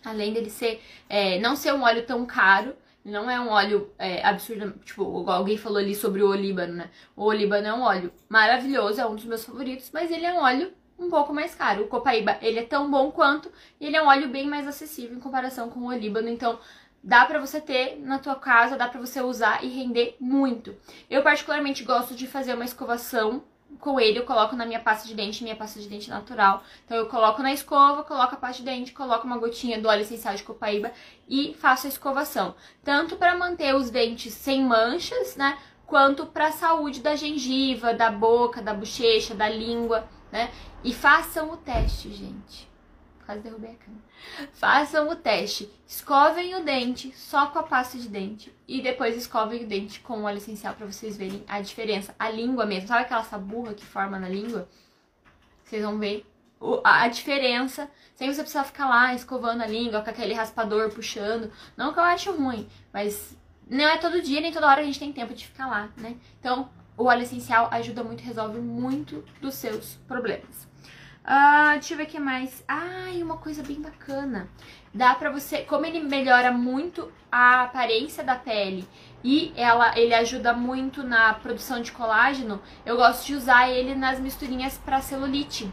Além 0.04 0.32
dele 0.32 0.50
ser, 0.50 0.82
é, 1.08 1.38
não 1.38 1.56
ser 1.56 1.72
um 1.72 1.82
óleo 1.82 2.04
tão 2.04 2.26
caro, 2.26 2.74
não 3.04 3.30
é 3.30 3.38
um 3.38 3.50
óleo 3.50 3.92
é, 3.98 4.24
absurdo, 4.24 4.72
tipo, 4.82 5.28
alguém 5.30 5.58
falou 5.58 5.78
ali 5.78 5.94
sobre 5.94 6.22
o 6.22 6.28
olíbano, 6.28 6.74
né? 6.74 6.90
O 7.14 7.24
olíbano 7.24 7.66
é 7.66 7.74
um 7.74 7.82
óleo 7.82 8.12
maravilhoso, 8.28 9.00
é 9.00 9.06
um 9.06 9.14
dos 9.14 9.24
meus 9.24 9.44
favoritos, 9.44 9.90
mas 9.92 10.10
ele 10.10 10.24
é 10.24 10.32
um 10.32 10.42
óleo 10.42 10.72
um 10.98 11.08
pouco 11.08 11.32
mais 11.32 11.54
caro. 11.54 11.84
O 11.84 11.88
copaíba, 11.88 12.38
ele 12.40 12.58
é 12.58 12.64
tão 12.64 12.90
bom 12.90 13.10
quanto, 13.10 13.50
e 13.80 13.86
ele 13.86 13.96
é 13.96 14.02
um 14.02 14.08
óleo 14.08 14.28
bem 14.28 14.46
mais 14.46 14.66
acessível 14.66 15.16
em 15.16 15.20
comparação 15.20 15.68
com 15.70 15.80
o 15.80 15.88
olíbano, 15.88 16.28
então 16.28 16.58
dá 17.02 17.24
para 17.26 17.38
você 17.38 17.60
ter 17.60 18.00
na 18.00 18.18
tua 18.18 18.34
casa, 18.34 18.76
dá 18.76 18.88
para 18.88 19.00
você 19.00 19.20
usar 19.20 19.62
e 19.62 19.68
render 19.68 20.16
muito. 20.18 20.74
Eu 21.10 21.22
particularmente 21.22 21.84
gosto 21.84 22.14
de 22.14 22.26
fazer 22.26 22.54
uma 22.54 22.64
escovação 22.64 23.42
com 23.80 23.98
ele, 24.00 24.18
eu 24.18 24.24
coloco 24.24 24.56
na 24.56 24.64
minha 24.64 24.80
pasta 24.80 25.06
de 25.06 25.14
dente, 25.14 25.42
minha 25.42 25.56
pasta 25.56 25.80
de 25.80 25.88
dente 25.88 26.08
natural. 26.08 26.62
Então 26.84 26.96
eu 26.96 27.06
coloco 27.06 27.42
na 27.42 27.52
escova, 27.52 28.04
coloco 28.04 28.34
a 28.34 28.38
pasta 28.38 28.62
de 28.62 28.64
dente, 28.64 28.92
coloco 28.92 29.26
uma 29.26 29.36
gotinha 29.36 29.80
do 29.80 29.88
óleo 29.88 30.02
essencial 30.02 30.34
de 30.34 30.42
copaíba 30.42 30.92
e 31.28 31.54
faço 31.54 31.86
a 31.86 31.90
escovação. 31.90 32.54
Tanto 32.82 33.16
para 33.16 33.36
manter 33.36 33.74
os 33.74 33.90
dentes 33.90 34.32
sem 34.32 34.64
manchas, 34.64 35.36
né, 35.36 35.58
quanto 35.86 36.24
para 36.24 36.46
a 36.46 36.52
saúde 36.52 37.00
da 37.00 37.14
gengiva, 37.16 37.92
da 37.92 38.10
boca, 38.10 38.62
da 38.62 38.72
bochecha, 38.72 39.34
da 39.34 39.48
língua, 39.48 40.08
né? 40.34 40.50
E 40.82 40.92
façam 40.92 41.52
o 41.52 41.56
teste, 41.56 42.12
gente. 42.12 42.68
Quase 43.24 43.40
derrubei 43.40 43.70
a 43.70 43.74
câmera. 43.76 44.04
Façam 44.52 45.08
o 45.08 45.14
teste. 45.14 45.70
Escovem 45.86 46.56
o 46.56 46.64
dente 46.64 47.12
só 47.16 47.46
com 47.46 47.60
a 47.60 47.62
pasta 47.62 47.96
de 47.96 48.08
dente. 48.08 48.52
E 48.66 48.82
depois 48.82 49.16
escovem 49.16 49.64
o 49.64 49.68
dente 49.68 50.00
com 50.00 50.18
o 50.18 50.24
óleo 50.24 50.38
essencial 50.38 50.74
para 50.74 50.86
vocês 50.86 51.16
verem 51.16 51.44
a 51.46 51.60
diferença. 51.60 52.16
A 52.18 52.28
língua 52.28 52.66
mesmo. 52.66 52.88
Sabe 52.88 53.02
aquela 53.02 53.22
saburra 53.22 53.74
que 53.74 53.86
forma 53.86 54.18
na 54.18 54.28
língua? 54.28 54.68
Vocês 55.62 55.84
vão 55.84 56.00
ver 56.00 56.26
a 56.82 57.06
diferença. 57.06 57.88
Sem 58.16 58.28
você 58.28 58.42
precisar 58.42 58.64
ficar 58.64 58.88
lá 58.88 59.14
escovando 59.14 59.62
a 59.62 59.66
língua 59.66 60.02
com 60.02 60.10
aquele 60.10 60.34
raspador 60.34 60.90
puxando. 60.92 61.50
Não 61.76 61.92
que 61.92 62.00
eu 62.00 62.04
acho 62.04 62.32
ruim, 62.32 62.68
mas 62.92 63.36
não 63.70 63.84
é 63.84 63.98
todo 63.98 64.20
dia 64.20 64.40
nem 64.40 64.52
toda 64.52 64.66
hora 64.66 64.80
a 64.80 64.84
gente 64.84 64.98
tem 64.98 65.12
tempo 65.12 65.32
de 65.32 65.46
ficar 65.46 65.68
lá, 65.68 65.90
né? 65.96 66.16
Então, 66.40 66.68
o 66.96 67.04
óleo 67.04 67.22
essencial 67.22 67.68
ajuda 67.70 68.02
muito, 68.02 68.22
resolve 68.22 68.58
muito 68.60 69.24
dos 69.40 69.54
seus 69.54 69.94
problemas. 70.06 70.68
Uh, 71.24 71.72
deixa 71.74 71.94
eu 71.94 71.96
ver 71.96 72.04
o 72.04 72.06
que 72.06 72.20
mais. 72.20 72.62
Ah, 72.68 73.10
e 73.12 73.22
uma 73.22 73.38
coisa 73.38 73.62
bem 73.62 73.80
bacana. 73.80 74.48
Dá 74.92 75.14
pra 75.14 75.30
você, 75.30 75.62
como 75.62 75.86
ele 75.86 76.00
melhora 76.00 76.52
muito 76.52 77.10
a 77.32 77.62
aparência 77.62 78.22
da 78.22 78.36
pele 78.36 78.86
e 79.24 79.52
ela, 79.56 79.98
ele 79.98 80.14
ajuda 80.14 80.52
muito 80.52 81.02
na 81.02 81.32
produção 81.32 81.80
de 81.80 81.90
colágeno, 81.90 82.60
eu 82.84 82.96
gosto 82.96 83.26
de 83.26 83.34
usar 83.34 83.70
ele 83.70 83.94
nas 83.94 84.20
misturinhas 84.20 84.76
para 84.76 85.00
celulite. 85.00 85.72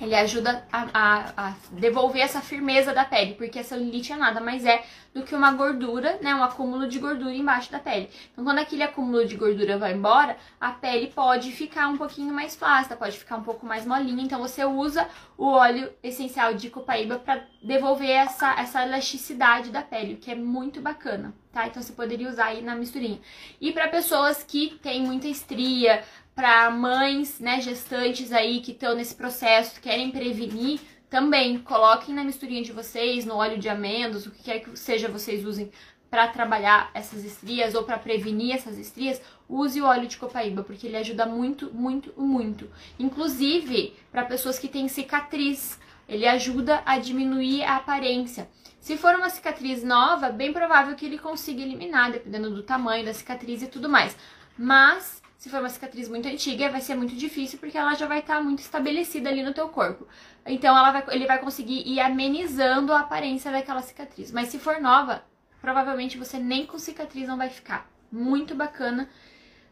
Ele 0.00 0.14
ajuda 0.14 0.64
a, 0.72 0.86
a, 0.92 1.32
a, 1.36 1.54
devolver 1.72 2.22
essa 2.22 2.40
firmeza 2.40 2.92
da 2.92 3.04
pele, 3.04 3.34
porque 3.34 3.58
a 3.58 3.64
celulite 3.64 4.12
é 4.12 4.16
nada 4.16 4.40
mais 4.40 4.64
é 4.64 4.82
do 5.12 5.22
que 5.22 5.34
uma 5.34 5.52
gordura, 5.52 6.18
né, 6.22 6.34
um 6.34 6.42
acúmulo 6.42 6.88
de 6.88 6.98
gordura 6.98 7.34
embaixo 7.34 7.70
da 7.70 7.78
pele. 7.78 8.08
Então, 8.32 8.44
quando 8.44 8.58
aquele 8.58 8.82
acúmulo 8.82 9.26
de 9.26 9.36
gordura 9.36 9.76
vai 9.76 9.92
embora, 9.92 10.36
a 10.60 10.70
pele 10.70 11.08
pode 11.08 11.50
ficar 11.50 11.88
um 11.88 11.96
pouquinho 11.96 12.32
mais 12.32 12.54
flácida, 12.54 12.96
pode 12.96 13.18
ficar 13.18 13.36
um 13.36 13.42
pouco 13.42 13.66
mais 13.66 13.84
molinha. 13.84 14.22
Então, 14.22 14.40
você 14.40 14.64
usa 14.64 15.08
o 15.36 15.46
óleo 15.46 15.92
essencial 16.02 16.54
de 16.54 16.70
copaíba 16.70 17.18
para 17.18 17.44
devolver 17.62 18.10
essa, 18.10 18.54
essa 18.60 18.84
elasticidade 18.84 19.70
da 19.70 19.82
pele, 19.82 20.16
que 20.16 20.30
é 20.30 20.34
muito 20.34 20.80
bacana, 20.80 21.34
tá? 21.52 21.66
Então, 21.66 21.82
você 21.82 21.92
poderia 21.92 22.28
usar 22.28 22.46
aí 22.46 22.62
na 22.62 22.76
misturinha. 22.76 23.20
E 23.60 23.72
para 23.72 23.88
pessoas 23.88 24.44
que 24.44 24.78
têm 24.80 25.02
muita 25.02 25.26
estria, 25.26 26.04
para 26.40 26.70
mães, 26.70 27.38
né, 27.38 27.60
gestantes 27.60 28.32
aí 28.32 28.62
que 28.62 28.72
estão 28.72 28.94
nesse 28.94 29.14
processo, 29.14 29.78
querem 29.78 30.10
prevenir, 30.10 30.80
também 31.10 31.58
coloquem 31.58 32.14
na 32.14 32.24
misturinha 32.24 32.62
de 32.62 32.72
vocês, 32.72 33.26
no 33.26 33.34
óleo 33.34 33.58
de 33.58 33.68
amêndoas, 33.68 34.24
o 34.24 34.30
que 34.30 34.44
quer 34.44 34.60
que 34.60 34.74
seja 34.74 35.06
vocês 35.06 35.44
usem 35.44 35.70
para 36.10 36.28
trabalhar 36.28 36.90
essas 36.94 37.26
estrias 37.26 37.74
ou 37.74 37.82
para 37.82 37.98
prevenir 37.98 38.54
essas 38.54 38.78
estrias, 38.78 39.20
use 39.46 39.82
o 39.82 39.84
óleo 39.84 40.08
de 40.08 40.16
copaíba, 40.16 40.62
porque 40.62 40.86
ele 40.86 40.96
ajuda 40.96 41.26
muito, 41.26 41.70
muito, 41.74 42.10
muito. 42.16 42.70
Inclusive, 42.98 43.92
para 44.10 44.24
pessoas 44.24 44.58
que 44.58 44.66
têm 44.66 44.88
cicatriz, 44.88 45.78
ele 46.08 46.26
ajuda 46.26 46.82
a 46.86 46.98
diminuir 46.98 47.64
a 47.64 47.76
aparência. 47.76 48.48
Se 48.80 48.96
for 48.96 49.14
uma 49.14 49.28
cicatriz 49.28 49.84
nova, 49.84 50.30
bem 50.30 50.54
provável 50.54 50.96
que 50.96 51.04
ele 51.04 51.18
consiga 51.18 51.60
eliminar, 51.60 52.10
dependendo 52.12 52.50
do 52.50 52.62
tamanho 52.62 53.04
da 53.04 53.12
cicatriz 53.12 53.62
e 53.62 53.66
tudo 53.66 53.90
mais. 53.90 54.16
Mas 54.56 55.19
se 55.40 55.48
for 55.48 55.60
uma 55.60 55.70
cicatriz 55.70 56.06
muito 56.06 56.28
antiga, 56.28 56.68
vai 56.68 56.82
ser 56.82 56.94
muito 56.94 57.16
difícil 57.16 57.58
porque 57.58 57.78
ela 57.78 57.94
já 57.94 58.06
vai 58.06 58.18
estar 58.18 58.36
tá 58.36 58.42
muito 58.42 58.58
estabelecida 58.58 59.30
ali 59.30 59.42
no 59.42 59.54
teu 59.54 59.70
corpo. 59.70 60.06
Então 60.44 60.74
vai, 60.74 61.02
ele 61.12 61.26
vai 61.26 61.38
conseguir 61.38 61.82
ir 61.88 61.98
amenizando 61.98 62.92
a 62.92 63.00
aparência 63.00 63.50
daquela 63.50 63.80
cicatriz. 63.80 64.30
Mas 64.30 64.48
se 64.48 64.58
for 64.58 64.82
nova, 64.82 65.24
provavelmente 65.58 66.18
você 66.18 66.38
nem 66.38 66.66
com 66.66 66.78
cicatriz 66.78 67.26
não 67.26 67.38
vai 67.38 67.48
ficar. 67.48 67.90
Muito 68.12 68.54
bacana, 68.54 69.08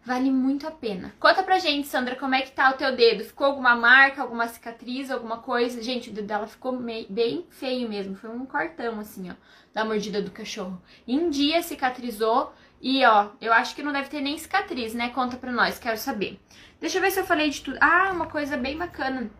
vale 0.09 0.31
muito 0.31 0.67
a 0.67 0.71
pena. 0.71 1.15
Conta 1.21 1.43
pra 1.43 1.59
gente, 1.59 1.87
Sandra, 1.87 2.17
como 2.17 2.35
é 2.35 2.41
que 2.41 2.51
tá 2.51 2.71
o 2.71 2.73
teu 2.73 2.97
dedo? 2.97 3.23
Ficou 3.23 3.47
alguma 3.47 3.77
marca, 3.77 4.23
alguma 4.23 4.49
cicatriz, 4.49 5.11
alguma 5.11 5.37
coisa? 5.37 5.83
Gente, 5.83 6.09
o 6.09 6.13
dedo 6.13 6.27
dela 6.27 6.47
ficou 6.47 6.73
meio, 6.73 7.07
bem 7.11 7.47
feio 7.51 7.87
mesmo. 7.87 8.17
Foi 8.17 8.31
um 8.31 8.47
cortão 8.47 8.99
assim, 8.99 9.31
ó, 9.31 9.35
da 9.75 9.85
mordida 9.85 10.23
do 10.23 10.31
cachorro. 10.31 10.81
Em 11.07 11.29
dia 11.29 11.63
cicatrizou 11.63 12.55
e 12.81 13.05
ó, 13.05 13.29
eu 13.39 13.53
acho 13.53 13.77
que 13.77 13.83
não 13.83 13.93
deve 13.93 14.09
ter 14.09 14.23
nem 14.23 14.39
cicatriz, 14.39 14.95
né? 14.95 15.11
Conta 15.11 15.37
pra 15.37 15.53
nós, 15.53 15.79
quero 15.79 15.99
saber. 15.99 16.41
Deixa 16.81 16.97
eu 16.97 17.03
ver 17.03 17.11
se 17.11 17.21
eu 17.21 17.27
falei 17.27 17.51
de 17.51 17.61
tudo. 17.61 17.77
Ah, 17.79 18.11
uma 18.11 18.27
coisa 18.27 18.57
bem 18.57 18.79
bacana 18.79 19.31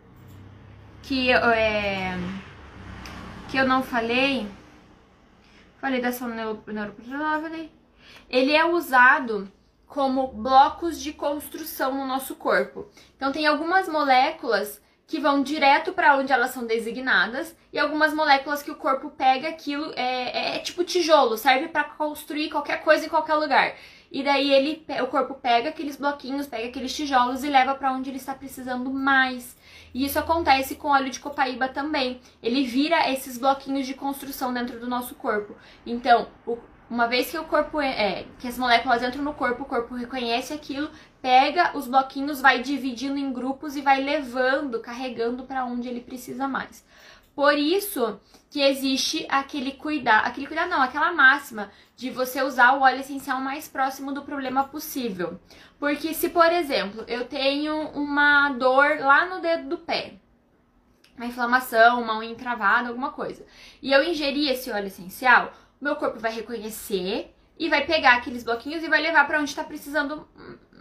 que 1.01 1.31
é, 1.31 2.15
que 3.49 3.57
eu 3.57 3.67
não 3.67 3.81
falei. 3.81 4.47
Falei 5.81 5.99
da 5.99 6.11
neuroproteína. 6.11 7.69
Ele 8.29 8.53
é 8.53 8.65
usado 8.65 9.51
como 9.89 10.27
blocos 10.27 11.01
de 11.01 11.11
construção 11.11 11.95
no 11.95 12.05
nosso 12.05 12.35
corpo. 12.35 12.87
Então 13.17 13.31
tem 13.31 13.47
algumas 13.47 13.89
moléculas 13.89 14.79
que 15.07 15.19
vão 15.19 15.41
direto 15.41 15.91
para 15.91 16.15
onde 16.15 16.31
elas 16.31 16.51
são 16.51 16.67
designadas 16.67 17.57
e 17.73 17.79
algumas 17.79 18.13
moléculas 18.13 18.61
que 18.61 18.69
o 18.69 18.75
corpo 18.75 19.09
pega 19.09 19.49
aquilo 19.49 19.91
é, 19.95 20.53
é, 20.53 20.55
é 20.55 20.59
tipo 20.59 20.83
tijolo, 20.83 21.35
serve 21.35 21.67
para 21.67 21.83
construir 21.83 22.51
qualquer 22.51 22.83
coisa 22.83 23.07
em 23.07 23.09
qualquer 23.09 23.33
lugar. 23.33 23.75
E 24.11 24.23
daí 24.23 24.51
ele, 24.51 24.85
o 25.01 25.07
corpo 25.07 25.33
pega 25.33 25.69
aqueles 25.69 25.95
bloquinhos, 25.95 26.45
pega 26.45 26.67
aqueles 26.67 26.95
tijolos 26.95 27.43
e 27.43 27.49
leva 27.49 27.73
para 27.73 27.91
onde 27.91 28.11
ele 28.11 28.17
está 28.17 28.35
precisando 28.35 28.91
mais. 28.91 29.57
E 29.93 30.05
isso 30.05 30.19
acontece 30.19 30.75
com 30.75 30.89
óleo 30.89 31.09
de 31.09 31.19
copaíba 31.19 31.67
também. 31.67 32.21
Ele 32.41 32.63
vira 32.63 33.11
esses 33.11 33.39
bloquinhos 33.39 33.87
de 33.87 33.95
construção 33.95 34.53
dentro 34.53 34.79
do 34.79 34.87
nosso 34.87 35.15
corpo. 35.15 35.55
Então, 35.85 36.27
o, 36.45 36.57
uma 36.89 37.07
vez 37.07 37.29
que 37.29 37.37
o 37.37 37.43
corpo 37.43 37.79
é, 37.79 38.25
que 38.39 38.47
as 38.47 38.57
moléculas 38.57 39.03
entram 39.03 39.23
no 39.23 39.33
corpo, 39.33 39.63
o 39.63 39.65
corpo 39.65 39.93
reconhece 39.93 40.53
aquilo, 40.53 40.89
pega 41.21 41.77
os 41.77 41.87
bloquinhos, 41.87 42.41
vai 42.41 42.61
dividindo 42.61 43.17
em 43.17 43.31
grupos 43.31 43.75
e 43.75 43.81
vai 43.81 44.01
levando, 44.01 44.79
carregando 44.79 45.43
para 45.43 45.65
onde 45.65 45.87
ele 45.87 46.01
precisa 46.01 46.47
mais. 46.47 46.83
Por 47.35 47.57
isso 47.57 48.19
que 48.49 48.59
existe 48.59 49.25
aquele 49.29 49.73
cuidado, 49.73 50.27
aquele 50.27 50.47
cuidado 50.47 50.69
não, 50.69 50.81
aquela 50.81 51.13
máxima 51.13 51.71
de 51.95 52.09
você 52.09 52.41
usar 52.41 52.73
o 52.73 52.81
óleo 52.81 52.99
essencial 52.99 53.39
mais 53.39 53.67
próximo 53.67 54.11
do 54.11 54.23
problema 54.23 54.63
possível. 54.65 55.39
Porque 55.79 56.13
se, 56.13 56.29
por 56.29 56.51
exemplo, 56.51 57.05
eu 57.07 57.25
tenho 57.25 57.89
uma 57.91 58.49
dor 58.49 58.99
lá 58.99 59.25
no 59.25 59.41
dedo 59.41 59.69
do 59.69 59.77
pé, 59.77 60.15
uma 61.15 61.27
inflamação, 61.27 62.01
uma 62.01 62.17
unha 62.17 62.31
encravada, 62.31 62.89
alguma 62.89 63.11
coisa, 63.11 63.45
e 63.81 63.91
eu 63.91 64.03
ingerir 64.03 64.49
esse 64.49 64.71
óleo 64.71 64.87
essencial, 64.87 65.53
meu 65.79 65.95
corpo 65.95 66.19
vai 66.19 66.31
reconhecer 66.31 67.33
e 67.57 67.69
vai 67.69 67.85
pegar 67.85 68.15
aqueles 68.17 68.43
bloquinhos 68.43 68.83
e 68.83 68.87
vai 68.87 69.01
levar 69.01 69.27
para 69.27 69.39
onde 69.39 69.49
está 69.49 69.63
precisando 69.63 70.27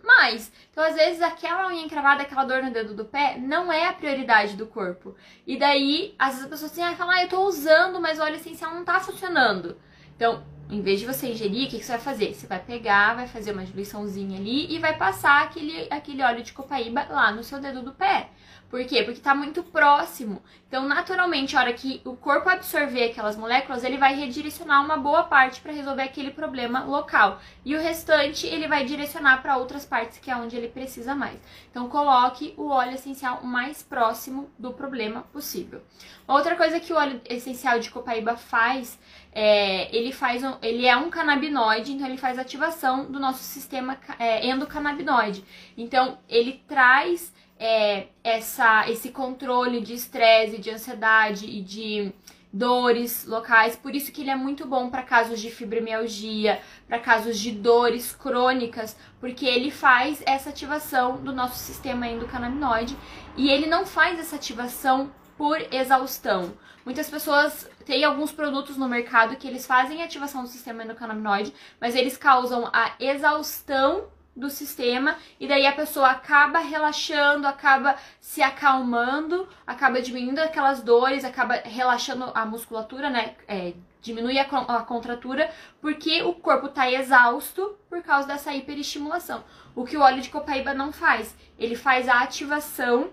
mais. 0.04 0.50
Então, 0.70 0.82
às 0.82 0.94
vezes, 0.94 1.20
aquela 1.20 1.68
unha 1.68 1.82
encravada, 1.82 2.22
aquela 2.22 2.44
dor 2.44 2.62
no 2.62 2.72
dedo 2.72 2.94
do 2.94 3.04
pé, 3.04 3.36
não 3.38 3.70
é 3.72 3.86
a 3.86 3.92
prioridade 3.92 4.56
do 4.56 4.66
corpo. 4.66 5.14
E 5.46 5.58
daí, 5.58 6.14
às 6.18 6.30
vezes, 6.30 6.46
a 6.46 6.48
pessoa 6.48 6.70
assim, 6.70 6.82
ah, 6.82 6.96
fala, 6.96 7.14
ah, 7.14 7.22
eu 7.22 7.28
tô 7.28 7.42
usando, 7.42 8.00
mas 8.00 8.18
o 8.18 8.22
óleo 8.22 8.36
essencial 8.36 8.74
não 8.74 8.84
tá 8.84 8.98
funcionando. 9.00 9.76
Então, 10.16 10.44
em 10.70 10.82
vez 10.82 11.00
de 11.00 11.06
você 11.06 11.28
ingerir, 11.28 11.66
o 11.66 11.70
que, 11.70 11.78
que 11.78 11.84
você 11.84 11.92
vai 11.92 12.00
fazer? 12.00 12.34
Você 12.34 12.46
vai 12.46 12.58
pegar, 12.58 13.14
vai 13.14 13.26
fazer 13.26 13.52
uma 13.52 13.64
diluiçãozinha 13.64 14.38
ali 14.38 14.74
e 14.74 14.78
vai 14.78 14.96
passar 14.96 15.42
aquele, 15.42 15.86
aquele 15.90 16.22
óleo 16.22 16.42
de 16.42 16.52
copaíba 16.52 17.06
lá 17.08 17.32
no 17.32 17.42
seu 17.42 17.58
dedo 17.60 17.82
do 17.82 17.92
pé. 17.92 18.28
Por 18.70 18.84
quê? 18.84 19.02
Porque 19.02 19.18
está 19.18 19.34
muito 19.34 19.62
próximo. 19.62 20.42
Então, 20.66 20.86
naturalmente, 20.86 21.56
a 21.56 21.60
hora 21.60 21.72
que 21.72 22.02
o 22.04 22.14
corpo 22.14 22.50
absorver 22.50 23.04
aquelas 23.04 23.34
moléculas, 23.34 23.82
ele 23.82 23.96
vai 23.96 24.14
redirecionar 24.14 24.84
uma 24.84 24.98
boa 24.98 25.22
parte 25.22 25.62
para 25.62 25.72
resolver 25.72 26.02
aquele 26.02 26.30
problema 26.30 26.84
local. 26.84 27.40
E 27.64 27.74
o 27.74 27.80
restante 27.80 28.46
ele 28.46 28.68
vai 28.68 28.84
direcionar 28.84 29.40
para 29.40 29.56
outras 29.56 29.86
partes 29.86 30.18
que 30.18 30.30
é 30.30 30.36
onde 30.36 30.54
ele 30.54 30.68
precisa 30.68 31.14
mais. 31.14 31.40
Então, 31.70 31.88
coloque 31.88 32.52
o 32.58 32.68
óleo 32.68 32.92
essencial 32.92 33.42
mais 33.42 33.82
próximo 33.82 34.50
do 34.58 34.74
problema 34.74 35.22
possível. 35.32 35.80
Outra 36.26 36.54
coisa 36.54 36.78
que 36.78 36.92
o 36.92 36.96
óleo 36.96 37.22
essencial 37.24 37.80
de 37.80 37.90
copaíba 37.90 38.36
faz, 38.36 38.98
é, 39.40 39.96
ele 39.96 40.10
faz 40.10 40.42
um, 40.42 40.54
ele 40.60 40.84
é 40.84 40.96
um 40.96 41.10
canabinoide, 41.10 41.92
então 41.92 42.08
ele 42.08 42.16
faz 42.16 42.40
ativação 42.40 43.04
do 43.04 43.20
nosso 43.20 43.44
sistema 43.44 43.96
é, 44.18 44.44
endocannabinoide. 44.44 45.44
Então, 45.76 46.18
ele 46.28 46.60
traz 46.66 47.32
é, 47.56 48.08
essa, 48.24 48.90
esse 48.90 49.10
controle 49.10 49.80
de 49.80 49.94
estresse, 49.94 50.58
de 50.58 50.70
ansiedade 50.70 51.46
e 51.46 51.60
de 51.60 52.12
dores 52.52 53.26
locais, 53.26 53.76
por 53.76 53.94
isso 53.94 54.10
que 54.10 54.22
ele 54.22 54.30
é 54.30 54.34
muito 54.34 54.66
bom 54.66 54.90
para 54.90 55.04
casos 55.04 55.40
de 55.40 55.52
fibromialgia, 55.52 56.60
para 56.88 56.98
casos 56.98 57.38
de 57.38 57.52
dores 57.52 58.12
crônicas, 58.12 58.96
porque 59.20 59.46
ele 59.46 59.70
faz 59.70 60.20
essa 60.26 60.50
ativação 60.50 61.18
do 61.18 61.32
nosso 61.32 61.58
sistema 61.58 62.08
endocannabinoide 62.08 62.96
e 63.36 63.48
ele 63.50 63.68
não 63.68 63.86
faz 63.86 64.18
essa 64.18 64.34
ativação 64.34 65.12
por 65.36 65.60
exaustão. 65.72 66.52
Muitas 66.84 67.08
pessoas 67.08 67.68
têm 67.88 68.04
alguns 68.04 68.30
produtos 68.30 68.76
no 68.76 68.86
mercado 68.86 69.34
que 69.36 69.48
eles 69.48 69.66
fazem 69.66 70.02
ativação 70.02 70.42
do 70.42 70.48
sistema 70.48 70.84
endocannabinoide, 70.84 71.54
mas 71.80 71.96
eles 71.96 72.18
causam 72.18 72.68
a 72.70 72.92
exaustão 73.00 74.08
do 74.36 74.50
sistema 74.50 75.16
e 75.40 75.48
daí 75.48 75.66
a 75.66 75.72
pessoa 75.72 76.10
acaba 76.10 76.58
relaxando, 76.58 77.48
acaba 77.48 77.96
se 78.20 78.42
acalmando, 78.42 79.48
acaba 79.66 80.02
diminuindo 80.02 80.38
aquelas 80.38 80.82
dores, 80.82 81.24
acaba 81.24 81.54
relaxando 81.64 82.30
a 82.34 82.44
musculatura, 82.44 83.08
né? 83.08 83.34
É, 83.48 83.72
diminui 84.02 84.38
a, 84.38 84.42
a 84.42 84.82
contratura 84.82 85.50
porque 85.80 86.22
o 86.22 86.34
corpo 86.34 86.66
está 86.66 86.92
exausto 86.92 87.74
por 87.88 88.02
causa 88.02 88.28
dessa 88.28 88.52
hiperestimulação. 88.52 89.42
O 89.74 89.86
que 89.86 89.96
o 89.96 90.02
óleo 90.02 90.20
de 90.20 90.28
copaíba 90.28 90.74
não 90.74 90.92
faz, 90.92 91.34
ele 91.58 91.74
faz 91.74 92.06
a 92.06 92.20
ativação 92.20 93.10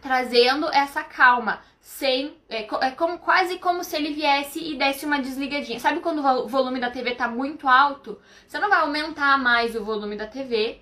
trazendo 0.00 0.72
essa 0.72 1.02
calma, 1.02 1.60
sem 1.86 2.36
é, 2.48 2.66
é, 2.84 2.90
como 2.90 3.16
quase 3.16 3.60
como 3.60 3.84
se 3.84 3.94
ele 3.94 4.12
viesse 4.12 4.58
e 4.58 4.76
desse 4.76 5.06
uma 5.06 5.20
desligadinha. 5.20 5.78
Sabe 5.78 6.00
quando 6.00 6.18
o 6.18 6.48
volume 6.48 6.80
da 6.80 6.90
TV 6.90 7.14
tá 7.14 7.28
muito 7.28 7.68
alto? 7.68 8.20
Você 8.44 8.58
não 8.58 8.68
vai 8.68 8.80
aumentar 8.80 9.38
mais 9.38 9.76
o 9.76 9.84
volume 9.84 10.16
da 10.16 10.26
TV 10.26 10.80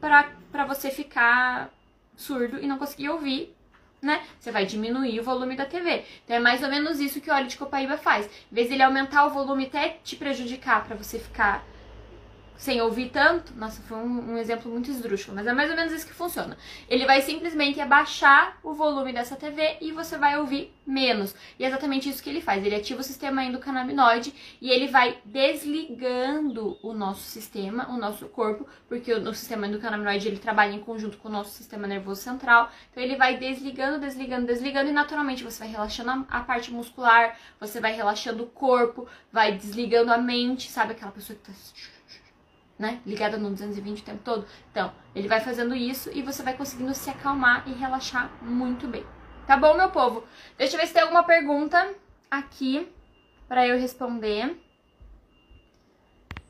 para 0.00 0.32
para 0.50 0.64
você 0.64 0.90
ficar 0.90 1.72
surdo 2.16 2.58
e 2.60 2.66
não 2.66 2.78
conseguir 2.78 3.10
ouvir, 3.10 3.56
né? 4.02 4.24
Você 4.40 4.50
vai 4.50 4.66
diminuir 4.66 5.20
o 5.20 5.22
volume 5.22 5.54
da 5.54 5.66
TV. 5.66 6.04
Então 6.24 6.36
é 6.36 6.40
mais 6.40 6.64
ou 6.64 6.68
menos 6.68 6.98
isso 6.98 7.20
que 7.20 7.30
o 7.30 7.34
óleo 7.34 7.46
de 7.46 7.56
copaíba 7.56 7.96
faz. 7.96 8.26
Em 8.26 8.54
vez 8.54 8.66
de 8.66 8.74
ele 8.74 8.82
aumentar 8.82 9.26
o 9.26 9.30
volume 9.30 9.66
até 9.66 10.00
te 10.02 10.16
prejudicar 10.16 10.84
para 10.84 10.96
você 10.96 11.20
ficar 11.20 11.64
sem 12.56 12.80
ouvir 12.80 13.10
tanto, 13.10 13.52
nossa, 13.56 13.82
foi 13.82 13.98
um, 13.98 14.32
um, 14.32 14.38
exemplo 14.38 14.70
muito 14.70 14.90
esdrúxulo, 14.90 15.36
mas 15.36 15.46
é 15.46 15.52
mais 15.52 15.70
ou 15.70 15.76
menos 15.76 15.92
isso 15.92 16.06
que 16.06 16.12
funciona. 16.12 16.56
Ele 16.88 17.04
vai 17.04 17.20
simplesmente 17.20 17.80
abaixar 17.80 18.58
o 18.62 18.72
volume 18.72 19.12
dessa 19.12 19.36
TV 19.36 19.76
e 19.80 19.92
você 19.92 20.16
vai 20.16 20.38
ouvir 20.38 20.72
menos. 20.86 21.34
E 21.58 21.64
é 21.64 21.66
exatamente 21.66 22.08
isso 22.08 22.22
que 22.22 22.30
ele 22.30 22.40
faz. 22.40 22.64
Ele 22.64 22.74
ativa 22.74 23.00
o 23.00 23.04
sistema 23.04 23.44
endocannabinoide 23.44 24.32
e 24.60 24.70
ele 24.70 24.88
vai 24.88 25.18
desligando 25.24 26.78
o 26.82 26.94
nosso 26.94 27.22
sistema, 27.22 27.90
o 27.90 27.96
nosso 27.96 28.28
corpo, 28.28 28.66
porque 28.88 29.12
o, 29.12 29.28
o 29.28 29.34
sistema 29.34 29.66
endocannabinoide 29.66 30.28
ele 30.28 30.38
trabalha 30.38 30.74
em 30.74 30.80
conjunto 30.80 31.18
com 31.18 31.28
o 31.28 31.32
nosso 31.32 31.50
sistema 31.50 31.86
nervoso 31.86 32.22
central. 32.22 32.70
Então 32.90 33.02
ele 33.02 33.16
vai 33.16 33.36
desligando, 33.36 33.98
desligando, 33.98 34.46
desligando 34.46 34.90
e 34.90 34.92
naturalmente 34.92 35.42
você 35.42 35.58
vai 35.60 35.68
relaxando 35.68 36.10
a, 36.10 36.38
a 36.38 36.40
parte 36.40 36.72
muscular, 36.72 37.36
você 37.58 37.80
vai 37.80 37.92
relaxando 37.92 38.44
o 38.44 38.46
corpo, 38.46 39.08
vai 39.32 39.52
desligando 39.52 40.12
a 40.12 40.18
mente, 40.18 40.70
sabe 40.70 40.92
aquela 40.92 41.10
pessoa 41.10 41.36
que 41.36 41.44
tá 41.44 41.52
né? 42.78 43.00
Ligada 43.06 43.36
no 43.36 43.50
220 43.50 44.00
o 44.00 44.04
tempo 44.04 44.22
todo. 44.24 44.46
Então, 44.70 44.92
ele 45.14 45.28
vai 45.28 45.40
fazendo 45.40 45.74
isso 45.74 46.10
e 46.12 46.22
você 46.22 46.42
vai 46.42 46.56
conseguindo 46.56 46.94
se 46.94 47.08
acalmar 47.10 47.68
e 47.68 47.72
relaxar 47.72 48.30
muito 48.42 48.86
bem. 48.88 49.04
Tá 49.46 49.56
bom, 49.56 49.74
meu 49.74 49.90
povo? 49.90 50.24
Deixa 50.56 50.76
eu 50.76 50.80
ver 50.80 50.86
se 50.86 50.94
tem 50.94 51.02
alguma 51.02 51.22
pergunta 51.22 51.94
aqui 52.30 52.88
para 53.46 53.66
eu 53.66 53.78
responder. 53.78 54.58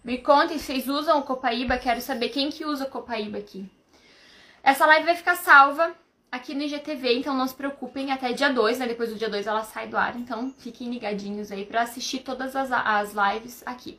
Me 0.02 0.18
contem 0.18 0.58
vocês 0.58 0.88
usam 0.88 1.18
o 1.18 1.22
Copaíba, 1.22 1.78
quero 1.78 2.00
saber 2.00 2.28
quem 2.28 2.50
que 2.50 2.64
usa 2.64 2.84
o 2.84 2.90
Copaíba 2.90 3.38
aqui. 3.38 3.70
Essa 4.62 4.86
live 4.86 5.06
vai 5.06 5.14
ficar 5.14 5.36
salva 5.36 5.94
aqui 6.30 6.54
no 6.54 6.62
IGTV, 6.62 7.18
então 7.18 7.34
não 7.34 7.46
se 7.46 7.54
preocupem, 7.54 8.10
até 8.10 8.32
dia 8.32 8.52
2, 8.52 8.78
né? 8.78 8.86
Depois 8.86 9.10
do 9.10 9.16
dia 9.16 9.28
2 9.28 9.46
ela 9.46 9.62
sai 9.62 9.86
do 9.88 9.96
ar, 9.96 10.16
então 10.16 10.52
fiquem 10.58 10.90
ligadinhos 10.90 11.52
aí 11.52 11.64
para 11.64 11.82
assistir 11.82 12.20
todas 12.20 12.56
as, 12.56 12.70
as 12.72 13.12
lives 13.12 13.62
aqui. 13.66 13.98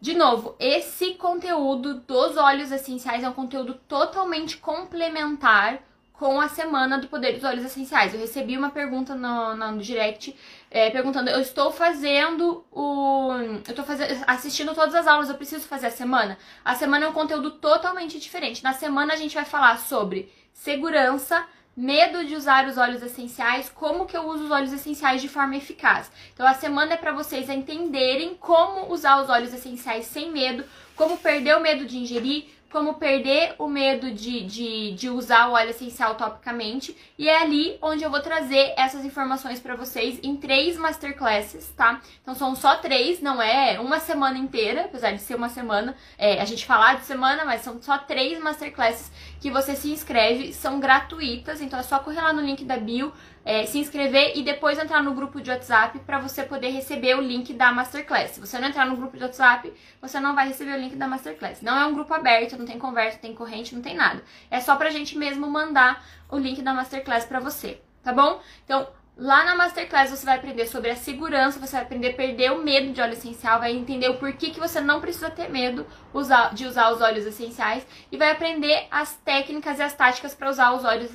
De 0.00 0.14
novo, 0.14 0.54
esse 0.58 1.14
conteúdo 1.14 1.94
dos 2.00 2.36
óleos 2.36 2.70
essenciais 2.70 3.24
é 3.24 3.28
um 3.28 3.32
conteúdo 3.32 3.74
totalmente 3.88 4.58
complementar 4.58 5.82
com 6.12 6.40
a 6.40 6.48
semana 6.48 6.98
do 6.98 7.08
Poder 7.08 7.32
dos 7.32 7.44
Óleos 7.44 7.64
Essenciais. 7.64 8.12
Eu 8.12 8.20
recebi 8.20 8.56
uma 8.56 8.70
pergunta 8.70 9.14
no, 9.14 9.54
no 9.54 9.78
direct 9.78 10.34
é, 10.70 10.90
perguntando: 10.90 11.30
eu 11.30 11.40
estou 11.40 11.70
fazendo 11.70 12.64
o. 12.70 13.32
Eu 13.66 13.70
estou 13.70 13.84
fazendo, 13.84 14.24
assistindo 14.26 14.74
todas 14.74 14.94
as 14.94 15.06
aulas, 15.06 15.28
eu 15.28 15.36
preciso 15.36 15.66
fazer 15.66 15.88
a 15.88 15.90
semana? 15.90 16.38
A 16.64 16.74
semana 16.74 17.06
é 17.06 17.08
um 17.08 17.12
conteúdo 17.12 17.52
totalmente 17.52 18.18
diferente. 18.18 18.64
Na 18.64 18.72
semana 18.72 19.14
a 19.14 19.16
gente 19.16 19.34
vai 19.34 19.44
falar 19.44 19.78
sobre 19.78 20.32
segurança, 20.52 21.46
medo 21.76 22.24
de 22.24 22.34
usar 22.34 22.66
os 22.66 22.78
óleos 22.78 23.02
essenciais, 23.02 23.68
como 23.68 24.06
que 24.06 24.16
eu 24.16 24.26
uso 24.26 24.44
os 24.44 24.50
óleos 24.50 24.72
essenciais 24.72 25.20
de 25.20 25.28
forma 25.28 25.56
eficaz. 25.56 26.10
Então 26.32 26.46
a 26.46 26.54
semana 26.54 26.94
é 26.94 26.96
para 26.96 27.12
vocês 27.12 27.50
entenderem 27.50 28.34
como 28.34 28.92
usar 28.92 29.22
os 29.22 29.28
óleos 29.28 29.52
essenciais 29.52 30.06
sem 30.06 30.30
medo, 30.30 30.64
como 30.94 31.18
perder 31.18 31.56
o 31.56 31.60
medo 31.60 31.84
de 31.84 31.98
ingerir, 31.98 32.46
como 32.76 32.94
perder 32.94 33.54
o 33.58 33.68
medo 33.68 34.10
de, 34.10 34.44
de, 34.44 34.92
de 34.92 35.08
usar 35.08 35.48
o 35.48 35.52
óleo 35.52 35.70
essencial 35.70 36.14
topicamente. 36.14 36.96
E 37.16 37.28
é 37.28 37.40
ali 37.40 37.78
onde 37.80 38.02
eu 38.02 38.10
vou 38.10 38.20
trazer 38.20 38.74
essas 38.76 39.04
informações 39.04 39.60
para 39.60 39.74
vocês 39.74 40.18
em 40.22 40.36
três 40.36 40.76
masterclasses, 40.76 41.68
tá? 41.76 42.00
Então 42.22 42.34
são 42.34 42.54
só 42.54 42.76
três, 42.76 43.20
não 43.20 43.40
é 43.40 43.80
uma 43.80 44.00
semana 44.00 44.36
inteira, 44.36 44.86
apesar 44.86 45.12
de 45.12 45.22
ser 45.22 45.36
uma 45.36 45.48
semana, 45.48 45.96
é, 46.18 46.40
a 46.40 46.44
gente 46.44 46.66
falar 46.66 46.96
de 46.96 47.06
semana, 47.06 47.44
mas 47.44 47.62
são 47.62 47.80
só 47.80 47.96
três 47.98 48.38
masterclasses 48.40 49.10
que 49.40 49.50
você 49.50 49.76
se 49.76 49.90
inscreve, 49.90 50.52
são 50.52 50.80
gratuitas, 50.80 51.60
então 51.60 51.78
é 51.78 51.82
só 51.82 51.98
correr 51.98 52.20
lá 52.20 52.32
no 52.32 52.40
link 52.40 52.64
da 52.64 52.76
bio, 52.76 53.12
é, 53.44 53.64
se 53.64 53.78
inscrever 53.78 54.32
e 54.36 54.42
depois 54.42 54.78
entrar 54.78 55.02
no 55.02 55.14
grupo 55.14 55.40
de 55.40 55.50
WhatsApp 55.50 55.98
para 56.00 56.18
você 56.18 56.42
poder 56.42 56.70
receber 56.70 57.16
o 57.16 57.20
link 57.20 57.52
da 57.54 57.72
Masterclass. 57.72 58.32
Se 58.32 58.40
você 58.40 58.58
não 58.58 58.68
entrar 58.68 58.86
no 58.86 58.96
grupo 58.96 59.16
de 59.16 59.22
WhatsApp, 59.22 59.72
você 60.00 60.18
não 60.18 60.34
vai 60.34 60.48
receber 60.48 60.72
o 60.72 60.80
link 60.80 60.96
da 60.96 61.06
Masterclass. 61.06 61.62
Não 61.62 61.78
é 61.78 61.86
um 61.86 61.94
grupo 61.94 62.12
aberto, 62.12 62.58
não 62.58 62.66
tem 62.66 62.78
conversa, 62.78 63.16
não 63.16 63.22
tem 63.22 63.34
corrente, 63.34 63.74
não 63.74 63.82
tem 63.82 63.94
nada. 63.94 64.22
É 64.50 64.60
só 64.60 64.74
pra 64.76 64.90
gente 64.90 65.16
mesmo 65.16 65.48
mandar 65.48 66.04
o 66.28 66.38
link 66.38 66.60
da 66.62 66.74
Masterclass 66.74 67.24
para 67.24 67.38
você, 67.38 67.80
tá 68.02 68.12
bom? 68.12 68.40
Então, 68.64 68.88
Lá 69.18 69.46
na 69.46 69.54
Masterclass 69.54 70.10
você 70.10 70.26
vai 70.26 70.36
aprender 70.36 70.66
sobre 70.66 70.90
a 70.90 70.94
segurança, 70.94 71.58
você 71.58 71.72
vai 71.72 71.84
aprender 71.84 72.10
a 72.10 72.12
perder 72.12 72.52
o 72.52 72.62
medo 72.62 72.92
de 72.92 73.00
óleo 73.00 73.14
essencial, 73.14 73.58
vai 73.58 73.72
entender 73.72 74.10
o 74.10 74.18
porquê 74.18 74.50
que 74.50 74.60
você 74.60 74.78
não 74.78 75.00
precisa 75.00 75.30
ter 75.30 75.48
medo 75.48 75.86
de 76.52 76.66
usar 76.66 76.92
os 76.92 77.00
óleos 77.00 77.24
essenciais 77.24 77.86
e 78.12 78.18
vai 78.18 78.30
aprender 78.30 78.86
as 78.90 79.16
técnicas 79.24 79.78
e 79.78 79.82
as 79.82 79.94
táticas 79.94 80.34
para 80.34 80.50
usar 80.50 80.74
os 80.74 80.84
óleos 80.84 81.10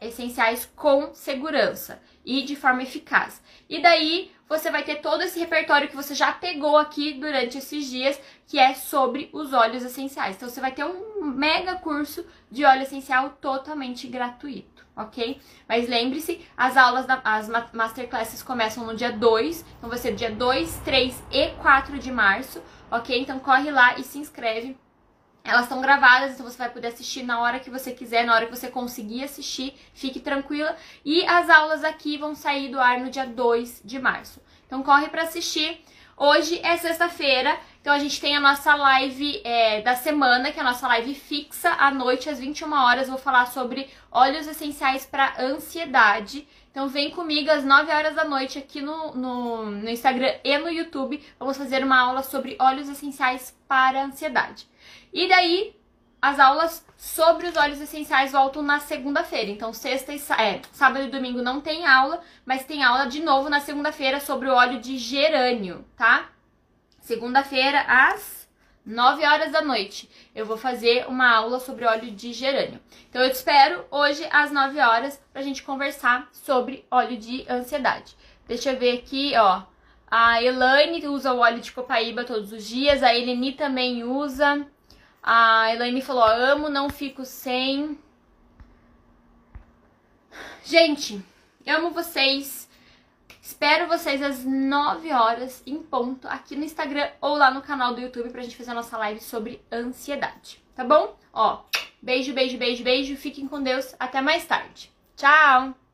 essenciais 0.00 0.68
com 0.74 1.14
segurança 1.14 2.02
e 2.24 2.42
de 2.42 2.56
forma 2.56 2.82
eficaz. 2.82 3.40
E 3.70 3.80
daí 3.80 4.32
você 4.48 4.68
vai 4.68 4.82
ter 4.82 4.96
todo 4.96 5.22
esse 5.22 5.38
repertório 5.38 5.88
que 5.88 5.94
você 5.94 6.16
já 6.16 6.32
pegou 6.32 6.76
aqui 6.76 7.12
durante 7.12 7.58
esses 7.58 7.88
dias, 7.88 8.20
que 8.48 8.58
é 8.58 8.74
sobre 8.74 9.30
os 9.32 9.52
óleos 9.52 9.84
essenciais. 9.84 10.34
Então 10.34 10.48
você 10.48 10.60
vai 10.60 10.72
ter 10.72 10.84
um 10.84 11.22
mega 11.22 11.76
curso 11.76 12.26
de 12.50 12.64
óleo 12.64 12.82
essencial 12.82 13.38
totalmente 13.40 14.08
gratuito 14.08 14.75
ok? 14.96 15.40
Mas 15.68 15.88
lembre-se, 15.88 16.40
as 16.56 16.76
aulas, 16.76 17.06
da, 17.06 17.20
as 17.22 17.48
masterclasses 17.72 18.42
começam 18.42 18.86
no 18.86 18.96
dia 18.96 19.12
2, 19.12 19.64
então 19.76 19.90
vai 19.90 19.98
ser 19.98 20.14
dia 20.14 20.30
2, 20.30 20.80
3 20.84 21.22
e 21.30 21.48
4 21.62 21.98
de 21.98 22.10
março, 22.10 22.62
ok? 22.90 23.20
Então 23.20 23.38
corre 23.38 23.70
lá 23.70 23.98
e 23.98 24.02
se 24.02 24.18
inscreve. 24.18 24.76
Elas 25.46 25.62
estão 25.62 25.80
gravadas, 25.80 26.32
então 26.32 26.44
você 26.44 26.58
vai 26.58 26.70
poder 26.70 26.88
assistir 26.88 27.22
na 27.22 27.40
hora 27.40 27.60
que 27.60 27.70
você 27.70 27.92
quiser, 27.92 28.24
na 28.24 28.34
hora 28.34 28.46
que 28.46 28.56
você 28.56 28.68
conseguir 28.68 29.22
assistir, 29.22 29.74
fique 29.94 30.18
tranquila. 30.18 30.76
E 31.04 31.24
as 31.24 31.48
aulas 31.48 31.84
aqui 31.84 32.18
vão 32.18 32.34
sair 32.34 32.68
do 32.68 32.80
ar 32.80 32.98
no 32.98 33.10
dia 33.10 33.24
2 33.24 33.82
de 33.84 33.98
março. 33.98 34.42
Então 34.66 34.82
corre 34.82 35.08
para 35.08 35.22
assistir. 35.22 35.80
Hoje 36.18 36.58
é 36.64 36.76
sexta-feira, 36.78 37.58
então 37.78 37.92
a 37.92 37.98
gente 37.98 38.18
tem 38.18 38.34
a 38.34 38.40
nossa 38.40 38.74
live 38.74 39.40
é, 39.44 39.82
da 39.82 39.94
semana, 39.94 40.50
que 40.50 40.58
é 40.58 40.62
a 40.62 40.64
nossa 40.64 40.88
live 40.88 41.14
fixa 41.14 41.70
à 41.78 41.90
noite 41.90 42.30
às 42.30 42.38
21 42.38 42.72
horas. 42.72 43.08
Vou 43.08 43.18
falar 43.18 43.46
sobre 43.46 43.88
óleos 44.10 44.46
essenciais 44.46 45.04
para 45.04 45.34
ansiedade. 45.38 46.48
Então 46.70 46.88
vem 46.88 47.10
comigo 47.10 47.50
às 47.50 47.64
9 47.64 47.92
horas 47.92 48.14
da 48.14 48.24
noite 48.24 48.58
aqui 48.58 48.80
no, 48.80 49.14
no, 49.14 49.66
no 49.66 49.90
Instagram 49.90 50.34
e 50.42 50.56
no 50.56 50.70
YouTube. 50.70 51.22
Vamos 51.38 51.58
fazer 51.58 51.84
uma 51.84 52.00
aula 52.00 52.22
sobre 52.22 52.56
óleos 52.58 52.88
essenciais 52.88 53.54
para 53.68 54.02
ansiedade. 54.02 54.66
E 55.12 55.28
daí, 55.28 55.76
as 56.20 56.38
aulas 56.38 56.84
sobre 56.96 57.46
os 57.46 57.56
óleos 57.56 57.80
essenciais 57.80 58.32
voltam 58.32 58.62
na 58.62 58.80
segunda-feira. 58.80 59.50
Então, 59.50 59.72
sexta 59.72 60.12
e 60.12 60.22
é, 60.38 60.60
sábado 60.72 61.04
e 61.04 61.10
domingo 61.10 61.42
não 61.42 61.60
tem 61.60 61.86
aula, 61.86 62.20
mas 62.44 62.64
tem 62.64 62.82
aula 62.82 63.06
de 63.06 63.22
novo 63.22 63.48
na 63.48 63.60
segunda-feira 63.60 64.20
sobre 64.20 64.48
o 64.48 64.54
óleo 64.54 64.80
de 64.80 64.98
gerânio, 64.98 65.84
tá? 65.96 66.30
Segunda-feira 67.00 67.80
às 67.82 68.48
9 68.84 69.24
horas 69.26 69.52
da 69.52 69.62
noite. 69.62 70.08
Eu 70.34 70.46
vou 70.46 70.56
fazer 70.56 71.06
uma 71.08 71.28
aula 71.28 71.58
sobre 71.58 71.84
óleo 71.84 72.10
de 72.12 72.32
gerânio. 72.32 72.80
Então 73.10 73.20
eu 73.22 73.30
te 73.30 73.34
espero 73.34 73.84
hoje 73.90 74.26
às 74.30 74.52
9 74.52 74.78
horas 74.80 75.20
pra 75.32 75.42
gente 75.42 75.62
conversar 75.62 76.28
sobre 76.32 76.86
óleo 76.90 77.16
de 77.16 77.44
ansiedade. 77.48 78.16
Deixa 78.46 78.72
eu 78.72 78.78
ver 78.78 78.98
aqui, 78.98 79.32
ó. 79.36 79.62
A 80.08 80.40
Elaine 80.40 81.04
usa 81.08 81.32
o 81.32 81.38
óleo 81.38 81.60
de 81.60 81.72
copaíba 81.72 82.22
todos 82.22 82.52
os 82.52 82.64
dias, 82.66 83.02
a 83.02 83.12
Eleni 83.12 83.52
também 83.52 84.04
usa. 84.04 84.66
A 85.26 85.74
Elaine 85.74 86.00
falou: 86.00 86.22
amo, 86.22 86.68
não 86.68 86.88
fico 86.88 87.24
sem. 87.24 87.98
Gente, 90.62 91.20
amo 91.66 91.90
vocês. 91.90 92.66
Espero 93.42 93.88
vocês 93.88 94.22
às 94.22 94.44
9 94.44 95.12
horas 95.12 95.62
em 95.66 95.80
ponto 95.82 96.26
aqui 96.26 96.56
no 96.56 96.64
Instagram 96.64 97.08
ou 97.20 97.36
lá 97.36 97.50
no 97.50 97.62
canal 97.62 97.94
do 97.94 98.00
YouTube 98.00 98.30
pra 98.30 98.42
gente 98.42 98.56
fazer 98.56 98.72
a 98.72 98.74
nossa 98.74 98.98
live 98.98 99.20
sobre 99.20 99.64
ansiedade, 99.72 100.62
tá 100.74 100.84
bom? 100.84 101.16
Ó, 101.32 101.62
beijo, 102.02 102.32
beijo, 102.32 102.58
beijo, 102.58 102.82
beijo. 102.82 103.16
Fiquem 103.16 103.46
com 103.46 103.62
Deus. 103.62 103.94
Até 103.98 104.20
mais 104.20 104.44
tarde. 104.44 104.92
Tchau! 105.16 105.85